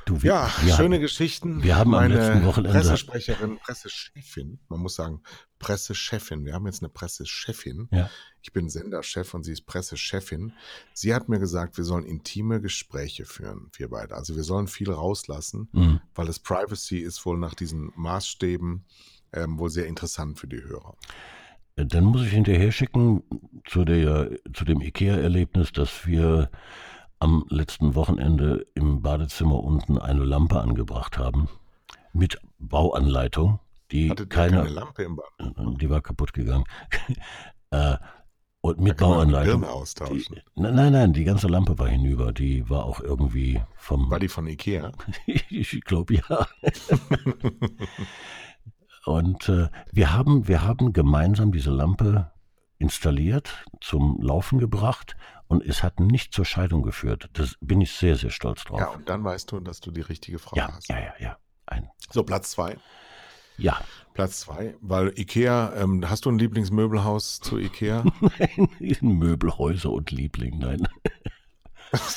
Du, 0.06 0.22
wir, 0.22 0.32
Ja, 0.32 0.52
wir 0.64 0.76
schöne 0.76 0.96
haben, 0.96 1.02
Geschichten. 1.02 1.64
wir 1.64 1.78
haben 1.78 1.94
am 1.96 2.12
letzten 2.12 2.46
Wochenende- 2.46 2.78
Pressesprecherin, 2.78 3.58
Pressechefin, 3.60 4.60
man 4.68 4.80
muss 4.82 4.96
sagen, 4.96 5.24
Pressechefin. 5.60 6.46
Wir 6.46 6.54
haben 6.54 6.66
jetzt 6.66 6.82
eine 6.84 6.90
Pressechefin. 6.90 7.88
Ja. 7.92 8.10
Ich 8.44 8.52
bin 8.52 8.70
Senderchef 8.70 9.34
und 9.34 9.44
sie 9.44 9.54
ist 9.54 9.66
Pressechefin. 9.66 10.52
Sie 10.94 11.14
hat 11.16 11.30
mir 11.30 11.40
gesagt, 11.40 11.78
wir 11.78 11.86
sollen 11.86 12.04
intime 12.06 12.60
Gespräche 12.62 13.26
führen, 13.26 13.70
wir 13.78 13.90
beide. 13.90 14.16
Also 14.16 14.36
wir 14.36 14.44
sollen 14.44 14.68
viel 14.68 14.92
rauslassen, 14.92 15.70
Mhm. 15.72 16.02
weil 16.14 16.28
das 16.28 16.40
Privacy 16.40 16.98
ist 17.00 17.26
wohl 17.26 17.38
nach 17.38 17.56
diesen 17.56 17.92
Maßstäben 17.96 18.84
ähm, 19.32 19.58
wohl 19.58 19.70
sehr 19.70 19.88
interessant 19.88 20.38
für 20.40 20.48
die 20.48 20.62
Hörer. 20.62 20.96
Dann 21.78 22.04
muss 22.04 22.22
ich 22.22 22.32
hinterher 22.32 22.72
schicken 22.72 23.24
zu, 23.66 23.84
der, 23.86 24.30
zu 24.54 24.66
dem 24.66 24.82
IKEA-Erlebnis, 24.82 25.72
dass 25.72 26.06
wir 26.06 26.52
am 27.20 27.46
letzten 27.50 27.96
Wochenende 27.96 28.68
im 28.76 29.02
Badezimmer 29.02 29.64
unten 29.64 29.98
eine 29.98 30.24
Lampe 30.26 30.60
angebracht 30.60 31.18
haben 31.18 31.48
mit 32.12 32.38
Bauanleitung, 32.60 33.60
die 33.92 34.10
Hattet 34.12 34.26
ihr 34.26 34.30
keine, 34.36 34.58
keine 34.58 34.70
Lampe 34.70 35.04
im 35.04 35.16
Bad? 35.16 35.82
die 35.82 35.90
war 35.90 36.02
kaputt 36.02 36.34
gegangen. 36.34 36.66
äh, 37.72 37.96
und 38.64 38.78
Da 38.78 38.84
mit 38.84 39.00
die 39.00 39.04
Bauanleitung. 39.04 39.60
Birne 39.62 39.74
austauschen. 39.74 40.42
Die, 40.56 40.62
nein, 40.62 40.94
nein, 40.94 41.12
die 41.12 41.26
ganze 41.26 41.48
Lampe 41.48 41.78
war 41.78 41.90
hinüber. 41.90 42.32
Die 42.32 42.70
war 42.70 42.86
auch 42.86 43.02
irgendwie 43.02 43.62
vom. 43.76 44.10
War 44.10 44.20
die 44.20 44.30
von 44.30 44.48
Ikea? 44.48 44.94
ich 45.50 45.82
glaube 45.82 46.16
ja. 46.16 46.48
Und 49.06 49.50
äh, 49.50 49.68
wir, 49.92 50.14
haben, 50.14 50.48
wir 50.48 50.64
haben 50.64 50.94
gemeinsam 50.94 51.52
diese 51.52 51.72
Lampe 51.72 52.32
installiert, 52.78 53.66
zum 53.82 54.22
Laufen 54.22 54.60
gebracht 54.60 55.18
und 55.48 55.62
es 55.66 55.84
hat 55.84 56.00
nicht 56.00 56.34
zur 56.34 56.46
Scheidung 56.46 56.84
geführt. 56.84 57.30
Das 57.34 57.58
bin 57.60 57.82
ich 57.82 57.92
sehr, 57.92 58.16
sehr 58.16 58.30
stolz 58.30 58.64
drauf. 58.64 58.80
Ja, 58.80 58.88
und 58.92 59.10
dann 59.10 59.26
weißt 59.26 59.52
du, 59.52 59.60
dass 59.60 59.82
du 59.82 59.92
die 59.92 60.02
richtige 60.02 60.40
Frau 60.40 60.56
ja, 60.56 60.72
hast. 60.74 60.88
ja, 60.88 61.00
ja, 61.00 61.14
ja. 61.20 61.38
Ein, 61.66 61.90
So, 62.12 62.24
Platz 62.24 62.52
zwei. 62.52 62.78
Ja. 63.58 63.80
Platz 64.14 64.42
zwei, 64.42 64.76
weil 64.82 65.18
Ikea, 65.18 65.74
ähm, 65.76 66.08
hast 66.08 66.26
du 66.26 66.30
ein 66.32 66.38
Lieblingsmöbelhaus 66.38 67.40
zu 67.40 67.58
Ikea? 67.58 68.04
Nein, 68.40 68.70
Möbelhäuser 69.02 69.92
und 69.92 70.12
Liebling, 70.12 70.60
nein. 70.60 70.88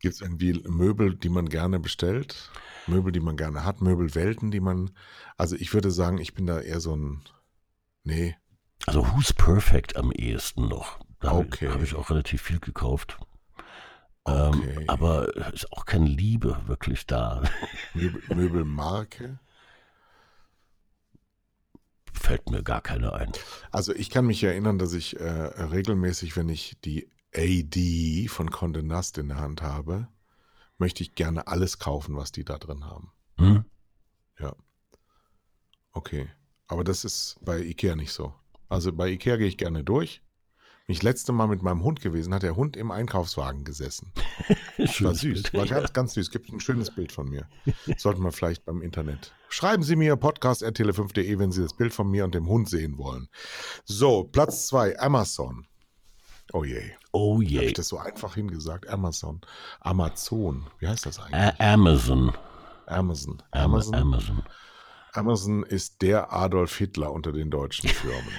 Gibt 0.00 0.14
es 0.14 0.20
irgendwie 0.20 0.62
Möbel, 0.66 1.14
die 1.14 1.28
man 1.28 1.48
gerne 1.48 1.78
bestellt? 1.78 2.50
Möbel, 2.86 3.12
die 3.12 3.20
man 3.20 3.36
gerne 3.36 3.64
hat? 3.64 3.82
Möbelwelten, 3.82 4.50
die 4.50 4.60
man. 4.60 4.90
Also 5.36 5.56
ich 5.56 5.74
würde 5.74 5.90
sagen, 5.90 6.18
ich 6.18 6.34
bin 6.34 6.46
da 6.46 6.60
eher 6.60 6.80
so 6.80 6.96
ein. 6.96 7.22
Nee. 8.04 8.36
Also 8.86 9.06
Who's 9.08 9.32
Perfect 9.32 9.96
am 9.96 10.10
ehesten 10.12 10.68
noch. 10.68 11.00
Da 11.20 11.32
Okay. 11.32 11.68
habe 11.68 11.84
ich 11.84 11.94
auch 11.94 12.10
relativ 12.10 12.40
viel 12.42 12.60
gekauft. 12.60 13.18
Okay. 14.24 14.74
Ähm, 14.78 14.84
aber 14.88 15.36
ist 15.52 15.70
auch 15.72 15.84
keine 15.84 16.06
Liebe 16.06 16.56
wirklich 16.66 17.06
da. 17.06 17.42
Möbel, 17.94 18.22
Möbelmarke? 18.34 19.38
Fällt 22.20 22.50
mir 22.50 22.62
gar 22.62 22.82
keine 22.82 23.14
ein. 23.14 23.32
Also 23.70 23.94
ich 23.94 24.10
kann 24.10 24.26
mich 24.26 24.44
erinnern, 24.44 24.78
dass 24.78 24.92
ich 24.92 25.18
äh, 25.18 25.24
regelmäßig, 25.24 26.36
wenn 26.36 26.50
ich 26.50 26.76
die 26.84 27.10
AD 27.34 28.28
von 28.28 28.50
Condé 28.50 28.82
Nast 28.82 29.16
in 29.16 29.28
der 29.28 29.38
Hand 29.38 29.62
habe, 29.62 30.06
möchte 30.76 31.02
ich 31.02 31.14
gerne 31.14 31.46
alles 31.46 31.78
kaufen, 31.78 32.14
was 32.16 32.30
die 32.30 32.44
da 32.44 32.58
drin 32.58 32.84
haben. 32.84 33.10
Hm? 33.38 33.64
Ja. 34.38 34.54
Okay. 35.92 36.28
Aber 36.66 36.84
das 36.84 37.06
ist 37.06 37.38
bei 37.40 37.58
Ikea 37.58 37.96
nicht 37.96 38.12
so. 38.12 38.34
Also 38.68 38.92
bei 38.92 39.08
Ikea 39.08 39.36
gehe 39.36 39.48
ich 39.48 39.56
gerne 39.56 39.82
durch. 39.82 40.22
Bin 40.90 40.96
ich 40.96 41.04
letzte 41.04 41.30
Mal 41.30 41.46
mit 41.46 41.62
meinem 41.62 41.84
Hund 41.84 42.00
gewesen, 42.00 42.34
hat 42.34 42.42
der 42.42 42.56
Hund 42.56 42.76
im 42.76 42.90
Einkaufswagen 42.90 43.62
gesessen. 43.62 44.12
War 44.76 45.14
süß. 45.14 45.54
War 45.54 45.64
ganz, 45.64 45.92
ganz 45.92 46.14
süß. 46.14 46.32
Gibt 46.32 46.48
ein 46.48 46.58
schönes 46.58 46.92
Bild 46.92 47.12
von 47.12 47.28
mir. 47.28 47.46
Sollten 47.96 48.24
wir 48.24 48.32
vielleicht 48.32 48.64
beim 48.64 48.82
Internet. 48.82 49.32
Schreiben 49.50 49.84
Sie 49.84 49.94
mir 49.94 50.16
podcast.tele5.de, 50.16 51.38
wenn 51.38 51.52
Sie 51.52 51.62
das 51.62 51.74
Bild 51.74 51.94
von 51.94 52.10
mir 52.10 52.24
und 52.24 52.34
dem 52.34 52.48
Hund 52.48 52.68
sehen 52.68 52.98
wollen. 52.98 53.28
So, 53.84 54.24
Platz 54.24 54.66
zwei 54.66 54.98
Amazon. 54.98 55.64
Oh 56.52 56.64
je. 56.64 56.82
Oh 57.12 57.34
Habe 57.34 57.44
je. 57.44 57.60
ich 57.66 57.74
das 57.74 57.86
so 57.86 57.98
einfach 57.98 58.34
hingesagt? 58.34 58.88
Amazon. 58.88 59.42
Amazon. 59.78 60.66
Wie 60.80 60.88
heißt 60.88 61.06
das 61.06 61.20
eigentlich? 61.20 61.60
Amazon. 61.60 62.32
Amazon. 62.86 63.40
Am 63.52 63.74
Amazon. 63.74 63.94
Amazon. 63.94 64.42
Amazon 65.12 65.62
ist 65.62 66.02
der 66.02 66.32
Adolf 66.32 66.76
Hitler 66.76 67.12
unter 67.12 67.30
den 67.30 67.48
deutschen 67.48 67.88
Firmen. 67.88 68.34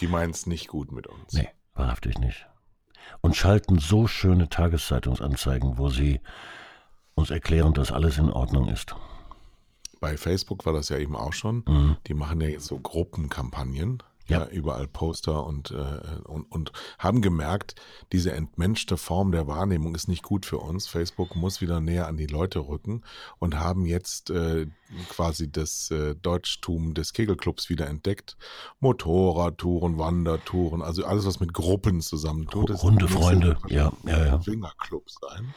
Die 0.00 0.06
meinen 0.06 0.30
es 0.30 0.46
nicht 0.46 0.68
gut 0.68 0.92
mit 0.92 1.06
uns. 1.06 1.32
Nee, 1.32 1.48
wahrhaftig 1.74 2.18
nicht. 2.18 2.46
Und 3.20 3.36
schalten 3.36 3.78
so 3.78 4.06
schöne 4.06 4.48
Tageszeitungsanzeigen, 4.48 5.78
wo 5.78 5.88
sie 5.88 6.20
uns 7.14 7.30
erklären, 7.30 7.74
dass 7.74 7.92
alles 7.92 8.18
in 8.18 8.30
Ordnung 8.30 8.68
ist. 8.68 8.94
Bei 10.00 10.16
Facebook 10.16 10.64
war 10.64 10.72
das 10.72 10.88
ja 10.88 10.96
eben 10.96 11.14
auch 11.14 11.32
schon. 11.32 11.64
Mhm. 11.66 11.96
Die 12.06 12.14
machen 12.14 12.40
ja 12.40 12.48
jetzt 12.48 12.66
so 12.66 12.78
Gruppenkampagnen. 12.78 14.02
Ja, 14.30 14.40
Ja. 14.40 14.48
überall 14.48 14.86
Poster 14.86 15.44
und, 15.44 15.70
äh, 15.72 16.20
und, 16.24 16.50
und 16.50 16.72
haben 16.98 17.20
gemerkt, 17.20 17.74
diese 18.12 18.32
entmenschte 18.32 18.96
Form 18.96 19.32
der 19.32 19.46
Wahrnehmung 19.46 19.94
ist 19.94 20.08
nicht 20.08 20.22
gut 20.22 20.46
für 20.46 20.58
uns. 20.58 20.86
Facebook 20.86 21.36
muss 21.36 21.60
wieder 21.60 21.80
näher 21.80 22.06
an 22.06 22.16
die 22.16 22.26
Leute 22.26 22.60
rücken 22.60 23.02
und 23.38 23.58
haben 23.58 23.86
jetzt 23.86 24.30
äh, 24.30 24.66
quasi 25.08 25.50
das 25.50 25.90
äh, 25.90 26.14
Deutschtum 26.14 26.94
des 26.94 27.12
Kegelclubs 27.12 27.68
wieder 27.68 27.86
entdeckt. 27.88 28.36
Motorradtouren, 28.80 29.98
Wandertouren, 29.98 30.82
also 30.82 31.04
alles, 31.04 31.26
was 31.26 31.40
mit 31.40 31.52
Gruppen 31.52 32.00
zusammentut. 32.00 32.70
Runde 32.82 33.08
Freunde, 33.08 33.56
ja, 33.68 33.92
ja, 34.04 34.24
ja. 34.26 34.42
Swingerclub 34.42 35.10
sein. 35.10 35.54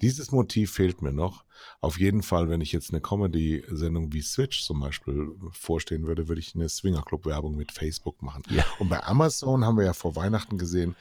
Dieses 0.00 0.30
Motiv 0.30 0.72
fehlt 0.72 1.02
mir 1.02 1.12
noch. 1.12 1.44
Auf 1.80 1.98
jeden 1.98 2.22
Fall, 2.22 2.48
wenn 2.48 2.60
ich 2.60 2.72
jetzt 2.72 2.90
eine 2.90 3.00
Comedy-Sendung 3.00 4.12
wie 4.12 4.22
Switch 4.22 4.62
zum 4.62 4.80
Beispiel 4.80 5.32
vorstehen 5.52 6.06
würde, 6.06 6.28
würde 6.28 6.40
ich 6.40 6.54
eine 6.54 6.68
Swingerclub-Werbung 6.68 7.56
mit 7.56 7.72
Facebook 7.72 8.22
machen. 8.22 8.42
Ja. 8.50 8.64
Und 8.78 8.88
bei 8.88 9.02
Amazon 9.02 9.64
haben 9.64 9.76
wir 9.76 9.84
ja 9.84 9.92
vor 9.92 10.16
Weihnachten 10.16 10.58
gesehen, 10.58 10.96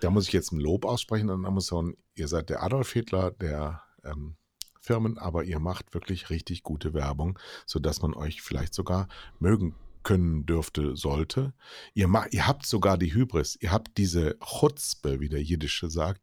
da 0.00 0.10
muss 0.10 0.26
ich 0.26 0.32
jetzt 0.32 0.52
ein 0.52 0.60
Lob 0.60 0.84
aussprechen 0.84 1.30
an 1.30 1.44
Amazon. 1.44 1.96
Ihr 2.14 2.28
seid 2.28 2.50
der 2.50 2.62
Adolf 2.62 2.92
Hitler 2.92 3.30
der 3.30 3.82
ähm, 4.04 4.36
Firmen, 4.80 5.18
aber 5.18 5.44
ihr 5.44 5.60
macht 5.60 5.94
wirklich 5.94 6.30
richtig 6.30 6.62
gute 6.62 6.94
Werbung, 6.94 7.38
sodass 7.66 8.02
man 8.02 8.14
euch 8.14 8.42
vielleicht 8.42 8.74
sogar 8.74 9.08
mögen 9.38 9.74
können 10.02 10.46
dürfte, 10.46 10.96
sollte. 10.96 11.52
Ihr, 11.94 12.08
ihr 12.30 12.46
habt 12.46 12.66
sogar 12.66 12.96
die 12.96 13.12
Hybris, 13.12 13.56
ihr 13.60 13.70
habt 13.70 13.98
diese 13.98 14.38
Chutzpe, 14.40 15.20
wie 15.20 15.28
der 15.28 15.42
Jiddische 15.42 15.90
sagt, 15.90 16.22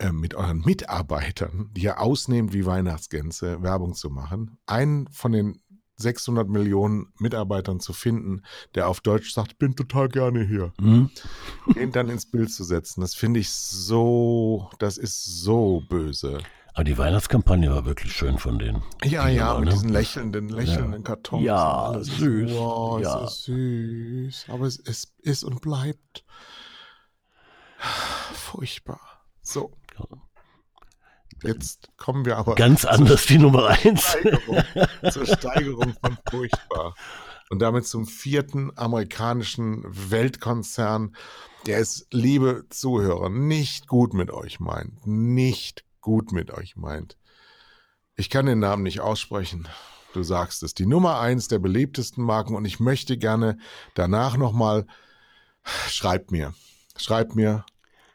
äh, 0.00 0.12
mit 0.12 0.34
euren 0.34 0.60
Mitarbeitern, 0.60 1.70
die 1.76 1.82
ihr 1.82 2.00
ausnehmt 2.00 2.52
wie 2.52 2.66
Weihnachtsgänse, 2.66 3.62
Werbung 3.62 3.94
zu 3.94 4.10
machen. 4.10 4.58
Einen 4.66 5.06
von 5.12 5.32
den 5.32 5.60
600 5.96 6.48
Millionen 6.48 7.12
Mitarbeitern 7.18 7.78
zu 7.78 7.92
finden, 7.92 8.42
der 8.74 8.88
auf 8.88 9.02
Deutsch 9.02 9.32
sagt, 9.34 9.58
bin 9.58 9.76
total 9.76 10.08
gerne 10.08 10.46
hier, 10.46 10.72
Hm? 10.80 11.10
den 11.74 11.92
dann 11.92 12.08
ins 12.08 12.24
Bild 12.24 12.50
zu 12.50 12.64
setzen, 12.64 13.02
das 13.02 13.14
finde 13.14 13.38
ich 13.40 13.50
so, 13.50 14.70
das 14.78 14.96
ist 14.96 15.22
so 15.24 15.82
böse. 15.90 16.38
Aber 16.72 16.84
die 16.84 16.96
Weihnachtskampagne 16.96 17.70
war 17.70 17.84
wirklich 17.84 18.14
schön 18.14 18.38
von 18.38 18.58
denen. 18.58 18.82
Ja, 19.04 19.26
Die 19.28 19.34
ja, 19.36 19.54
mit 19.58 19.66
ne? 19.68 19.74
diesen 19.74 19.90
lächelnden, 19.90 20.48
lächelnden 20.48 21.04
Kartons. 21.04 21.44
Ja, 21.44 21.88
und 21.88 21.94
alles. 21.96 22.06
süß. 22.16 22.50
Wow, 22.52 23.00
Ja. 23.02 23.24
es 23.24 23.32
ist 23.32 23.44
süß. 23.44 24.44
Aber 24.48 24.66
es 24.66 24.76
ist, 24.76 25.12
ist 25.18 25.42
und 25.44 25.60
bleibt 25.60 26.24
furchtbar. 28.32 29.00
So, 29.42 29.72
jetzt 31.42 31.90
kommen 31.96 32.24
wir 32.24 32.36
aber 32.36 32.54
Ganz 32.54 32.84
anders 32.84 33.26
die 33.26 33.38
Nummer 33.38 33.68
eins. 33.68 34.02
Steigerung, 34.02 34.64
zur 35.10 35.26
Steigerung 35.26 35.94
von 36.00 36.18
furchtbar. 36.28 36.94
Und 37.50 37.60
damit 37.60 37.86
zum 37.86 38.06
vierten 38.06 38.70
amerikanischen 38.76 39.82
Weltkonzern, 39.84 41.16
der 41.66 41.80
es, 41.80 42.06
liebe 42.12 42.66
Zuhörer, 42.70 43.28
nicht 43.28 43.88
gut 43.88 44.14
mit 44.14 44.30
euch 44.30 44.60
meint. 44.60 45.04
Nicht 45.06 45.84
gut 46.00 46.32
mit 46.32 46.52
euch 46.52 46.76
meint. 46.76 47.16
Ich 48.16 48.30
kann 48.30 48.46
den 48.46 48.60
Namen 48.60 48.82
nicht 48.82 49.00
aussprechen. 49.00 49.68
Du 50.12 50.22
sagst 50.22 50.62
es. 50.62 50.74
Die 50.74 50.86
Nummer 50.86 51.20
eins 51.20 51.48
der 51.48 51.58
beliebtesten 51.58 52.24
Marken 52.24 52.54
und 52.54 52.64
ich 52.64 52.80
möchte 52.80 53.16
gerne 53.16 53.58
danach 53.94 54.36
nochmal, 54.36 54.86
schreibt 55.88 56.30
mir, 56.30 56.54
schreibt 56.96 57.34
mir 57.34 57.64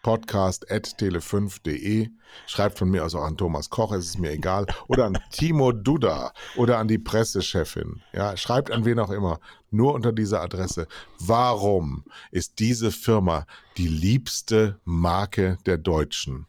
podcast.tele5.de. 0.06 2.10
Schreibt 2.46 2.78
von 2.78 2.92
mir 2.92 3.04
aus 3.04 3.16
auch 3.16 3.24
an 3.24 3.38
Thomas 3.38 3.72
Koch, 3.72 3.92
es 3.92 4.06
ist 4.06 4.20
mir 4.20 4.30
egal. 4.30 4.68
Oder 4.88 5.06
an 5.06 5.18
Timo 5.32 5.72
Duda 5.72 6.32
oder 6.56 6.78
an 6.78 6.88
die 6.88 7.00
Pressechefin. 7.00 8.04
Ja, 8.14 8.38
schreibt 8.38 8.70
an 8.70 8.86
wen 8.86 9.00
auch 9.00 9.10
immer. 9.10 9.40
Nur 9.72 9.96
unter 9.96 10.14
dieser 10.14 10.42
Adresse. 10.42 10.88
Warum 11.18 12.06
ist 12.30 12.60
diese 12.60 12.92
Firma 12.92 13.48
die 13.78 13.88
liebste 13.88 14.80
Marke 14.86 15.58
der 15.66 15.80
Deutschen? 15.80 16.46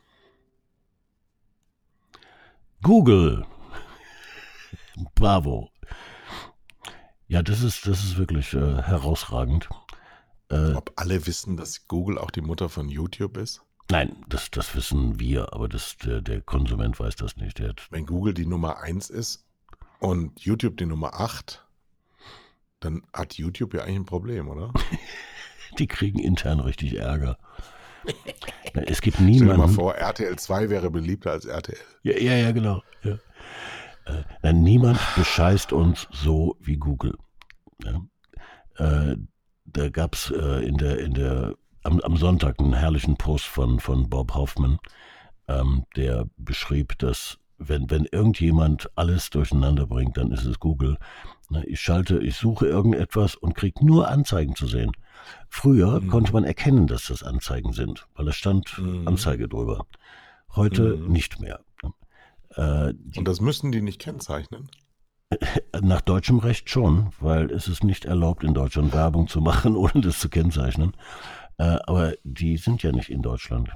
Google. 2.82 3.46
Bravo. 5.14 5.70
Ja, 7.26 7.42
das 7.42 7.62
ist, 7.62 7.86
das 7.86 8.04
ist 8.04 8.18
wirklich 8.18 8.52
äh, 8.52 8.82
herausragend. 8.82 9.70
Äh, 10.50 10.72
Ob 10.74 10.92
alle 10.96 11.26
wissen, 11.26 11.56
dass 11.56 11.88
Google 11.88 12.18
auch 12.18 12.30
die 12.30 12.40
Mutter 12.40 12.68
von 12.68 12.88
YouTube 12.88 13.36
ist? 13.36 13.62
nein, 13.90 14.16
das, 14.28 14.50
das 14.50 14.74
wissen 14.74 15.20
wir, 15.20 15.52
aber 15.52 15.68
das, 15.68 15.96
der, 15.98 16.20
der 16.20 16.40
Konsument 16.40 16.98
weiß 16.98 17.16
das 17.16 17.36
nicht. 17.36 17.62
Wenn 17.90 18.06
Google 18.06 18.34
die 18.34 18.46
Nummer 18.46 18.78
1 18.80 19.10
ist 19.10 19.44
und 20.00 20.40
YouTube 20.40 20.76
die 20.76 20.86
Nummer 20.86 21.14
8, 21.20 21.64
dann 22.80 23.02
hat 23.12 23.34
YouTube 23.34 23.74
ja 23.74 23.82
eigentlich 23.82 23.96
ein 23.96 24.04
Problem, 24.04 24.48
oder? 24.48 24.72
die 25.78 25.86
kriegen 25.86 26.18
intern 26.18 26.60
richtig 26.60 26.94
Ärger. 26.96 27.38
Es 28.86 29.00
gibt 29.00 29.16
Stell 29.16 29.26
dir 29.32 29.44
mal 29.44 29.52
niemanden. 29.54 29.74
vor, 29.74 29.94
RTL 29.96 30.36
2 30.38 30.68
wäre 30.70 30.90
beliebter 30.90 31.30
als 31.32 31.44
RTL. 31.44 31.78
Ja, 32.02 32.16
ja, 32.18 32.34
ja, 32.36 32.52
genau. 32.52 32.82
Ja. 33.02 33.14
Äh, 34.04 34.22
na, 34.42 34.52
niemand 34.52 35.00
bescheißt 35.16 35.72
uns 35.72 36.06
so 36.12 36.56
wie 36.60 36.76
Google. 36.76 37.16
Ja. 37.82 38.02
Äh, 38.76 39.16
da 39.66 39.88
gab 39.88 40.14
es 40.14 40.30
äh, 40.30 40.66
in 40.66 40.76
der, 40.76 40.98
in 41.00 41.14
der, 41.14 41.54
am, 41.82 42.00
am 42.00 42.16
Sonntag 42.16 42.58
einen 42.58 42.72
herrlichen 42.74 43.16
Post 43.16 43.46
von, 43.46 43.80
von 43.80 44.08
Bob 44.08 44.34
Hoffman, 44.34 44.78
ähm, 45.48 45.84
der 45.96 46.26
beschrieb, 46.36 46.98
dass 46.98 47.38
wenn, 47.58 47.88
wenn 47.90 48.04
irgendjemand 48.04 48.90
alles 48.96 49.30
durcheinander 49.30 49.86
bringt, 49.86 50.16
dann 50.18 50.30
ist 50.30 50.44
es 50.44 50.60
Google. 50.60 50.98
Na, 51.48 51.62
ich 51.64 51.80
schalte, 51.80 52.18
ich 52.18 52.36
suche 52.36 52.66
irgendetwas 52.66 53.34
und 53.34 53.54
kriege 53.54 53.84
nur 53.84 54.08
Anzeigen 54.08 54.54
zu 54.54 54.66
sehen. 54.66 54.92
Früher 55.48 56.00
Mhm. 56.00 56.08
konnte 56.08 56.32
man 56.32 56.44
erkennen, 56.44 56.86
dass 56.86 57.06
das 57.06 57.22
Anzeigen 57.22 57.72
sind, 57.72 58.06
weil 58.14 58.28
es 58.28 58.36
stand 58.36 58.76
Mhm. 58.78 59.08
Anzeige 59.08 59.48
drüber. 59.48 59.86
Heute 60.54 60.96
Mhm. 60.96 61.12
nicht 61.12 61.40
mehr. 61.40 61.60
Äh, 62.50 62.92
die, 62.94 63.18
Und 63.18 63.28
das 63.28 63.40
müssen 63.40 63.72
die 63.72 63.80
nicht 63.82 64.00
kennzeichnen. 64.00 64.70
Nach 65.80 66.00
deutschem 66.00 66.38
Recht 66.38 66.70
schon, 66.70 67.12
weil 67.20 67.50
es 67.50 67.68
ist 67.68 67.84
nicht 67.84 68.04
erlaubt, 68.04 68.44
in 68.44 68.54
Deutschland 68.54 68.92
Werbung 68.92 69.28
zu 69.28 69.40
machen, 69.40 69.76
ohne 69.76 70.00
das 70.00 70.20
zu 70.20 70.28
kennzeichnen. 70.28 70.96
Äh, 71.58 71.78
aber 71.86 72.14
die 72.24 72.56
sind 72.56 72.82
ja 72.82 72.92
nicht 72.92 73.10
in 73.10 73.22
Deutschland. 73.22 73.70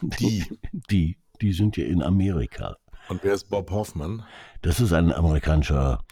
Die. 0.00 0.44
Die, 0.90 1.16
die 1.40 1.52
sind 1.52 1.76
ja 1.76 1.84
in 1.86 2.02
Amerika. 2.02 2.76
Und 3.08 3.24
wer 3.24 3.32
ist 3.32 3.48
Bob 3.48 3.70
Hoffman? 3.70 4.24
Das 4.60 4.80
ist 4.80 4.92
ein 4.92 5.12
amerikanischer 5.12 6.04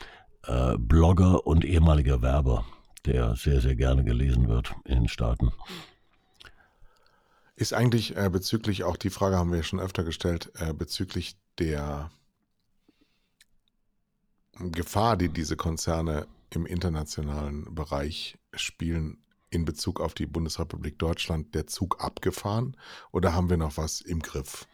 äh, 0.44 0.76
Blogger 0.78 1.46
und 1.46 1.64
ehemaliger 1.64 2.22
Werber, 2.22 2.64
der 3.04 3.34
sehr, 3.36 3.60
sehr 3.60 3.76
gerne 3.76 4.04
gelesen 4.04 4.48
wird 4.48 4.74
in 4.84 5.00
den 5.00 5.08
Staaten. 5.08 5.52
Ist 7.56 7.74
eigentlich 7.74 8.16
äh, 8.16 8.30
bezüglich, 8.30 8.84
auch 8.84 8.96
die 8.96 9.10
Frage 9.10 9.36
haben 9.36 9.52
wir 9.52 9.62
schon 9.62 9.80
öfter 9.80 10.04
gestellt, 10.04 10.50
äh, 10.54 10.72
bezüglich 10.72 11.36
der 11.58 12.10
Gefahr, 14.58 15.16
die 15.16 15.28
diese 15.28 15.56
Konzerne 15.56 16.26
im 16.50 16.66
internationalen 16.66 17.74
Bereich 17.74 18.38
spielen, 18.54 19.18
in 19.50 19.64
Bezug 19.64 20.00
auf 20.00 20.14
die 20.14 20.26
Bundesrepublik 20.26 20.98
Deutschland, 20.98 21.54
der 21.54 21.66
Zug 21.66 22.02
abgefahren 22.02 22.76
oder 23.10 23.34
haben 23.34 23.50
wir 23.50 23.56
noch 23.56 23.76
was 23.76 24.00
im 24.00 24.20
Griff? 24.20 24.66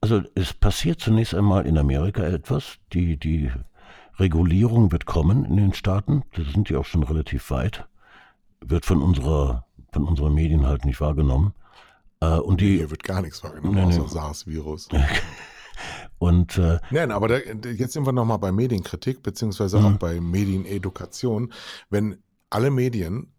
Also 0.00 0.22
es 0.34 0.52
passiert 0.52 1.00
zunächst 1.00 1.34
einmal 1.34 1.66
in 1.66 1.78
Amerika 1.78 2.22
etwas. 2.22 2.78
Die, 2.92 3.16
die 3.16 3.50
Regulierung 4.18 4.92
wird 4.92 5.06
kommen 5.06 5.44
in 5.44 5.56
den 5.56 5.74
Staaten. 5.74 6.22
Da 6.34 6.42
sind 6.44 6.68
die 6.68 6.76
auch 6.76 6.84
schon 6.84 7.02
relativ 7.02 7.50
weit. 7.50 7.86
Wird 8.60 8.84
von 8.84 9.02
unserer, 9.02 9.66
von 9.92 10.04
unseren 10.04 10.34
Medien 10.34 10.66
halt 10.66 10.84
nicht 10.84 11.00
wahrgenommen. 11.00 11.54
Äh, 12.20 12.38
und 12.38 12.60
die, 12.60 12.78
Hier 12.78 12.90
wird 12.90 13.02
gar 13.02 13.22
nichts 13.22 13.42
wahrgenommen, 13.42 13.78
außer 13.78 14.08
SARS-Virus. 14.08 14.88
und 16.18 16.56
äh, 16.58 16.78
Nein, 16.90 17.10
aber 17.10 17.28
da, 17.28 17.36
jetzt 17.38 17.92
sind 17.92 18.06
wir 18.06 18.12
nochmal 18.12 18.38
bei 18.38 18.52
Medienkritik, 18.52 19.22
beziehungsweise 19.22 19.78
Mhm. 19.78 19.84
auch 19.86 19.98
bei 19.98 20.20
Medienedukation. 20.20 21.52
Wenn 21.90 22.18
alle 22.50 22.70
Medien 22.70 23.32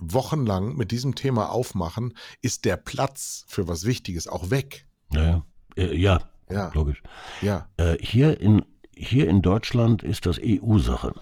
wochenlang 0.00 0.76
mit 0.76 0.90
diesem 0.90 1.14
Thema 1.14 1.50
aufmachen, 1.50 2.14
ist 2.42 2.64
der 2.64 2.76
Platz 2.76 3.44
für 3.48 3.68
was 3.68 3.84
Wichtiges 3.86 4.28
auch 4.28 4.50
weg. 4.50 4.86
naja, 5.10 5.44
äh, 5.76 5.96
ja, 5.96 6.20
Ja, 6.50 6.70
logisch. 6.74 7.02
ja. 7.42 7.68
Äh, 7.76 7.96
hier, 8.00 8.40
in, 8.40 8.64
hier 8.94 9.28
in 9.28 9.40
Deutschland 9.42 10.02
ist 10.02 10.26
das 10.26 10.38
EU-Sache. 10.42 11.14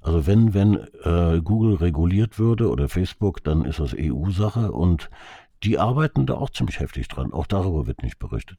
Also 0.00 0.26
wenn, 0.26 0.52
wenn 0.54 0.74
äh, 1.04 1.40
Google 1.42 1.76
reguliert 1.76 2.38
würde 2.38 2.70
oder 2.70 2.88
Facebook, 2.88 3.42
dann 3.44 3.64
ist 3.64 3.78
das 3.80 3.94
EU-Sache 3.96 4.72
und 4.72 5.08
die 5.62 5.78
arbeiten 5.78 6.26
da 6.26 6.34
auch 6.34 6.50
ziemlich 6.50 6.80
heftig 6.80 7.08
dran. 7.08 7.32
Auch 7.32 7.46
darüber 7.46 7.86
wird 7.86 8.02
nicht 8.02 8.18
berichtet. 8.18 8.58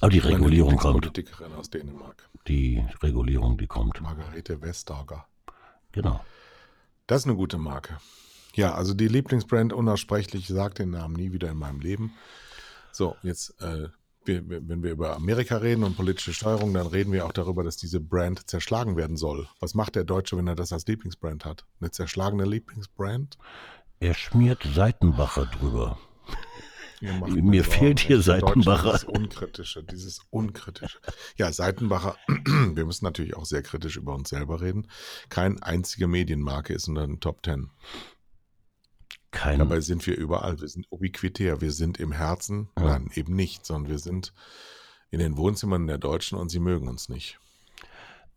Aber 0.00 0.10
die 0.10 0.18
Regulierung 0.18 0.76
kommt. 0.76 1.04
Lieblingspolitikerin 1.04 1.52
aus 1.54 1.70
Dänemark, 1.70 2.28
Die 2.46 2.84
Regulierung, 3.02 3.58
die 3.58 3.66
kommt. 3.66 4.00
Margarete 4.00 4.60
Vestager. 4.62 5.26
Genau. 5.92 6.24
Das 7.06 7.22
ist 7.22 7.26
eine 7.26 7.36
gute 7.36 7.58
Marke. 7.58 7.98
Ja, 8.54 8.74
also 8.74 8.94
die 8.94 9.08
Lieblingsbrand 9.08 9.72
unaussprechlich, 9.72 10.42
ich 10.48 10.54
sag 10.54 10.74
den 10.76 10.90
Namen 10.90 11.14
nie 11.14 11.32
wieder 11.32 11.50
in 11.50 11.58
meinem 11.58 11.80
Leben. 11.80 12.12
So, 12.92 13.16
jetzt, 13.22 13.60
äh, 13.60 13.88
wir, 14.24 14.48
wir- 14.48 14.68
wenn 14.68 14.82
wir 14.82 14.90
über 14.92 15.14
Amerika 15.16 15.56
reden 15.58 15.84
und 15.84 15.96
politische 15.96 16.32
Steuerung, 16.34 16.74
dann 16.74 16.86
reden 16.86 17.12
wir 17.12 17.24
auch 17.26 17.32
darüber, 17.32 17.62
dass 17.64 17.76
diese 17.76 18.00
Brand 18.00 18.48
zerschlagen 18.48 18.96
werden 18.96 19.16
soll. 19.16 19.48
Was 19.60 19.74
macht 19.74 19.94
der 19.96 20.04
Deutsche, 20.04 20.36
wenn 20.36 20.46
er 20.46 20.54
das 20.56 20.72
als 20.72 20.86
Lieblingsbrand 20.86 21.44
hat? 21.44 21.64
Eine 21.80 21.90
zerschlagene 21.90 22.44
Lieblingsbrand? 22.44 23.38
Er 24.00 24.14
schmiert 24.14 24.62
Seitenbacher 24.74 25.46
drüber. 25.46 25.98
Mir 27.00 27.42
mir 27.42 27.64
fehlt 27.64 28.00
hier 28.00 28.20
Seitenbacher. 28.22 28.92
Dieses 28.92 29.04
Unkritische, 29.04 29.84
dieses 29.84 30.20
Unkritische. 30.30 30.98
Ja, 31.36 31.52
Seitenbacher, 31.52 32.16
wir 32.74 32.84
müssen 32.84 33.04
natürlich 33.04 33.36
auch 33.36 33.44
sehr 33.44 33.62
kritisch 33.62 33.96
über 33.96 34.14
uns 34.14 34.30
selber 34.30 34.60
reden. 34.60 34.88
Keine 35.28 35.62
einzige 35.62 36.06
Medienmarke 36.08 36.72
ist 36.72 36.88
unter 36.88 37.06
den 37.06 37.20
Top 37.20 37.42
Ten. 37.42 37.70
Kein, 39.30 39.58
Dabei 39.58 39.80
sind 39.80 40.06
wir 40.06 40.16
überall. 40.16 40.60
Wir 40.60 40.68
sind 40.68 40.86
ubiquitär. 40.90 41.60
Wir 41.60 41.70
sind 41.72 41.98
im 41.98 42.12
Herzen. 42.12 42.68
Ja. 42.78 42.84
Nein, 42.84 43.10
eben 43.14 43.34
nicht, 43.36 43.66
sondern 43.66 43.90
wir 43.90 43.98
sind 43.98 44.32
in 45.10 45.20
den 45.20 45.36
Wohnzimmern 45.36 45.86
der 45.86 45.98
Deutschen 45.98 46.38
und 46.38 46.48
sie 46.50 46.60
mögen 46.60 46.88
uns 46.88 47.08
nicht. 47.08 47.38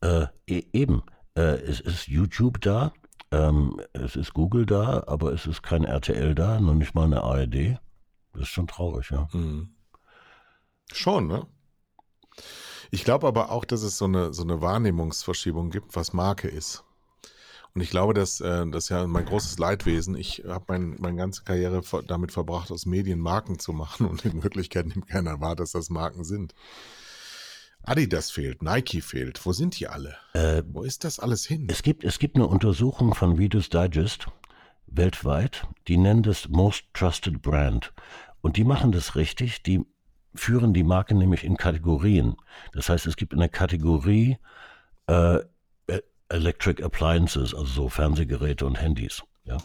Äh, 0.02 0.28
e- 0.48 0.66
eben. 0.74 1.04
Äh, 1.36 1.62
es 1.62 1.80
ist 1.80 2.08
YouTube 2.08 2.60
da, 2.62 2.94
ähm, 3.32 3.80
es 3.94 4.16
ist 4.18 4.34
Google 4.34 4.66
da, 4.66 5.04
aber 5.08 5.32
es 5.32 5.48
ist 5.48 5.64
kein 5.64 5.86
RTL 5.86 6.36
da, 6.36 6.60
noch 6.60 6.74
nicht 6.74 6.94
mal 6.94 7.06
eine 7.06 7.24
ARD. 7.24 7.80
Das 8.34 8.44
ist 8.44 8.50
schon 8.50 8.68
traurig, 8.68 9.10
ja. 9.12 9.28
Mhm. 9.34 9.76
Schon, 10.92 11.28
ne? 11.28 11.48
Ich 12.92 13.04
glaube 13.06 13.28
aber 13.28 13.52
auch, 13.52 13.66
dass 13.66 13.84
es 13.84 13.98
so 13.98 14.06
eine, 14.06 14.34
so 14.34 14.44
eine 14.44 14.62
Wahrnehmungsverschiebung 14.62 15.70
gibt, 15.70 15.96
was 15.96 16.14
Marke 16.14 16.48
ist. 16.48 16.84
Und 17.74 17.80
ich 17.82 17.90
glaube, 17.90 18.14
dass 18.14 18.42
äh, 18.42 18.68
das 18.68 18.86
ist 18.86 18.90
ja 18.90 19.08
mein 19.08 19.26
großes 19.26 19.58
Leidwesen. 19.58 20.16
Ich 20.16 20.44
habe 20.46 20.66
mein, 20.68 20.98
meine 21.00 21.16
ganze 21.16 21.44
Karriere 21.44 21.82
damit 22.06 22.34
verbracht, 22.34 22.70
aus 22.70 22.86
Medien 22.86 23.20
Marken 23.20 23.60
zu 23.60 23.72
machen 23.72 24.06
und 24.10 24.26
in 24.26 24.44
Wirklichkeit 24.44 24.88
nimmt 24.88 25.08
keiner 25.08 25.40
wahr, 25.40 25.56
dass 25.56 25.72
das 25.72 25.90
Marken 25.90 26.24
sind. 26.26 26.54
Adidas 27.84 28.30
fehlt, 28.30 28.62
Nike 28.62 29.02
fehlt. 29.02 29.44
Wo 29.46 29.54
sind 29.54 29.80
die 29.80 29.88
alle? 29.88 30.16
Äh, 30.34 30.62
Wo 30.68 30.84
ist 30.84 31.04
das 31.04 31.20
alles 31.20 31.46
hin? 31.46 31.68
es, 31.70 31.82
gibt, 31.82 32.04
es 32.04 32.20
gibt 32.20 32.36
eine 32.36 32.46
Untersuchung 32.46 33.16
von 33.16 33.38
Reader's 33.38 33.70
Digest 33.70 34.28
weltweit, 34.92 35.68
die 35.88 35.98
nennen 35.98 36.24
das 36.24 36.50
Most 36.50 36.86
Trusted 36.94 37.42
Brand. 37.42 37.94
Und 38.42 38.58
die 38.58 38.64
machen 38.64 38.92
das 38.92 39.16
richtig, 39.16 39.64
die 39.64 39.86
führen 40.34 40.74
die 40.74 40.84
Marke 40.84 41.16
nämlich 41.16 41.44
in 41.44 41.58
Kategorien. 41.58 42.36
Das 42.74 42.90
heißt, 42.90 43.06
es 43.08 43.16
gibt 43.16 43.34
eine 43.34 43.50
Kategorie 43.50 44.38
äh, 45.08 45.40
E- 45.88 46.02
Electric 46.30 46.84
Appliances, 46.84 47.54
also 47.54 47.66
so 47.66 47.90
Fernsehgeräte 47.90 48.66
und 48.66 48.80
Handys. 48.80 49.24
Ja. 49.44 49.58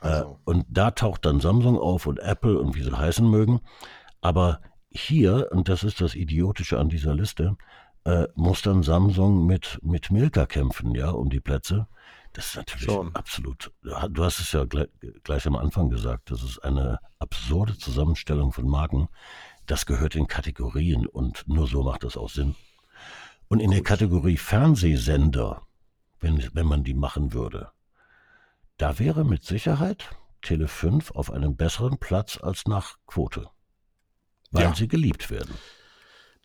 Also, 0.00 0.24
Äh, 0.24 0.34
und 0.44 0.66
da 0.68 0.90
taucht 0.90 1.24
dann 1.26 1.40
Samsung 1.40 1.78
auf 1.78 2.06
und 2.06 2.18
Apple 2.18 2.58
und 2.58 2.74
wie 2.74 2.82
sie 2.82 2.96
heißen 2.96 3.28
mögen. 3.28 3.60
Aber 4.20 4.60
hier, 4.90 5.48
und 5.52 5.68
das 5.68 5.84
ist 5.84 6.00
das 6.00 6.14
Idiotische 6.14 6.78
an 6.78 6.88
dieser 6.88 7.14
Liste, 7.14 7.56
äh, 8.04 8.26
muss 8.34 8.62
dann 8.62 8.82
Samsung 8.82 9.46
mit, 9.46 9.78
mit 9.82 10.10
Milka 10.10 10.46
kämpfen, 10.46 10.94
ja, 10.94 11.10
um 11.10 11.28
die 11.30 11.40
Plätze. 11.40 11.86
Das 12.32 12.46
ist 12.46 12.56
natürlich 12.56 12.84
Schon. 12.84 13.14
absolut. 13.14 13.72
Du 13.82 14.24
hast 14.24 14.38
es 14.38 14.52
ja 14.52 14.64
gleich, 14.64 14.88
gleich 15.24 15.46
am 15.46 15.56
Anfang 15.56 15.90
gesagt, 15.90 16.30
das 16.30 16.42
ist 16.42 16.58
eine 16.60 17.00
absurde 17.18 17.76
Zusammenstellung 17.76 18.52
von 18.52 18.68
Marken. 18.68 19.08
Das 19.66 19.84
gehört 19.84 20.14
in 20.14 20.26
Kategorien 20.28 21.06
und 21.06 21.46
nur 21.48 21.66
so 21.66 21.82
macht 21.82 22.04
das 22.04 22.16
auch 22.16 22.30
Sinn. 22.30 22.54
Und 23.48 23.58
in 23.60 23.70
der 23.70 23.80
Gut. 23.80 23.88
Kategorie 23.88 24.36
Fernsehsender, 24.36 25.62
wenn, 26.20 26.48
wenn 26.54 26.66
man 26.66 26.84
die 26.84 26.94
machen 26.94 27.32
würde, 27.32 27.72
da 28.76 28.98
wäre 29.00 29.24
mit 29.24 29.44
Sicherheit 29.44 30.10
Tele 30.40 30.68
5 30.68 31.10
auf 31.10 31.30
einem 31.32 31.56
besseren 31.56 31.98
Platz 31.98 32.38
als 32.40 32.66
nach 32.66 32.96
Quote. 33.06 33.48
Weil 34.52 34.64
Ja. 34.64 34.74
sie 34.74 34.88
geliebt 34.88 35.30
werden. 35.30 35.54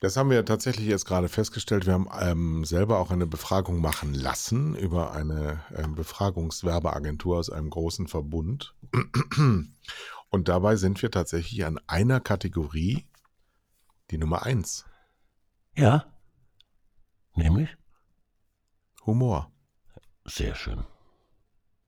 Das 0.02 0.18
haben 0.18 0.30
wir 0.30 0.43
tatsächlich 0.43 0.88
jetzt 0.88 1.06
gerade 1.06 1.30
festgestellt. 1.30 1.86
Wir 1.86 1.93
haben 1.93 2.10
ähm, 2.20 2.66
selber 2.66 3.00
auch 3.00 3.12
eine 3.12 3.26
Befragung 3.26 3.80
machen 3.80 4.14
lassen 4.14 4.76
über 4.76 5.14
eine 5.14 5.64
ähm, 5.74 5.96
Befragungswerbeagentur 5.96 7.38
aus 7.38 7.50
einem 7.50 7.70
großen 7.70 8.08
Verbund. 8.08 8.76
Und 10.30 10.48
dabei 10.50 10.76
sind 10.76 11.02
wir 11.02 11.12
tatsächlich 11.12 11.66
an 11.66 11.80
einer 11.88 12.20
Kategorie 12.20 13.08
die 14.12 14.18
Nummer 14.18 14.43
eins. 14.43 14.86
Ja. 15.76 16.06
Nämlich? 17.36 17.70
Humor. 19.06 19.52
Sehr 20.26 20.56
schön. 20.56 20.84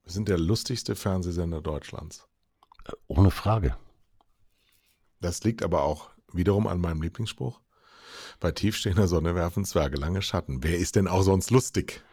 Wir 0.03 0.11
sind 0.11 0.29
der 0.29 0.37
lustigste 0.37 0.95
Fernsehsender 0.95 1.61
Deutschlands. 1.61 2.27
Äh, 2.85 2.93
Ohne 3.07 3.31
Frage. 3.31 3.77
Das 5.19 5.43
liegt 5.43 5.63
aber 5.63 5.83
auch 5.83 6.11
wiederum 6.31 6.67
an 6.67 6.79
meinem 6.79 7.01
Lieblingsspruch. 7.01 7.59
Bei 8.39 8.51
tiefstehender 8.51 9.07
Sonne 9.07 9.35
werfen 9.35 9.65
Zwerge 9.65 9.97
lange 9.97 10.21
Schatten. 10.21 10.63
Wer 10.63 10.77
ist 10.77 10.95
denn 10.95 11.07
auch 11.07 11.21
sonst 11.23 11.49
lustig? 11.51 12.03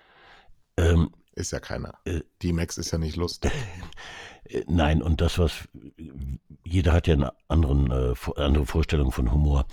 Ähm, 0.76 1.10
Ist 1.34 1.52
ja 1.52 1.60
keiner. 1.60 1.94
Äh. 2.04 2.20
Die 2.42 2.52
Max 2.52 2.78
ist 2.78 2.90
ja 2.90 2.98
nicht 2.98 3.16
lustig. 3.16 3.52
Äh, 4.46 4.62
Nein, 4.68 5.02
und 5.02 5.22
das, 5.22 5.38
was 5.38 5.66
jeder 6.64 6.92
hat 6.92 7.06
ja 7.06 7.14
eine 7.14 7.32
anderen, 7.48 7.90
äh, 7.90 8.14
andere 8.36 8.66
Vorstellung 8.66 9.10
von 9.10 9.32
Humor. 9.32 9.64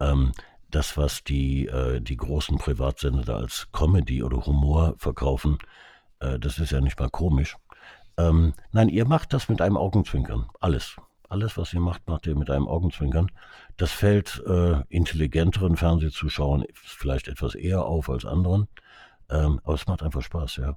Ähm, 0.00 0.32
das, 0.70 0.96
was 0.96 1.24
die, 1.24 1.66
äh, 1.66 2.00
die 2.00 2.16
großen 2.16 2.56
Privatsender 2.56 3.22
da 3.22 3.36
als 3.36 3.68
Comedy 3.72 4.22
oder 4.22 4.46
Humor 4.46 4.94
verkaufen, 4.96 5.58
äh, 6.20 6.38
das 6.38 6.58
ist 6.58 6.72
ja 6.72 6.80
nicht 6.80 6.98
mal 6.98 7.10
komisch. 7.10 7.58
Ähm, 8.16 8.54
nein, 8.72 8.88
ihr 8.88 9.06
macht 9.06 9.34
das 9.34 9.50
mit 9.50 9.60
einem 9.60 9.76
Augenzwinkern. 9.76 10.48
Alles. 10.58 10.96
Alles, 11.34 11.56
was 11.56 11.74
ihr 11.74 11.80
macht, 11.80 12.06
macht 12.06 12.28
ihr 12.28 12.36
mit 12.36 12.48
einem 12.48 12.68
Augenzwinkern. 12.68 13.28
Das 13.76 13.90
fällt 13.90 14.40
äh, 14.46 14.82
intelligenteren 14.88 15.76
Fernsehzuschauern 15.76 16.64
vielleicht 16.74 17.26
etwas 17.26 17.56
eher 17.56 17.86
auf 17.86 18.08
als 18.08 18.24
anderen. 18.24 18.68
Ähm, 19.28 19.58
aber 19.64 19.74
es 19.74 19.88
macht 19.88 20.04
einfach 20.04 20.22
Spaß, 20.22 20.58
ja. 20.58 20.76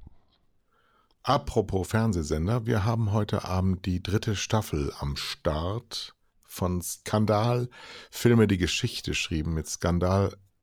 Apropos 1.22 1.89
Fernsehsender, 1.89 2.66
wir 2.66 2.86
haben 2.86 3.12
heute 3.12 3.45
Abend 3.45 3.86
die 3.86 4.01
dritte 4.01 4.36
Staffel 4.36 4.91
am 4.97 5.16
Start 5.16 6.16
von 6.43 6.82
Skandal, 6.82 7.70
Filme, 8.10 8.47
die 8.47 8.58
Geschichte 8.58 9.14
schrieben 9.14 9.53
mit 9.53 9.68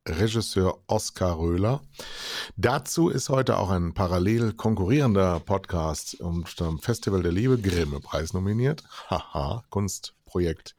Skandal-Regisseur 0.09 0.79
Oskar 0.87 1.39
Röhler. 1.39 1.81
Dazu 2.57 3.09
ist 3.09 3.31
heute 3.31 3.57
auch 3.59 3.71
ein 3.71 3.95
parallel 3.95 4.53
konkurrierender 4.53 5.41
Podcast 5.41 6.21
unter 6.21 6.77
Festival 6.79 7.23
der 7.23 7.33
Liebe, 7.33 7.59
Grimme-Preis 7.59 8.35
nominiert. 8.35 8.83
Haha, 9.09 9.65
Kunstprojekt 9.71 10.75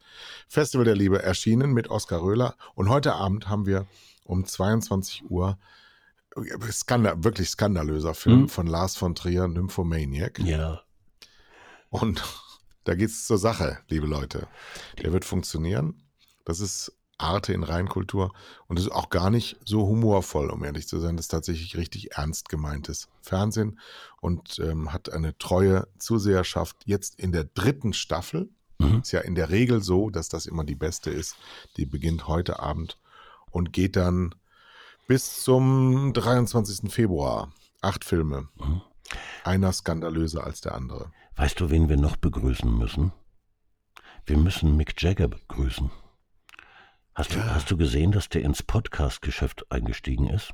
Festival 0.48 0.84
der 0.84 0.94
Liebe 0.94 1.22
erschienen 1.22 1.72
mit 1.72 1.90
Oskar 1.90 2.22
Röhler. 2.22 2.54
Und 2.74 2.88
heute 2.88 3.14
Abend 3.14 3.48
haben 3.48 3.66
wir 3.66 3.86
um 4.24 4.44
22 4.46 5.28
Uhr 5.28 5.58
Skandal, 6.70 7.24
wirklich 7.24 7.50
skandalöser 7.50 8.14
Film 8.14 8.42
Hm. 8.42 8.48
von 8.48 8.66
Lars 8.66 8.94
von 8.96 9.14
Trier, 9.14 9.48
Nymphomaniac. 9.48 10.38
Ja, 10.40 10.82
Und 11.88 12.22
da 12.84 12.94
geht's 12.94 13.26
zur 13.26 13.38
Sache, 13.38 13.78
liebe 13.88 14.06
Leute. 14.06 14.46
Der 15.02 15.12
wird 15.12 15.24
funktionieren. 15.24 16.02
Das 16.44 16.60
ist 16.60 16.92
Arte 17.18 17.52
in 17.52 17.62
Reinkultur 17.62 18.32
und 18.66 18.78
ist 18.78 18.90
auch 18.90 19.08
gar 19.08 19.30
nicht 19.30 19.56
so 19.64 19.86
humorvoll, 19.86 20.50
um 20.50 20.64
ehrlich 20.64 20.86
zu 20.86 21.00
sein. 21.00 21.16
Das 21.16 21.26
ist 21.26 21.30
tatsächlich 21.30 21.76
richtig 21.76 22.12
ernst 22.12 22.48
gemeintes 22.48 23.08
Fernsehen 23.22 23.78
und 24.20 24.58
ähm, 24.58 24.92
hat 24.92 25.12
eine 25.12 25.36
treue 25.38 25.88
Zuseherschaft 25.98 26.76
jetzt 26.84 27.18
in 27.18 27.32
der 27.32 27.44
dritten 27.44 27.92
Staffel. 27.92 28.50
Mhm. 28.78 29.00
Ist 29.00 29.12
ja 29.12 29.20
in 29.20 29.34
der 29.34 29.50
Regel 29.50 29.82
so, 29.82 30.10
dass 30.10 30.28
das 30.28 30.46
immer 30.46 30.64
die 30.64 30.74
beste 30.74 31.10
ist. 31.10 31.36
Die 31.76 31.86
beginnt 31.86 32.28
heute 32.28 32.60
Abend 32.60 32.98
und 33.50 33.72
geht 33.72 33.96
dann 33.96 34.34
bis 35.06 35.42
zum 35.42 36.12
23. 36.12 36.92
Februar. 36.92 37.52
Acht 37.80 38.04
Filme. 38.04 38.48
Mhm. 38.56 38.82
Einer 39.44 39.72
skandalöser 39.72 40.44
als 40.44 40.60
der 40.60 40.74
andere. 40.74 41.12
Weißt 41.36 41.60
du, 41.60 41.70
wen 41.70 41.88
wir 41.88 41.96
noch 41.96 42.16
begrüßen 42.16 42.76
müssen? 42.76 43.12
Wir 44.26 44.36
müssen 44.36 44.76
Mick 44.76 45.00
Jagger 45.00 45.28
begrüßen. 45.28 45.90
Hast, 47.16 47.34
du, 47.34 47.38
Ja. 47.38 47.54
hast 47.54 47.70
du 47.70 47.76
gesehen, 47.78 48.12
dass 48.12 48.28
der 48.28 48.42
ins 48.42 48.62
Podcast-Geschäft 48.62 49.64
eingestiegen 49.72 50.28
ist? 50.28 50.52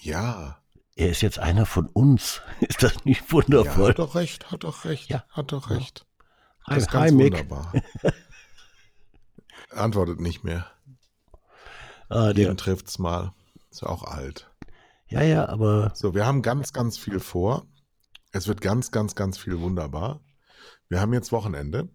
Ja, 0.00 0.58
Er 0.98 1.10
ist 1.10 1.20
jetzt 1.20 1.38
einer 1.38 1.66
von 1.66 1.86
uns. 1.88 2.40
Ist 2.60 2.82
das 2.82 3.04
nicht 3.04 3.20
ja, 3.26 3.32
wundervoll? 3.32 3.90
hat 3.90 3.98
doch 3.98 4.14
recht, 4.14 4.50
hat 4.50 4.64
doch 4.64 4.86
recht, 4.86 5.10
Ja. 5.10 5.24
hat 5.28 5.52
doch 5.52 5.68
Ja. 5.70 5.76
recht. 5.76 6.06
hi, 6.66 6.74
Das 6.74 6.84
ist 6.84 6.90
ganz 6.90 7.10
hi, 7.10 7.14
Mick. 7.14 7.32
wunderbar. 7.34 7.72
Antwortet 9.70 10.20
nicht 10.20 10.42
mehr. 10.42 10.66
Ah, 12.08 12.32
der, 12.32 12.48
Den 12.48 12.56
trifft's 12.56 12.98
mal. 12.98 13.34
Ist 13.70 13.82
ja 13.82 13.88
auch 13.88 14.04
alt. 14.04 14.50
ja, 15.08 15.22
ja, 15.22 15.46
aber 15.50 15.92
So, 15.94 16.14
wir 16.14 16.24
haben 16.24 16.40
ganz, 16.40 16.72
ganz 16.72 16.96
viel 16.96 17.20
vor. 17.20 17.66
Es 18.32 18.48
wird 18.48 18.62
ganz, 18.62 18.90
ganz, 18.90 19.14
ganz 19.14 19.36
viel 19.36 19.60
wunderbar. 19.60 20.20
Wir 20.88 21.00
haben 21.00 21.12
jetzt 21.12 21.30
Wochenende. 21.32 21.88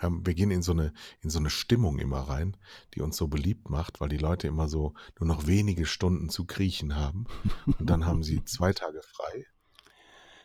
Ähm, 0.00 0.24
Wir 0.26 0.34
gehen 0.34 0.50
in 0.50 0.62
so, 0.62 0.72
eine, 0.72 0.92
in 1.20 1.30
so 1.30 1.38
eine 1.38 1.50
Stimmung 1.50 1.98
immer 1.98 2.20
rein, 2.20 2.56
die 2.94 3.00
uns 3.00 3.16
so 3.16 3.28
beliebt 3.28 3.68
macht, 3.70 4.00
weil 4.00 4.08
die 4.08 4.16
Leute 4.18 4.46
immer 4.46 4.68
so 4.68 4.94
nur 5.18 5.26
noch 5.28 5.46
wenige 5.46 5.86
Stunden 5.86 6.28
zu 6.28 6.44
kriechen 6.44 6.96
haben. 6.96 7.26
Und 7.78 7.88
dann 7.90 8.06
haben 8.06 8.22
sie 8.22 8.42
zwei 8.44 8.72
Tage 8.72 9.00
frei. 9.02 9.46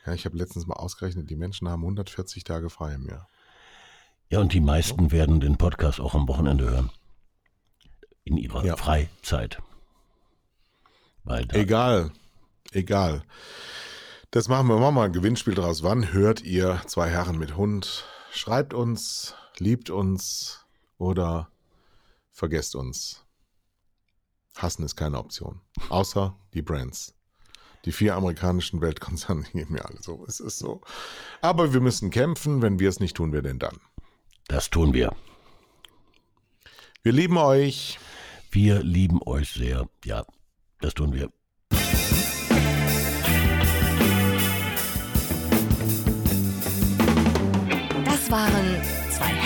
Ja, 0.06 0.14
ich 0.14 0.26
habe 0.26 0.38
letztens 0.38 0.68
mal 0.68 0.76
ausgerechnet, 0.76 1.30
die 1.30 1.36
Menschen 1.36 1.70
haben 1.70 1.84
140 1.84 2.44
Tage 2.44 2.70
frei 2.70 2.94
im 2.96 3.08
Jahr. 3.08 3.28
ja, 4.30 4.40
und 4.40 4.52
die 4.54 4.60
meisten 4.60 5.12
werden 5.12 5.40
den 5.40 5.58
Podcast 5.58 6.00
auch 6.02 6.14
am 6.16 6.28
Wochenende 6.28 6.70
hören. 6.70 6.90
In 8.26 8.38
ihrer 8.38 8.66
Ja. 8.66 8.76
Freizeit. 8.78 9.62
Weil 11.24 11.46
da, 11.46 11.56
Egal, 11.58 12.12
egal. 12.72 13.24
Das 14.32 14.48
machen 14.50 14.68
wir 14.68 14.78
machen 14.80 14.96
mal 14.96 15.06
ein 15.06 15.14
Gewinnspiel 15.14 15.54
draus. 15.54 15.84
Wann 15.84 16.12
hört 16.12 16.42
ihr 16.42 16.82
zwei 16.88 17.10
Herren 17.10 17.38
mit 17.38 17.56
Hund? 17.56 18.06
Schreibt 18.32 18.74
uns, 18.74 19.36
liebt 19.60 19.90
uns 19.90 20.66
oder 20.98 21.50
vergesst 22.32 22.76
uns. 22.76 23.26
Hassen 24.56 24.84
ist 24.84 24.96
keine 24.96 25.18
Option. 25.18 25.62
Außer 25.90 26.36
die 26.54 26.62
Brands. 26.62 27.16
Die 27.86 27.92
vier 27.92 28.16
amerikanischen 28.16 28.82
Weltkonzerne 28.82 29.44
die 29.44 29.52
geben 29.60 29.74
mir 29.74 29.86
alle 29.86 30.02
so. 30.02 30.24
Es 30.28 30.40
ist 30.40 30.60
so. 30.60 30.82
Aber 31.42 31.74
wir 31.74 31.82
müssen 31.82 32.12
kämpfen. 32.12 32.62
Wenn 32.62 32.80
wir 32.80 32.90
es 32.90 33.00
nicht 33.00 33.16
tun, 33.16 33.34
wer 33.34 33.42
denn 33.42 33.60
dann? 33.60 33.80
das 34.48 34.70
tun 34.70 34.94
wir. 34.94 35.16
Wir 37.02 37.12
lieben 37.12 37.38
euch. 37.38 38.00
Wir 38.52 38.84
lieben 38.84 39.20
euch 39.26 39.52
sehr. 39.52 39.90
Ja, 40.06 40.26
das 40.80 40.94
tun 40.94 41.14
wir. 41.14 41.32
Das 48.06 48.30
waren 48.30 48.93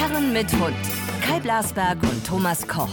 Herren 0.08 0.32
mit 0.32 0.52
Hund. 0.54 0.76
Kai 1.22 1.40
Blasberg 1.40 2.02
und 2.04 2.26
Thomas 2.26 2.66
Koch. 2.66 2.88